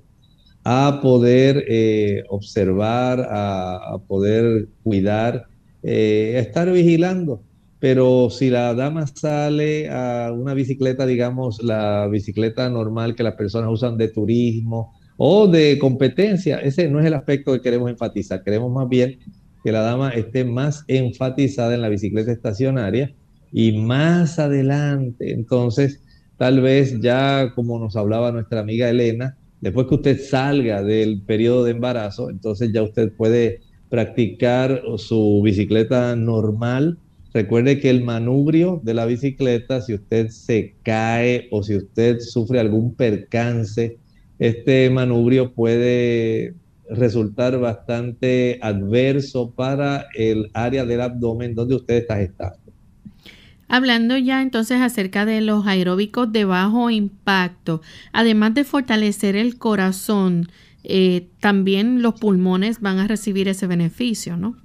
a 0.64 1.00
poder 1.02 1.66
eh, 1.68 2.24
observar, 2.30 3.28
a, 3.30 3.98
poder 4.08 4.70
cuidar, 4.84 5.46
eh, 5.84 6.36
a 6.38 6.40
estar 6.40 6.72
vigilando. 6.72 7.42
Pero 7.80 8.30
si 8.30 8.50
la 8.50 8.74
dama 8.74 9.06
sale 9.08 9.90
a 9.90 10.32
una 10.32 10.54
bicicleta, 10.54 11.06
digamos, 11.06 11.62
la 11.62 12.08
bicicleta 12.08 12.70
normal 12.70 13.14
que 13.14 13.24
las 13.24 13.36
personas 13.36 13.70
usan 13.70 13.98
de 13.98 14.08
turismo, 14.08 14.94
o 15.18 15.48
de 15.48 15.78
competencia. 15.80 16.60
Ese 16.60 16.90
no 16.90 17.00
es 17.00 17.06
el 17.06 17.14
aspecto 17.14 17.54
que 17.54 17.62
queremos 17.62 17.90
enfatizar. 17.90 18.44
Queremos 18.44 18.72
más 18.72 18.90
bien 18.90 19.20
que 19.64 19.72
la 19.72 19.82
dama 19.82 20.10
esté 20.10 20.44
más 20.44 20.84
enfatizada 20.88 21.74
en 21.74 21.82
la 21.82 21.90
bicicleta 21.90 22.32
estacionaria 22.32 23.14
y 23.52 23.72
más 23.72 24.40
adelante, 24.40 25.32
entonces, 25.32 26.02
tal 26.38 26.62
vez 26.62 27.00
ya 27.00 27.54
como 27.56 27.80
nos 27.80 27.96
hablaba 27.96 28.32
nuestra 28.32 28.60
amiga 28.60 28.90
Elena, 28.90 29.38
después 29.62 29.88
que 29.88 29.96
usted 29.96 30.20
salga 30.20 30.84
del 30.84 31.22
periodo 31.22 31.64
de 31.64 31.72
embarazo, 31.72 32.30
entonces 32.30 32.72
ya 32.74 32.84
usted 32.84 33.14
puede 33.14 33.62
practicar 33.90 34.82
su 34.98 35.42
bicicleta 35.44 36.16
normal. 36.16 36.98
Recuerde 37.32 37.80
que 37.80 37.90
el 37.90 38.04
manubrio 38.04 38.82
de 38.84 38.96
la 38.96 39.06
bicicleta, 39.06 39.82
si 39.82 39.94
usted 39.94 40.30
se 40.30 40.74
cae 40.84 41.48
o 41.52 41.64
si 41.64 41.78
usted 41.78 42.20
sufre 42.20 42.60
algún 42.60 42.96
percance, 42.96 43.98
este 44.40 44.90
manubrio 44.90 45.54
puede 45.54 46.56
resultar 46.90 47.58
bastante 47.60 48.60
adverso 48.62 49.52
para 49.52 50.08
el 50.16 50.50
área 50.54 50.86
del 50.86 51.02
abdomen 51.02 51.56
donde 51.56 51.76
usted 51.76 51.96
está 51.96 52.18
gestando. 52.18 52.58
Hablando 53.68 54.18
ya 54.18 54.42
entonces 54.42 54.82
acerca 54.82 55.26
de 55.26 55.42
los 55.42 55.66
aeróbicos 55.66 56.32
de 56.32 56.46
bajo 56.46 56.90
impacto, 56.90 57.82
además 58.12 58.54
de 58.54 58.66
fortalecer 58.66 59.36
el 59.36 59.58
corazón, 59.58 60.48
eh, 60.84 61.28
también 61.40 62.02
los 62.02 62.20
pulmones 62.20 62.82
van 62.82 63.00
a 63.00 63.08
recibir 63.08 63.48
ese 63.48 63.66
beneficio, 63.66 64.38
¿no? 64.38 64.58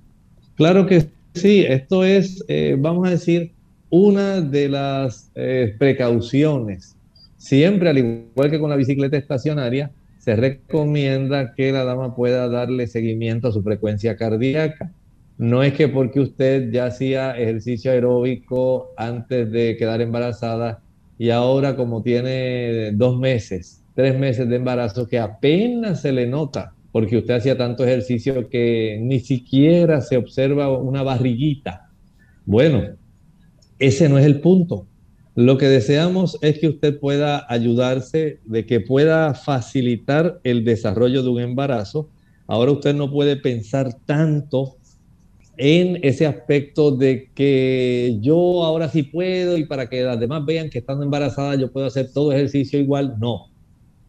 Claro 0.57 0.87
que 0.87 1.09
sí, 1.35 1.65
esto 1.67 2.05
es, 2.05 2.45
eh, 2.49 2.77
vamos 2.79 3.07
a 3.07 3.11
decir, 3.11 3.53
una 3.89 4.41
de 4.41 4.69
las 4.69 5.31
eh, 5.35 5.75
precauciones 5.79 6.99
Siempre, 7.39 7.89
al 7.89 7.99
igual 7.99 8.51
que 8.51 8.59
con 8.59 8.69
la 8.69 8.77
bicicleta 8.77 9.17
estacionaria, 9.17 9.93
se 10.29 10.37
recomienda 10.37 11.55
que 11.55 11.73
la 11.73 11.85
dama 11.85 12.15
pueda 12.15 12.51
darle 12.51 12.87
seguimiento 12.87 13.49
a 13.49 13.53
su 13.53 13.63
frecuencia 13.63 14.15
cardíaca. 14.19 14.93
No 15.39 15.63
es 15.63 15.73
que 15.73 15.89
porque 15.89 16.21
usted 16.21 16.71
ya 16.71 16.85
hacía 16.85 17.31
ejercicio 17.31 17.93
aeróbico 17.93 18.91
antes 18.99 19.51
de 19.51 19.79
quedar 19.79 20.03
embarazada 20.03 20.83
y 21.17 21.31
ahora 21.31 21.77
como 21.77 22.03
tiene 22.03 22.93
dos 22.93 23.19
meses, 23.19 23.83
tres 23.95 24.19
meses 24.19 24.47
de 24.51 24.57
embarazo, 24.57 25.07
que 25.07 25.19
apenas 25.19 26.03
se 26.03 26.13
le 26.13 26.27
nota 26.27 26.75
porque 26.93 27.17
usted 27.17 27.33
hacía 27.33 27.57
tanto 27.57 27.85
ejercicio 27.85 28.51
que 28.51 28.99
ni 29.01 29.21
siquiera 29.21 30.03
se 30.03 30.19
observa 30.19 30.71
una 30.77 31.03
barriguita. 31.03 31.89
Bueno, 32.45 32.83
ese 33.79 34.11
no 34.11 34.19
es 34.19 34.27
el 34.27 34.43
punto. 34.43 34.87
Lo 35.39 35.57
que 35.57 35.67
deseamos 35.67 36.37
es 36.43 36.59
que 36.59 36.67
usted 36.67 36.99
pueda 36.99 37.47
ayudarse, 37.49 38.41
de 38.45 38.67
que 38.67 38.81
pueda 38.81 39.35
facilitar 39.35 40.41
el 40.43 40.65
desarrollo 40.65 41.23
de 41.23 41.29
un 41.29 41.41
embarazo. 41.41 42.09
Ahora 42.49 42.73
usted 42.73 42.93
no 42.93 43.09
puede 43.09 43.37
pensar 43.37 43.95
tanto 44.05 44.79
en 45.57 46.01
ese 46.03 46.27
aspecto 46.27 46.91
de 46.91 47.31
que 47.37 48.19
yo 48.21 48.65
ahora 48.65 48.89
sí 48.89 49.05
puedo 49.05 49.57
y 49.57 49.65
para 49.65 49.89
que 49.89 50.03
las 50.03 50.19
demás 50.19 50.45
vean 50.45 50.71
que 50.71 50.81
estando 50.81 51.05
embarazada 51.05 51.55
yo 51.55 51.71
puedo 51.71 51.87
hacer 51.87 52.11
todo 52.13 52.33
ejercicio 52.33 52.81
igual. 52.81 53.15
No, 53.21 53.47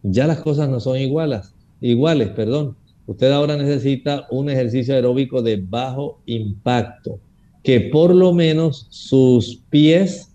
ya 0.02 0.26
las 0.26 0.40
cosas 0.40 0.68
no 0.68 0.80
son 0.80 0.98
iguales, 0.98 1.54
iguales, 1.80 2.30
perdón. 2.30 2.76
Usted 3.06 3.32
ahora 3.32 3.56
necesita 3.56 4.26
un 4.32 4.50
ejercicio 4.50 4.96
aeróbico 4.96 5.44
de 5.44 5.58
bajo 5.58 6.22
impacto, 6.26 7.20
que 7.62 7.82
por 7.82 8.16
lo 8.16 8.34
menos 8.34 8.88
sus 8.90 9.62
pies 9.70 10.29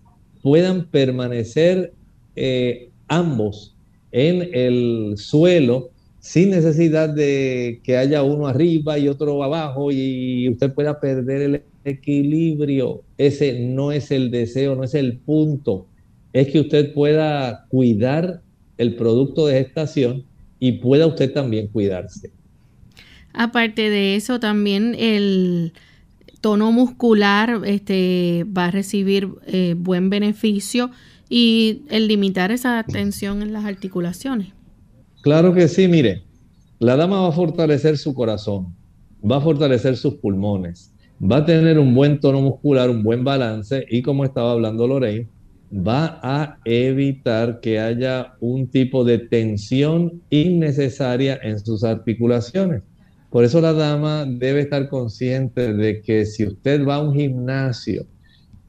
puedan 0.45 0.85
permanecer 0.91 1.91
eh, 2.35 2.91
ambos 3.07 3.75
en 4.11 4.47
el 4.53 5.15
suelo 5.17 5.89
sin 6.19 6.51
necesidad 6.51 7.09
de 7.09 7.81
que 7.83 7.97
haya 7.97 8.21
uno 8.21 8.45
arriba 8.45 8.99
y 8.99 9.07
otro 9.07 9.43
abajo 9.43 9.91
y 9.91 10.47
usted 10.49 10.71
pueda 10.71 10.99
perder 10.99 11.41
el 11.41 11.61
equilibrio. 11.83 13.01
Ese 13.17 13.59
no 13.59 13.91
es 13.91 14.11
el 14.11 14.29
deseo, 14.29 14.75
no 14.75 14.83
es 14.83 14.93
el 14.93 15.17
punto. 15.17 15.87
Es 16.31 16.49
que 16.49 16.59
usted 16.59 16.93
pueda 16.93 17.65
cuidar 17.69 18.43
el 18.77 18.95
producto 18.97 19.47
de 19.47 19.63
gestación 19.63 20.25
y 20.59 20.73
pueda 20.73 21.07
usted 21.07 21.33
también 21.33 21.69
cuidarse. 21.69 22.29
Aparte 23.33 23.89
de 23.89 24.15
eso, 24.15 24.39
también 24.39 24.95
el, 24.99 25.73
tono 26.45 26.71
muscular 26.71 27.61
este, 27.65 28.45
va 28.55 28.65
a 28.65 28.71
recibir 28.71 29.29
eh, 29.47 29.73
buen 29.75 30.11
beneficio 30.11 30.91
y 31.27 31.81
el 31.89 32.07
limitar 32.07 32.51
esa 32.51 32.85
tensión 32.87 33.41
en 33.41 33.51
las 33.51 33.65
articulaciones. 33.65 34.49
Claro 35.23 35.55
que 35.55 35.67
sí, 35.67 35.87
mire, 35.87 36.21
la 36.77 36.97
dama 36.97 37.21
va 37.21 37.29
a 37.29 37.31
fortalecer 37.31 37.97
su 37.97 38.13
corazón, 38.13 38.75
va 39.23 39.37
a 39.37 39.41
fortalecer 39.41 39.97
sus 39.97 40.17
pulmones, 40.17 40.93
va 41.19 41.37
a 41.37 41.45
tener 41.45 41.79
un 41.79 41.95
buen 41.95 42.19
tono 42.19 42.41
muscular, 42.41 42.91
un 42.91 43.01
buen 43.01 43.23
balance 43.23 43.83
y 43.89 44.03
como 44.03 44.23
estaba 44.23 44.51
hablando 44.51 44.85
Lorraine, 44.85 45.27
va 45.73 46.19
a 46.21 46.59
evitar 46.63 47.59
que 47.59 47.79
haya 47.79 48.35
un 48.39 48.67
tipo 48.67 49.03
de 49.03 49.17
tensión 49.17 50.21
innecesaria 50.29 51.39
en 51.41 51.59
sus 51.59 51.83
articulaciones. 51.83 52.83
Por 53.35 53.43
eso 53.43 53.59
la 53.59 53.73
dama 53.73 54.25
debe 54.25 54.61
estar 54.61 54.87
consciente 54.87 55.73
de 55.73 56.01
que 56.01 56.25
si 56.25 56.45
usted 56.45 56.85
va 56.85 56.95
a 56.95 57.01
un 57.01 57.13
gimnasio 57.13 58.05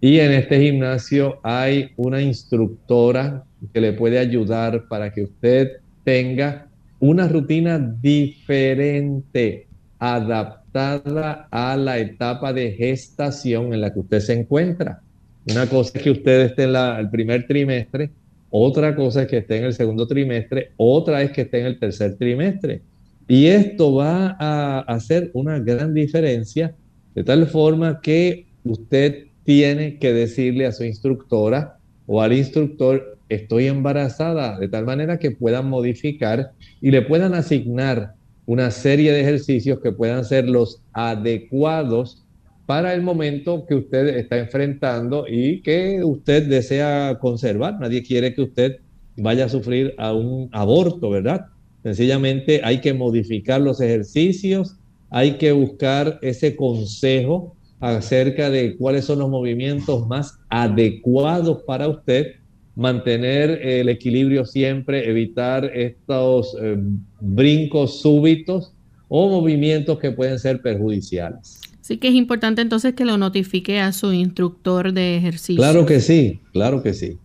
y 0.00 0.18
en 0.18 0.32
este 0.32 0.60
gimnasio 0.60 1.38
hay 1.44 1.90
una 1.94 2.20
instructora 2.20 3.44
que 3.72 3.80
le 3.80 3.92
puede 3.92 4.18
ayudar 4.18 4.88
para 4.88 5.12
que 5.12 5.22
usted 5.22 5.76
tenga 6.02 6.66
una 6.98 7.28
rutina 7.28 7.78
diferente, 7.78 9.68
adaptada 10.00 11.46
a 11.52 11.76
la 11.76 12.00
etapa 12.00 12.52
de 12.52 12.72
gestación 12.72 13.72
en 13.72 13.82
la 13.82 13.92
que 13.92 14.00
usted 14.00 14.18
se 14.18 14.32
encuentra. 14.32 15.00
Una 15.48 15.68
cosa 15.68 15.92
es 15.94 16.02
que 16.02 16.10
usted 16.10 16.40
esté 16.40 16.64
en 16.64 16.74
el 16.74 17.08
primer 17.08 17.46
trimestre, 17.46 18.10
otra 18.50 18.96
cosa 18.96 19.22
es 19.22 19.28
que 19.28 19.38
esté 19.38 19.58
en 19.58 19.66
el 19.66 19.74
segundo 19.74 20.08
trimestre, 20.08 20.72
otra 20.76 21.22
es 21.22 21.30
que 21.30 21.42
esté 21.42 21.60
en 21.60 21.66
el 21.66 21.78
tercer 21.78 22.16
trimestre. 22.16 22.82
Y 23.28 23.46
esto 23.46 23.94
va 23.94 24.36
a 24.38 24.80
hacer 24.80 25.30
una 25.34 25.58
gran 25.58 25.94
diferencia 25.94 26.74
de 27.14 27.24
tal 27.24 27.46
forma 27.46 28.00
que 28.00 28.46
usted 28.64 29.26
tiene 29.44 29.98
que 29.98 30.12
decirle 30.12 30.66
a 30.66 30.72
su 30.72 30.84
instructora 30.84 31.78
o 32.06 32.22
al 32.22 32.32
instructor, 32.32 33.18
estoy 33.28 33.66
embarazada, 33.66 34.58
de 34.58 34.68
tal 34.68 34.84
manera 34.84 35.18
que 35.18 35.32
puedan 35.32 35.68
modificar 35.68 36.52
y 36.80 36.90
le 36.90 37.02
puedan 37.02 37.34
asignar 37.34 38.14
una 38.44 38.70
serie 38.70 39.12
de 39.12 39.22
ejercicios 39.22 39.80
que 39.80 39.92
puedan 39.92 40.24
ser 40.24 40.48
los 40.48 40.82
adecuados 40.92 42.24
para 42.66 42.94
el 42.94 43.02
momento 43.02 43.64
que 43.66 43.74
usted 43.74 44.08
está 44.16 44.38
enfrentando 44.38 45.24
y 45.28 45.62
que 45.62 46.02
usted 46.04 46.48
desea 46.48 47.18
conservar. 47.20 47.78
Nadie 47.80 48.02
quiere 48.02 48.34
que 48.34 48.42
usted 48.42 48.76
vaya 49.16 49.46
a 49.46 49.48
sufrir 49.48 49.94
a 49.98 50.12
un 50.12 50.48
aborto, 50.52 51.10
¿verdad? 51.10 51.46
Sencillamente 51.86 52.62
hay 52.64 52.80
que 52.80 52.92
modificar 52.92 53.60
los 53.60 53.80
ejercicios, 53.80 54.74
hay 55.08 55.34
que 55.34 55.52
buscar 55.52 56.18
ese 56.20 56.56
consejo 56.56 57.54
acerca 57.78 58.50
de 58.50 58.76
cuáles 58.76 59.04
son 59.04 59.20
los 59.20 59.30
movimientos 59.30 60.04
más 60.08 60.36
adecuados 60.48 61.62
para 61.64 61.86
usted, 61.86 62.32
mantener 62.74 63.60
el 63.62 63.88
equilibrio 63.88 64.44
siempre, 64.44 65.08
evitar 65.08 65.64
estos 65.64 66.56
eh, 66.60 66.76
brincos 67.20 68.00
súbitos 68.00 68.72
o 69.06 69.30
movimientos 69.30 70.00
que 70.00 70.10
pueden 70.10 70.40
ser 70.40 70.60
perjudiciales. 70.62 71.60
Sí 71.82 71.98
que 71.98 72.08
es 72.08 72.14
importante 72.14 72.62
entonces 72.62 72.94
que 72.94 73.04
lo 73.04 73.16
notifique 73.16 73.78
a 73.78 73.92
su 73.92 74.12
instructor 74.12 74.92
de 74.92 75.18
ejercicio. 75.18 75.62
Claro 75.62 75.86
que 75.86 76.00
sí, 76.00 76.40
claro 76.52 76.82
que 76.82 76.94
sí. 76.94 77.16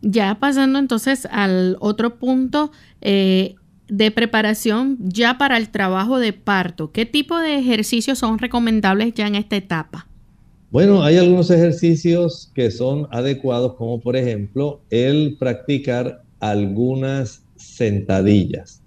Ya 0.00 0.40
pasando 0.40 0.80
entonces 0.80 1.28
al 1.30 1.76
otro 1.78 2.18
punto 2.18 2.72
eh, 3.00 3.54
de 3.92 4.10
preparación 4.10 4.96
ya 5.00 5.36
para 5.36 5.58
el 5.58 5.68
trabajo 5.68 6.18
de 6.18 6.32
parto, 6.32 6.92
¿qué 6.92 7.04
tipo 7.04 7.38
de 7.38 7.58
ejercicios 7.58 8.18
son 8.18 8.38
recomendables 8.38 9.12
ya 9.12 9.26
en 9.26 9.34
esta 9.34 9.56
etapa? 9.56 10.06
Bueno, 10.70 11.02
hay 11.02 11.18
algunos 11.18 11.50
ejercicios 11.50 12.50
que 12.54 12.70
son 12.70 13.06
adecuados, 13.10 13.74
como 13.74 14.00
por 14.00 14.16
ejemplo 14.16 14.80
el 14.88 15.36
practicar 15.38 16.22
algunas 16.40 17.42
sentadillas. 17.56 18.80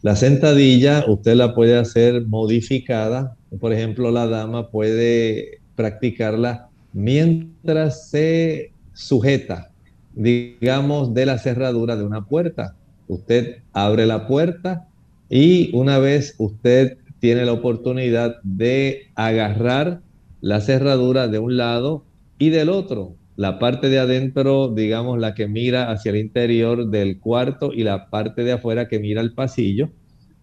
La 0.00 0.16
sentadilla 0.16 1.04
usted 1.06 1.34
la 1.34 1.54
puede 1.54 1.76
hacer 1.76 2.26
modificada. 2.26 3.36
Por 3.60 3.74
ejemplo, 3.74 4.10
la 4.10 4.26
dama 4.26 4.70
puede 4.70 5.60
practicarla 5.76 6.70
mientras 6.94 8.08
se 8.08 8.72
sujeta, 8.94 9.70
digamos, 10.14 11.12
de 11.12 11.26
la 11.26 11.36
cerradura 11.36 11.96
de 11.96 12.04
una 12.04 12.24
puerta. 12.24 12.77
Usted 13.08 13.62
abre 13.72 14.06
la 14.06 14.26
puerta 14.26 14.88
y 15.28 15.74
una 15.74 15.98
vez 15.98 16.34
usted 16.38 16.98
tiene 17.18 17.44
la 17.44 17.52
oportunidad 17.52 18.36
de 18.42 19.08
agarrar 19.16 20.00
la 20.40 20.60
cerradura 20.60 21.26
de 21.26 21.38
un 21.40 21.56
lado 21.56 22.04
y 22.38 22.50
del 22.50 22.68
otro 22.68 23.16
la 23.38 23.60
parte 23.60 23.88
de 23.88 24.00
adentro, 24.00 24.74
digamos, 24.74 25.16
la 25.20 25.32
que 25.32 25.46
mira 25.46 25.92
hacia 25.92 26.10
el 26.10 26.16
interior 26.16 26.90
del 26.90 27.20
cuarto 27.20 27.72
y 27.72 27.84
la 27.84 28.10
parte 28.10 28.42
de 28.42 28.50
afuera 28.50 28.88
que 28.88 28.98
mira 28.98 29.20
al 29.20 29.32
pasillo. 29.32 29.90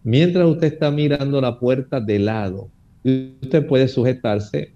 Mientras 0.02 0.46
usted 0.46 0.72
está 0.72 0.90
mirando 0.90 1.42
la 1.42 1.60
puerta 1.60 2.00
de 2.00 2.18
lado, 2.18 2.70
usted 3.04 3.66
puede 3.66 3.88
sujetarse 3.88 4.72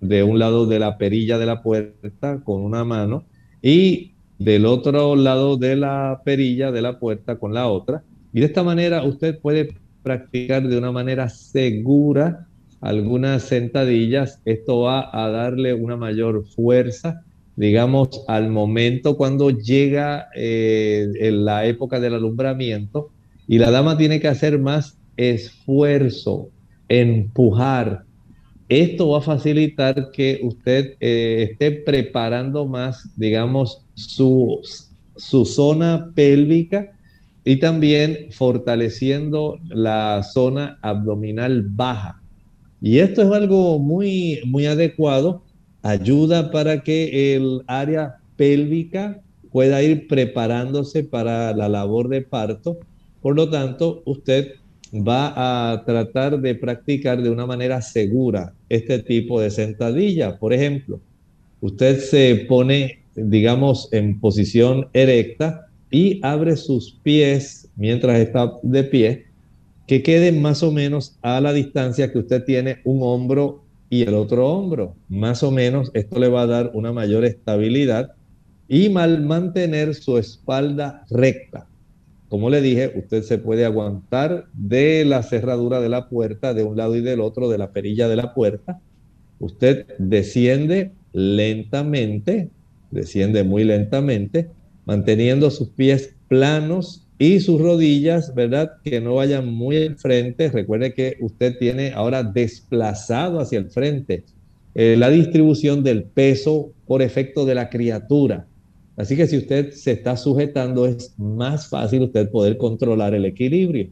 de 0.00 0.22
un 0.22 0.38
lado 0.38 0.66
de 0.66 0.78
la 0.78 0.96
perilla 0.96 1.38
de 1.38 1.46
la 1.46 1.60
puerta 1.60 2.40
con 2.44 2.62
una 2.62 2.84
mano 2.84 3.24
y 3.60 4.12
del 4.38 4.66
otro 4.66 5.16
lado 5.16 5.56
de 5.56 5.76
la 5.76 6.22
perilla 6.24 6.70
de 6.72 6.82
la 6.82 6.98
puerta 6.98 7.36
con 7.36 7.54
la 7.54 7.68
otra. 7.68 8.02
Y 8.32 8.40
de 8.40 8.46
esta 8.46 8.62
manera 8.62 9.02
usted 9.04 9.38
puede 9.38 9.74
practicar 10.02 10.66
de 10.68 10.78
una 10.78 10.92
manera 10.92 11.28
segura 11.28 12.46
algunas 12.80 13.42
sentadillas. 13.42 14.40
Esto 14.44 14.80
va 14.80 15.10
a 15.12 15.30
darle 15.30 15.74
una 15.74 15.96
mayor 15.96 16.46
fuerza 16.46 17.22
digamos, 17.56 18.22
al 18.28 18.50
momento 18.50 19.16
cuando 19.16 19.50
llega 19.50 20.28
eh, 20.34 21.08
en 21.18 21.44
la 21.44 21.64
época 21.66 21.98
del 21.98 22.14
alumbramiento 22.14 23.10
y 23.48 23.58
la 23.58 23.70
dama 23.70 23.96
tiene 23.96 24.20
que 24.20 24.28
hacer 24.28 24.58
más 24.58 24.98
esfuerzo, 25.16 26.50
empujar. 26.88 28.04
Esto 28.68 29.10
va 29.10 29.18
a 29.18 29.22
facilitar 29.22 30.10
que 30.12 30.40
usted 30.42 30.96
eh, 31.00 31.48
esté 31.50 31.72
preparando 31.72 32.66
más, 32.66 33.08
digamos, 33.16 33.85
su, 33.96 34.60
su 35.16 35.44
zona 35.44 36.12
pélvica 36.14 36.92
y 37.44 37.56
también 37.56 38.28
fortaleciendo 38.30 39.58
la 39.68 40.22
zona 40.22 40.78
abdominal 40.82 41.64
baja. 41.68 42.22
Y 42.80 42.98
esto 42.98 43.22
es 43.22 43.32
algo 43.32 43.78
muy, 43.80 44.40
muy 44.46 44.66
adecuado 44.66 45.42
ayuda 45.82 46.50
para 46.50 46.82
que 46.82 47.34
el 47.34 47.62
área 47.66 48.16
pélvica 48.36 49.20
pueda 49.50 49.82
ir 49.82 50.08
preparándose 50.08 51.04
para 51.04 51.54
la 51.54 51.68
labor 51.68 52.08
de 52.08 52.22
parto. 52.22 52.78
Por 53.22 53.36
lo 53.36 53.48
tanto, 53.48 54.02
usted 54.04 54.54
va 54.92 55.72
a 55.72 55.84
tratar 55.84 56.40
de 56.40 56.54
practicar 56.54 57.22
de 57.22 57.30
una 57.30 57.46
manera 57.46 57.80
segura 57.82 58.52
este 58.68 58.98
tipo 58.98 59.40
de 59.40 59.50
sentadilla. 59.50 60.38
Por 60.38 60.52
ejemplo, 60.52 61.00
usted 61.60 62.00
se 62.00 62.46
pone, 62.48 63.02
digamos, 63.16 63.88
en 63.92 64.20
posición 64.20 64.88
erecta 64.92 65.66
y 65.90 66.20
abre 66.22 66.56
sus 66.56 66.98
pies 67.02 67.68
mientras 67.76 68.18
está 68.18 68.52
de 68.62 68.84
pie, 68.84 69.26
que 69.86 70.02
queden 70.02 70.42
más 70.42 70.62
o 70.62 70.72
menos 70.72 71.16
a 71.22 71.40
la 71.40 71.52
distancia 71.52 72.12
que 72.12 72.18
usted 72.18 72.44
tiene 72.44 72.78
un 72.84 72.98
hombro 73.02 73.62
y 73.88 74.02
el 74.02 74.14
otro 74.14 74.48
hombro. 74.48 74.94
Más 75.08 75.42
o 75.42 75.50
menos 75.50 75.90
esto 75.94 76.18
le 76.18 76.28
va 76.28 76.42
a 76.42 76.46
dar 76.46 76.70
una 76.74 76.92
mayor 76.92 77.24
estabilidad 77.24 78.12
y 78.68 78.88
mal 78.88 79.22
mantener 79.22 79.94
su 79.94 80.18
espalda 80.18 81.04
recta. 81.10 81.66
Como 82.28 82.50
le 82.50 82.60
dije, 82.60 82.92
usted 82.96 83.22
se 83.22 83.38
puede 83.38 83.64
aguantar 83.64 84.46
de 84.52 85.04
la 85.04 85.22
cerradura 85.22 85.80
de 85.80 85.88
la 85.88 86.08
puerta 86.08 86.54
de 86.54 86.64
un 86.64 86.76
lado 86.76 86.96
y 86.96 87.00
del 87.00 87.20
otro, 87.20 87.48
de 87.48 87.58
la 87.58 87.70
perilla 87.70 88.08
de 88.08 88.16
la 88.16 88.34
puerta. 88.34 88.80
Usted 89.38 89.86
desciende 89.98 90.90
lentamente, 91.12 92.50
desciende 92.90 93.44
muy 93.44 93.64
lentamente, 93.64 94.48
manteniendo 94.84 95.50
sus 95.50 95.68
pies 95.70 96.14
planos 96.28 97.06
y 97.18 97.40
sus 97.40 97.60
rodillas, 97.60 98.34
¿verdad? 98.34 98.72
Que 98.84 99.00
no 99.00 99.14
vayan 99.14 99.52
muy 99.52 99.76
al 99.76 99.96
frente. 99.96 100.50
Recuerde 100.50 100.94
que 100.94 101.16
usted 101.20 101.58
tiene 101.58 101.92
ahora 101.92 102.22
desplazado 102.22 103.40
hacia 103.40 103.58
el 103.58 103.70
frente 103.70 104.24
eh, 104.78 104.94
la 104.98 105.08
distribución 105.08 105.82
del 105.82 106.04
peso 106.04 106.70
por 106.86 107.00
efecto 107.00 107.46
de 107.46 107.54
la 107.54 107.70
criatura. 107.70 108.46
Así 108.98 109.16
que 109.16 109.26
si 109.26 109.38
usted 109.38 109.72
se 109.72 109.92
está 109.92 110.18
sujetando, 110.18 110.86
es 110.86 111.14
más 111.16 111.68
fácil 111.68 112.02
usted 112.02 112.30
poder 112.30 112.58
controlar 112.58 113.14
el 113.14 113.24
equilibrio. 113.24 113.88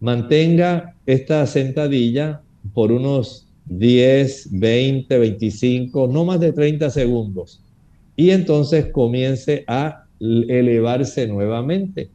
Mantenga 0.00 0.96
esta 1.06 1.46
sentadilla 1.46 2.42
por 2.74 2.90
unos 2.90 3.46
10, 3.66 4.48
20, 4.50 5.16
25, 5.16 6.08
no 6.08 6.24
más 6.24 6.40
de 6.40 6.52
30 6.52 6.90
segundos. 6.90 7.60
Y 8.16 8.30
entonces 8.30 8.86
comience 8.92 9.64
a 9.66 10.06
elevarse 10.20 11.26
nuevamente 11.26 12.10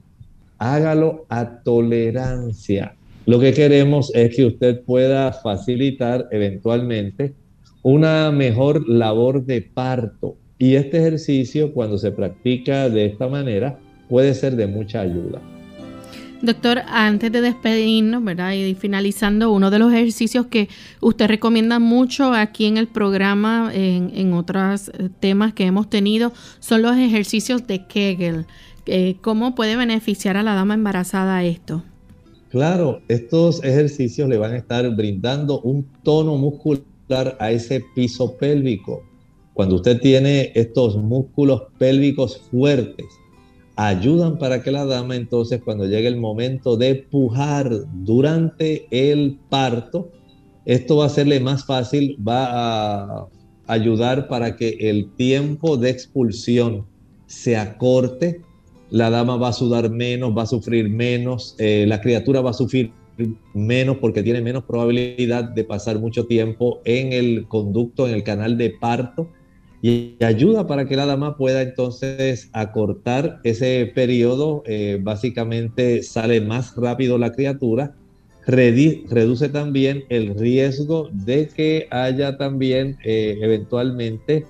hágalo 0.62 1.26
a 1.28 1.64
tolerancia. 1.64 2.94
Lo 3.26 3.40
que 3.40 3.52
queremos 3.52 4.12
es 4.14 4.36
que 4.36 4.46
usted 4.46 4.82
pueda 4.84 5.34
facilitar 5.34 6.28
eventualmente 6.30 7.34
una 7.82 8.32
mejor 8.32 8.88
labor 8.88 9.44
de 9.44 9.64
parto. 9.64 10.38
Y 10.60 10.76
este 10.76 11.00
ejercicio, 11.00 11.74
cuando 11.74 11.98
se 11.98 12.12
practica 12.12 12.90
de 12.90 13.06
esta 13.06 13.28
manera, 13.28 13.80
puede 14.08 14.36
ser 14.36 14.56
de 14.56 14.68
mucha 14.68 15.02
ayuda. 15.02 15.42
Doctor, 16.42 16.82
antes 16.88 17.32
de 17.32 17.40
despedirnos, 17.40 18.24
¿verdad? 18.24 18.54
Y 18.54 18.74
finalizando, 18.74 19.52
uno 19.52 19.70
de 19.70 19.78
los 19.78 19.94
ejercicios 19.94 20.48
que 20.48 20.70
usted 21.00 21.28
recomienda 21.28 21.78
mucho 21.78 22.34
aquí 22.34 22.66
en 22.66 22.78
el 22.78 22.88
programa, 22.88 23.72
en, 23.74 24.34
otros 24.34 24.90
eh, 24.90 25.10
temas 25.20 25.54
que 25.54 25.66
hemos 25.66 25.88
tenido, 25.88 26.34
son 26.60 26.82
los 26.82 26.98
ejercicios 26.98 27.68
de 27.68 27.86
Kegel. 27.86 28.48
Eh, 28.88 29.18
¿Cómo 29.22 29.54
puede 29.54 29.76
beneficiar 29.76 30.36
a 30.36 30.42
la 30.42 30.56
dama 30.56 30.74
embarazada 30.74 31.44
esto? 31.44 31.84
Claro, 32.50 33.02
estos 33.08 33.64
ejercicios 33.64 34.28
le 34.28 34.38
van 34.38 34.54
a 34.54 34.58
estar 34.58 34.90
brindando 34.96 35.62
un 35.62 35.86
tono 36.02 36.38
muscular 36.38 37.38
a 37.40 37.52
ese 37.52 37.84
piso 37.94 38.36
pélvico. 38.38 39.04
Cuando 39.54 39.76
usted 39.76 40.00
tiene 40.00 40.52
estos 40.56 40.98
músculos 40.98 41.64
pélvicos 41.78 42.40
fuertes, 42.50 43.06
ayudan 43.76 44.38
para 44.38 44.62
que 44.64 44.72
la 44.72 44.86
dama 44.86 45.16
entonces 45.16 45.62
cuando 45.64 45.86
llegue 45.86 46.08
el 46.08 46.18
momento 46.18 46.78
de 46.78 46.96
pujar 46.96 47.70
durante 47.94 48.88
el 48.92 49.40
parto, 49.50 50.12
esto 50.66 50.98
va 50.98 51.06
a 51.06 51.08
hacerle 51.08 51.40
más 51.40 51.66
fácil, 51.66 52.18
va 52.26 53.24
a 53.24 53.28
ayudar 53.68 54.28
para 54.28 54.56
que 54.56 54.78
el 54.82 55.12
tiempo 55.16 55.78
de 55.78 55.90
expulsión 55.90 56.86
se 57.26 57.58
acorte. 57.58 58.42
La 58.90 59.10
dama 59.10 59.38
va 59.38 59.50
a 59.50 59.54
sudar 59.54 59.90
menos, 59.90 60.38
va 60.38 60.44
a 60.44 60.48
sufrir 60.48 60.90
menos, 60.90 61.56
eh, 61.58 61.86
la 61.88 62.02
criatura 62.02 62.42
va 62.42 62.50
a 62.52 62.54
sufrir 62.54 62.92
menos 63.54 63.98
porque 63.98 64.24
tiene 64.24 64.42
menos 64.42 64.64
probabilidad 64.66 65.46
de 65.46 65.64
pasar 65.64 66.00
mucho 66.00 66.26
tiempo 66.26 66.82
en 66.84 67.14
el 67.14 67.48
conducto, 67.48 68.08
en 68.08 68.14
el 68.14 68.24
canal 68.24 68.58
de 68.58 68.72
parto 68.72 69.30
y 69.82 70.18
ayuda 70.24 70.68
para 70.68 70.86
que 70.86 70.96
la 70.96 71.08
dama 71.08 71.38
pueda 71.38 71.62
entonces 71.64 72.50
acortar 72.54 73.40
ese 73.44 73.92
periodo, 73.96 74.62
eh, 74.68 75.00
básicamente 75.02 76.04
sale 76.04 76.40
más 76.40 76.76
rápido 76.76 77.18
la 77.18 77.32
criatura, 77.32 77.96
reduce 78.46 79.50
también 79.50 80.04
el 80.10 80.36
riesgo 80.36 81.10
de 81.12 81.48
que 81.48 81.88
haya 81.90 82.38
también 82.38 82.98
eh, 83.04 83.38
eventualmente 83.42 84.46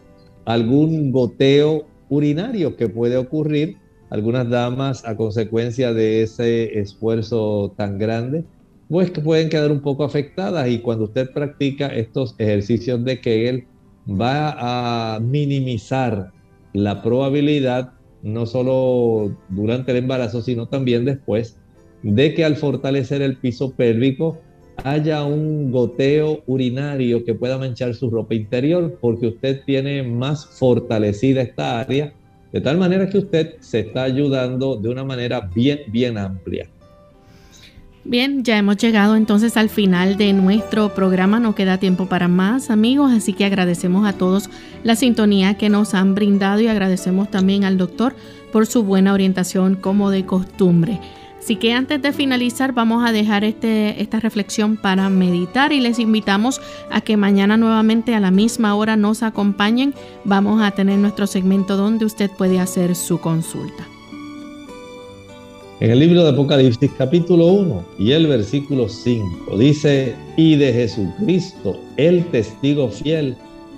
algún 0.46 1.12
goteo 1.12 1.86
urinario 2.10 2.76
que 2.76 2.90
puede 2.90 3.18
ocurrir. 3.18 3.78
Algunas 4.10 4.50
damas 4.50 5.06
a 5.06 5.16
consecuencia 5.16 5.94
de 5.94 6.24
ese 6.24 6.78
esfuerzo 6.78 7.74
tan 7.78 7.98
grande, 7.98 8.44
pues 8.90 9.10
que 9.12 9.22
pueden 9.22 9.48
quedar 9.48 9.72
un 9.72 9.82
poco 9.82 10.04
afectadas 10.04 10.68
y 10.68 10.80
cuando 10.80 11.06
usted 11.06 11.32
practica 11.32 11.88
estos 11.88 12.36
ejercicios 12.38 13.06
de 13.06 13.22
Kegel, 13.22 13.68
va 14.08 15.16
a 15.16 15.20
minimizar 15.20 16.32
la 16.74 17.02
probabilidad, 17.02 17.94
no 18.24 18.46
solo 18.46 19.36
durante 19.50 19.92
el 19.92 19.98
embarazo, 19.98 20.42
sino 20.42 20.68
también 20.68 21.06
después, 21.06 21.58
de 22.04 22.34
que 22.34 22.46
al 22.46 22.56
fortalecer 22.56 23.22
el 23.22 23.38
piso 23.38 23.74
pélvico 23.76 24.40
haya 24.84 25.24
un 25.24 25.72
goteo 25.72 26.44
urinario 26.48 27.24
que 27.24 27.36
pueda 27.36 27.58
manchar 27.58 27.94
su 27.94 28.10
ropa 28.10 28.34
interior, 28.34 28.98
porque 29.00 29.28
usted 29.28 29.62
tiene 29.66 30.04
más 30.04 30.46
fortalecida 30.46 31.42
esta 31.42 31.80
área, 31.80 32.14
de 32.52 32.62
tal 32.62 32.78
manera 32.78 33.08
que 33.10 33.20
usted 33.20 33.56
se 33.60 33.82
está 33.82 34.04
ayudando 34.04 34.76
de 34.78 34.90
una 34.90 35.04
manera 35.04 35.50
bien, 35.54 35.80
bien 35.88 36.18
amplia. 36.18 36.68
Bien, 38.04 38.44
ya 38.44 38.58
hemos 38.58 38.78
llegado 38.78 39.16
entonces 39.16 39.58
al 39.58 39.70
final 39.70 40.18
de 40.18 40.34
nuestro 40.34 40.96
programa. 40.96 41.40
No 41.40 41.54
queda 41.54 41.78
tiempo 41.78 42.08
para 42.08 42.28
más 42.28 42.72
amigos, 42.72 43.12
así 43.12 43.34
que 43.34 43.46
agradecemos 43.46 44.08
a 44.08 44.14
todos 44.14 44.50
la 44.84 44.96
sintonía 44.96 45.54
que 45.54 45.70
nos 45.70 45.94
han 45.94 46.16
brindado 46.16 46.62
y 46.62 46.68
agradecemos 46.68 47.30
también 47.30 47.64
al 47.64 47.78
doctor 47.78 48.16
por 48.52 48.66
su 48.66 48.84
buena 48.84 49.14
orientación 49.14 49.76
como 49.76 50.10
de 50.10 50.26
costumbre. 50.26 51.00
Así 51.40 51.56
que 51.56 51.74
antes 51.74 52.02
de 52.02 52.12
finalizar 52.12 52.74
vamos 52.74 53.08
a 53.08 53.12
dejar 53.12 53.44
este, 53.44 54.02
esta 54.02 54.20
reflexión 54.20 54.78
para 54.78 55.10
meditar 55.10 55.72
y 55.72 55.80
les 55.80 56.00
invitamos 56.00 56.60
a 56.92 57.02
que 57.02 57.18
mañana 57.18 57.56
nuevamente 57.56 58.16
a 58.16 58.20
la 58.20 58.32
misma 58.32 58.74
hora 58.76 58.96
nos 58.96 59.22
acompañen. 59.22 59.94
Vamos 60.24 60.62
a 60.62 60.72
tener 60.72 60.98
nuestro 60.98 61.28
segmento 61.28 61.78
donde 61.78 62.06
usted 62.06 62.32
puede 62.32 62.60
hacer 62.60 62.96
su 62.96 63.20
consulta. 63.20 63.86
En 65.82 65.90
el 65.90 65.98
libro 65.98 66.24
de 66.24 66.30
Apocalipsis 66.30 66.92
capítulo 66.96 67.48
1 67.48 67.84
y 67.98 68.12
el 68.12 68.28
versículo 68.28 68.88
5 68.88 69.58
dice, 69.58 70.14
y 70.38 70.56
de 70.56 70.72
Jesucristo, 70.72 71.76
el 71.98 72.24
testigo 72.26 72.88
fiel, 72.88 73.36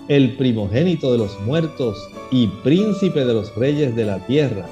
el 0.09 0.35
primogénito 0.35 1.13
de 1.13 1.19
los 1.19 1.39
muertos 1.45 1.97
y 2.29 2.47
príncipe 2.61 3.23
de 3.23 3.33
los 3.33 3.55
reyes 3.55 3.95
de 3.95 4.03
la 4.03 4.19
tierra, 4.27 4.67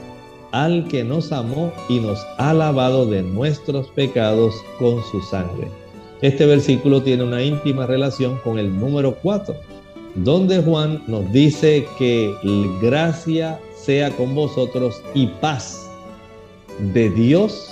al 0.52 0.86
que 0.90 1.06
nos 1.06 1.32
amó 1.32 1.72
y 1.88 2.02
nos 2.02 2.20
ha 2.38 2.54
lavado 2.54 3.06
de 3.06 3.22
nuestros 3.22 3.88
pecados 3.92 4.54
con 4.78 5.02
su 5.10 5.22
sangre. 5.22 5.70
Este 6.22 6.46
versículo 6.46 7.02
tiene 7.02 7.24
una 7.24 7.42
íntima 7.42 7.88
relación 7.88 8.40
con 8.44 8.60
el 8.60 8.78
número 8.78 9.16
4, 9.24 9.56
donde 10.16 10.62
Juan 10.62 11.02
nos 11.08 11.32
dice 11.32 11.88
que 11.98 12.30
gracia 12.82 13.58
sea 13.74 14.10
con 14.18 14.36
vosotros 14.36 15.02
y 15.16 15.28
paz 15.28 15.91
de 16.80 17.10
Dios, 17.10 17.70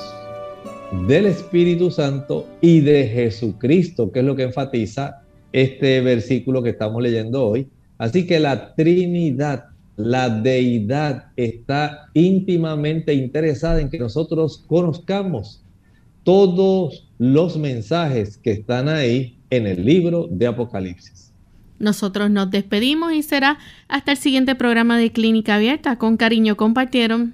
del 1.08 1.26
Espíritu 1.26 1.92
Santo 1.92 2.48
y 2.62 2.82
de 2.82 3.08
Jesucristo, 3.08 4.12
que 4.12 4.20
es 4.20 4.26
lo 4.26 4.36
que 4.36 4.44
enfatiza 4.44 5.22
este 5.52 6.02
versículo 6.02 6.62
que 6.64 6.70
estamos 6.70 7.02
leyendo 7.02 7.48
hoy. 7.48 7.68
Así 7.98 8.26
que 8.26 8.40
la 8.40 8.76
Trinidad, 8.76 9.66
la 9.98 10.30
deidad 10.30 11.32
está 11.36 12.10
íntimamente 12.14 13.14
interesada 13.14 13.82
en 13.82 13.90
que 13.90 14.00
nosotros 14.00 14.64
conozcamos 14.68 15.64
todos 16.24 17.10
los 17.18 17.58
mensajes 17.58 18.38
que 18.38 18.52
están 18.52 18.88
ahí 18.88 19.38
en 19.50 19.68
el 19.68 19.84
libro 19.84 20.28
de 20.30 20.48
Apocalipsis. 20.48 21.34
Nosotros 21.80 22.30
nos 22.30 22.52
despedimos 22.52 23.14
y 23.14 23.24
será 23.24 23.58
hasta 23.88 24.12
el 24.12 24.18
siguiente 24.18 24.54
programa 24.56 24.98
de 24.98 25.12
Clínica 25.12 25.56
Abierta. 25.56 25.98
Con 25.98 26.18
cariño 26.18 26.58
compartieron 26.58 27.34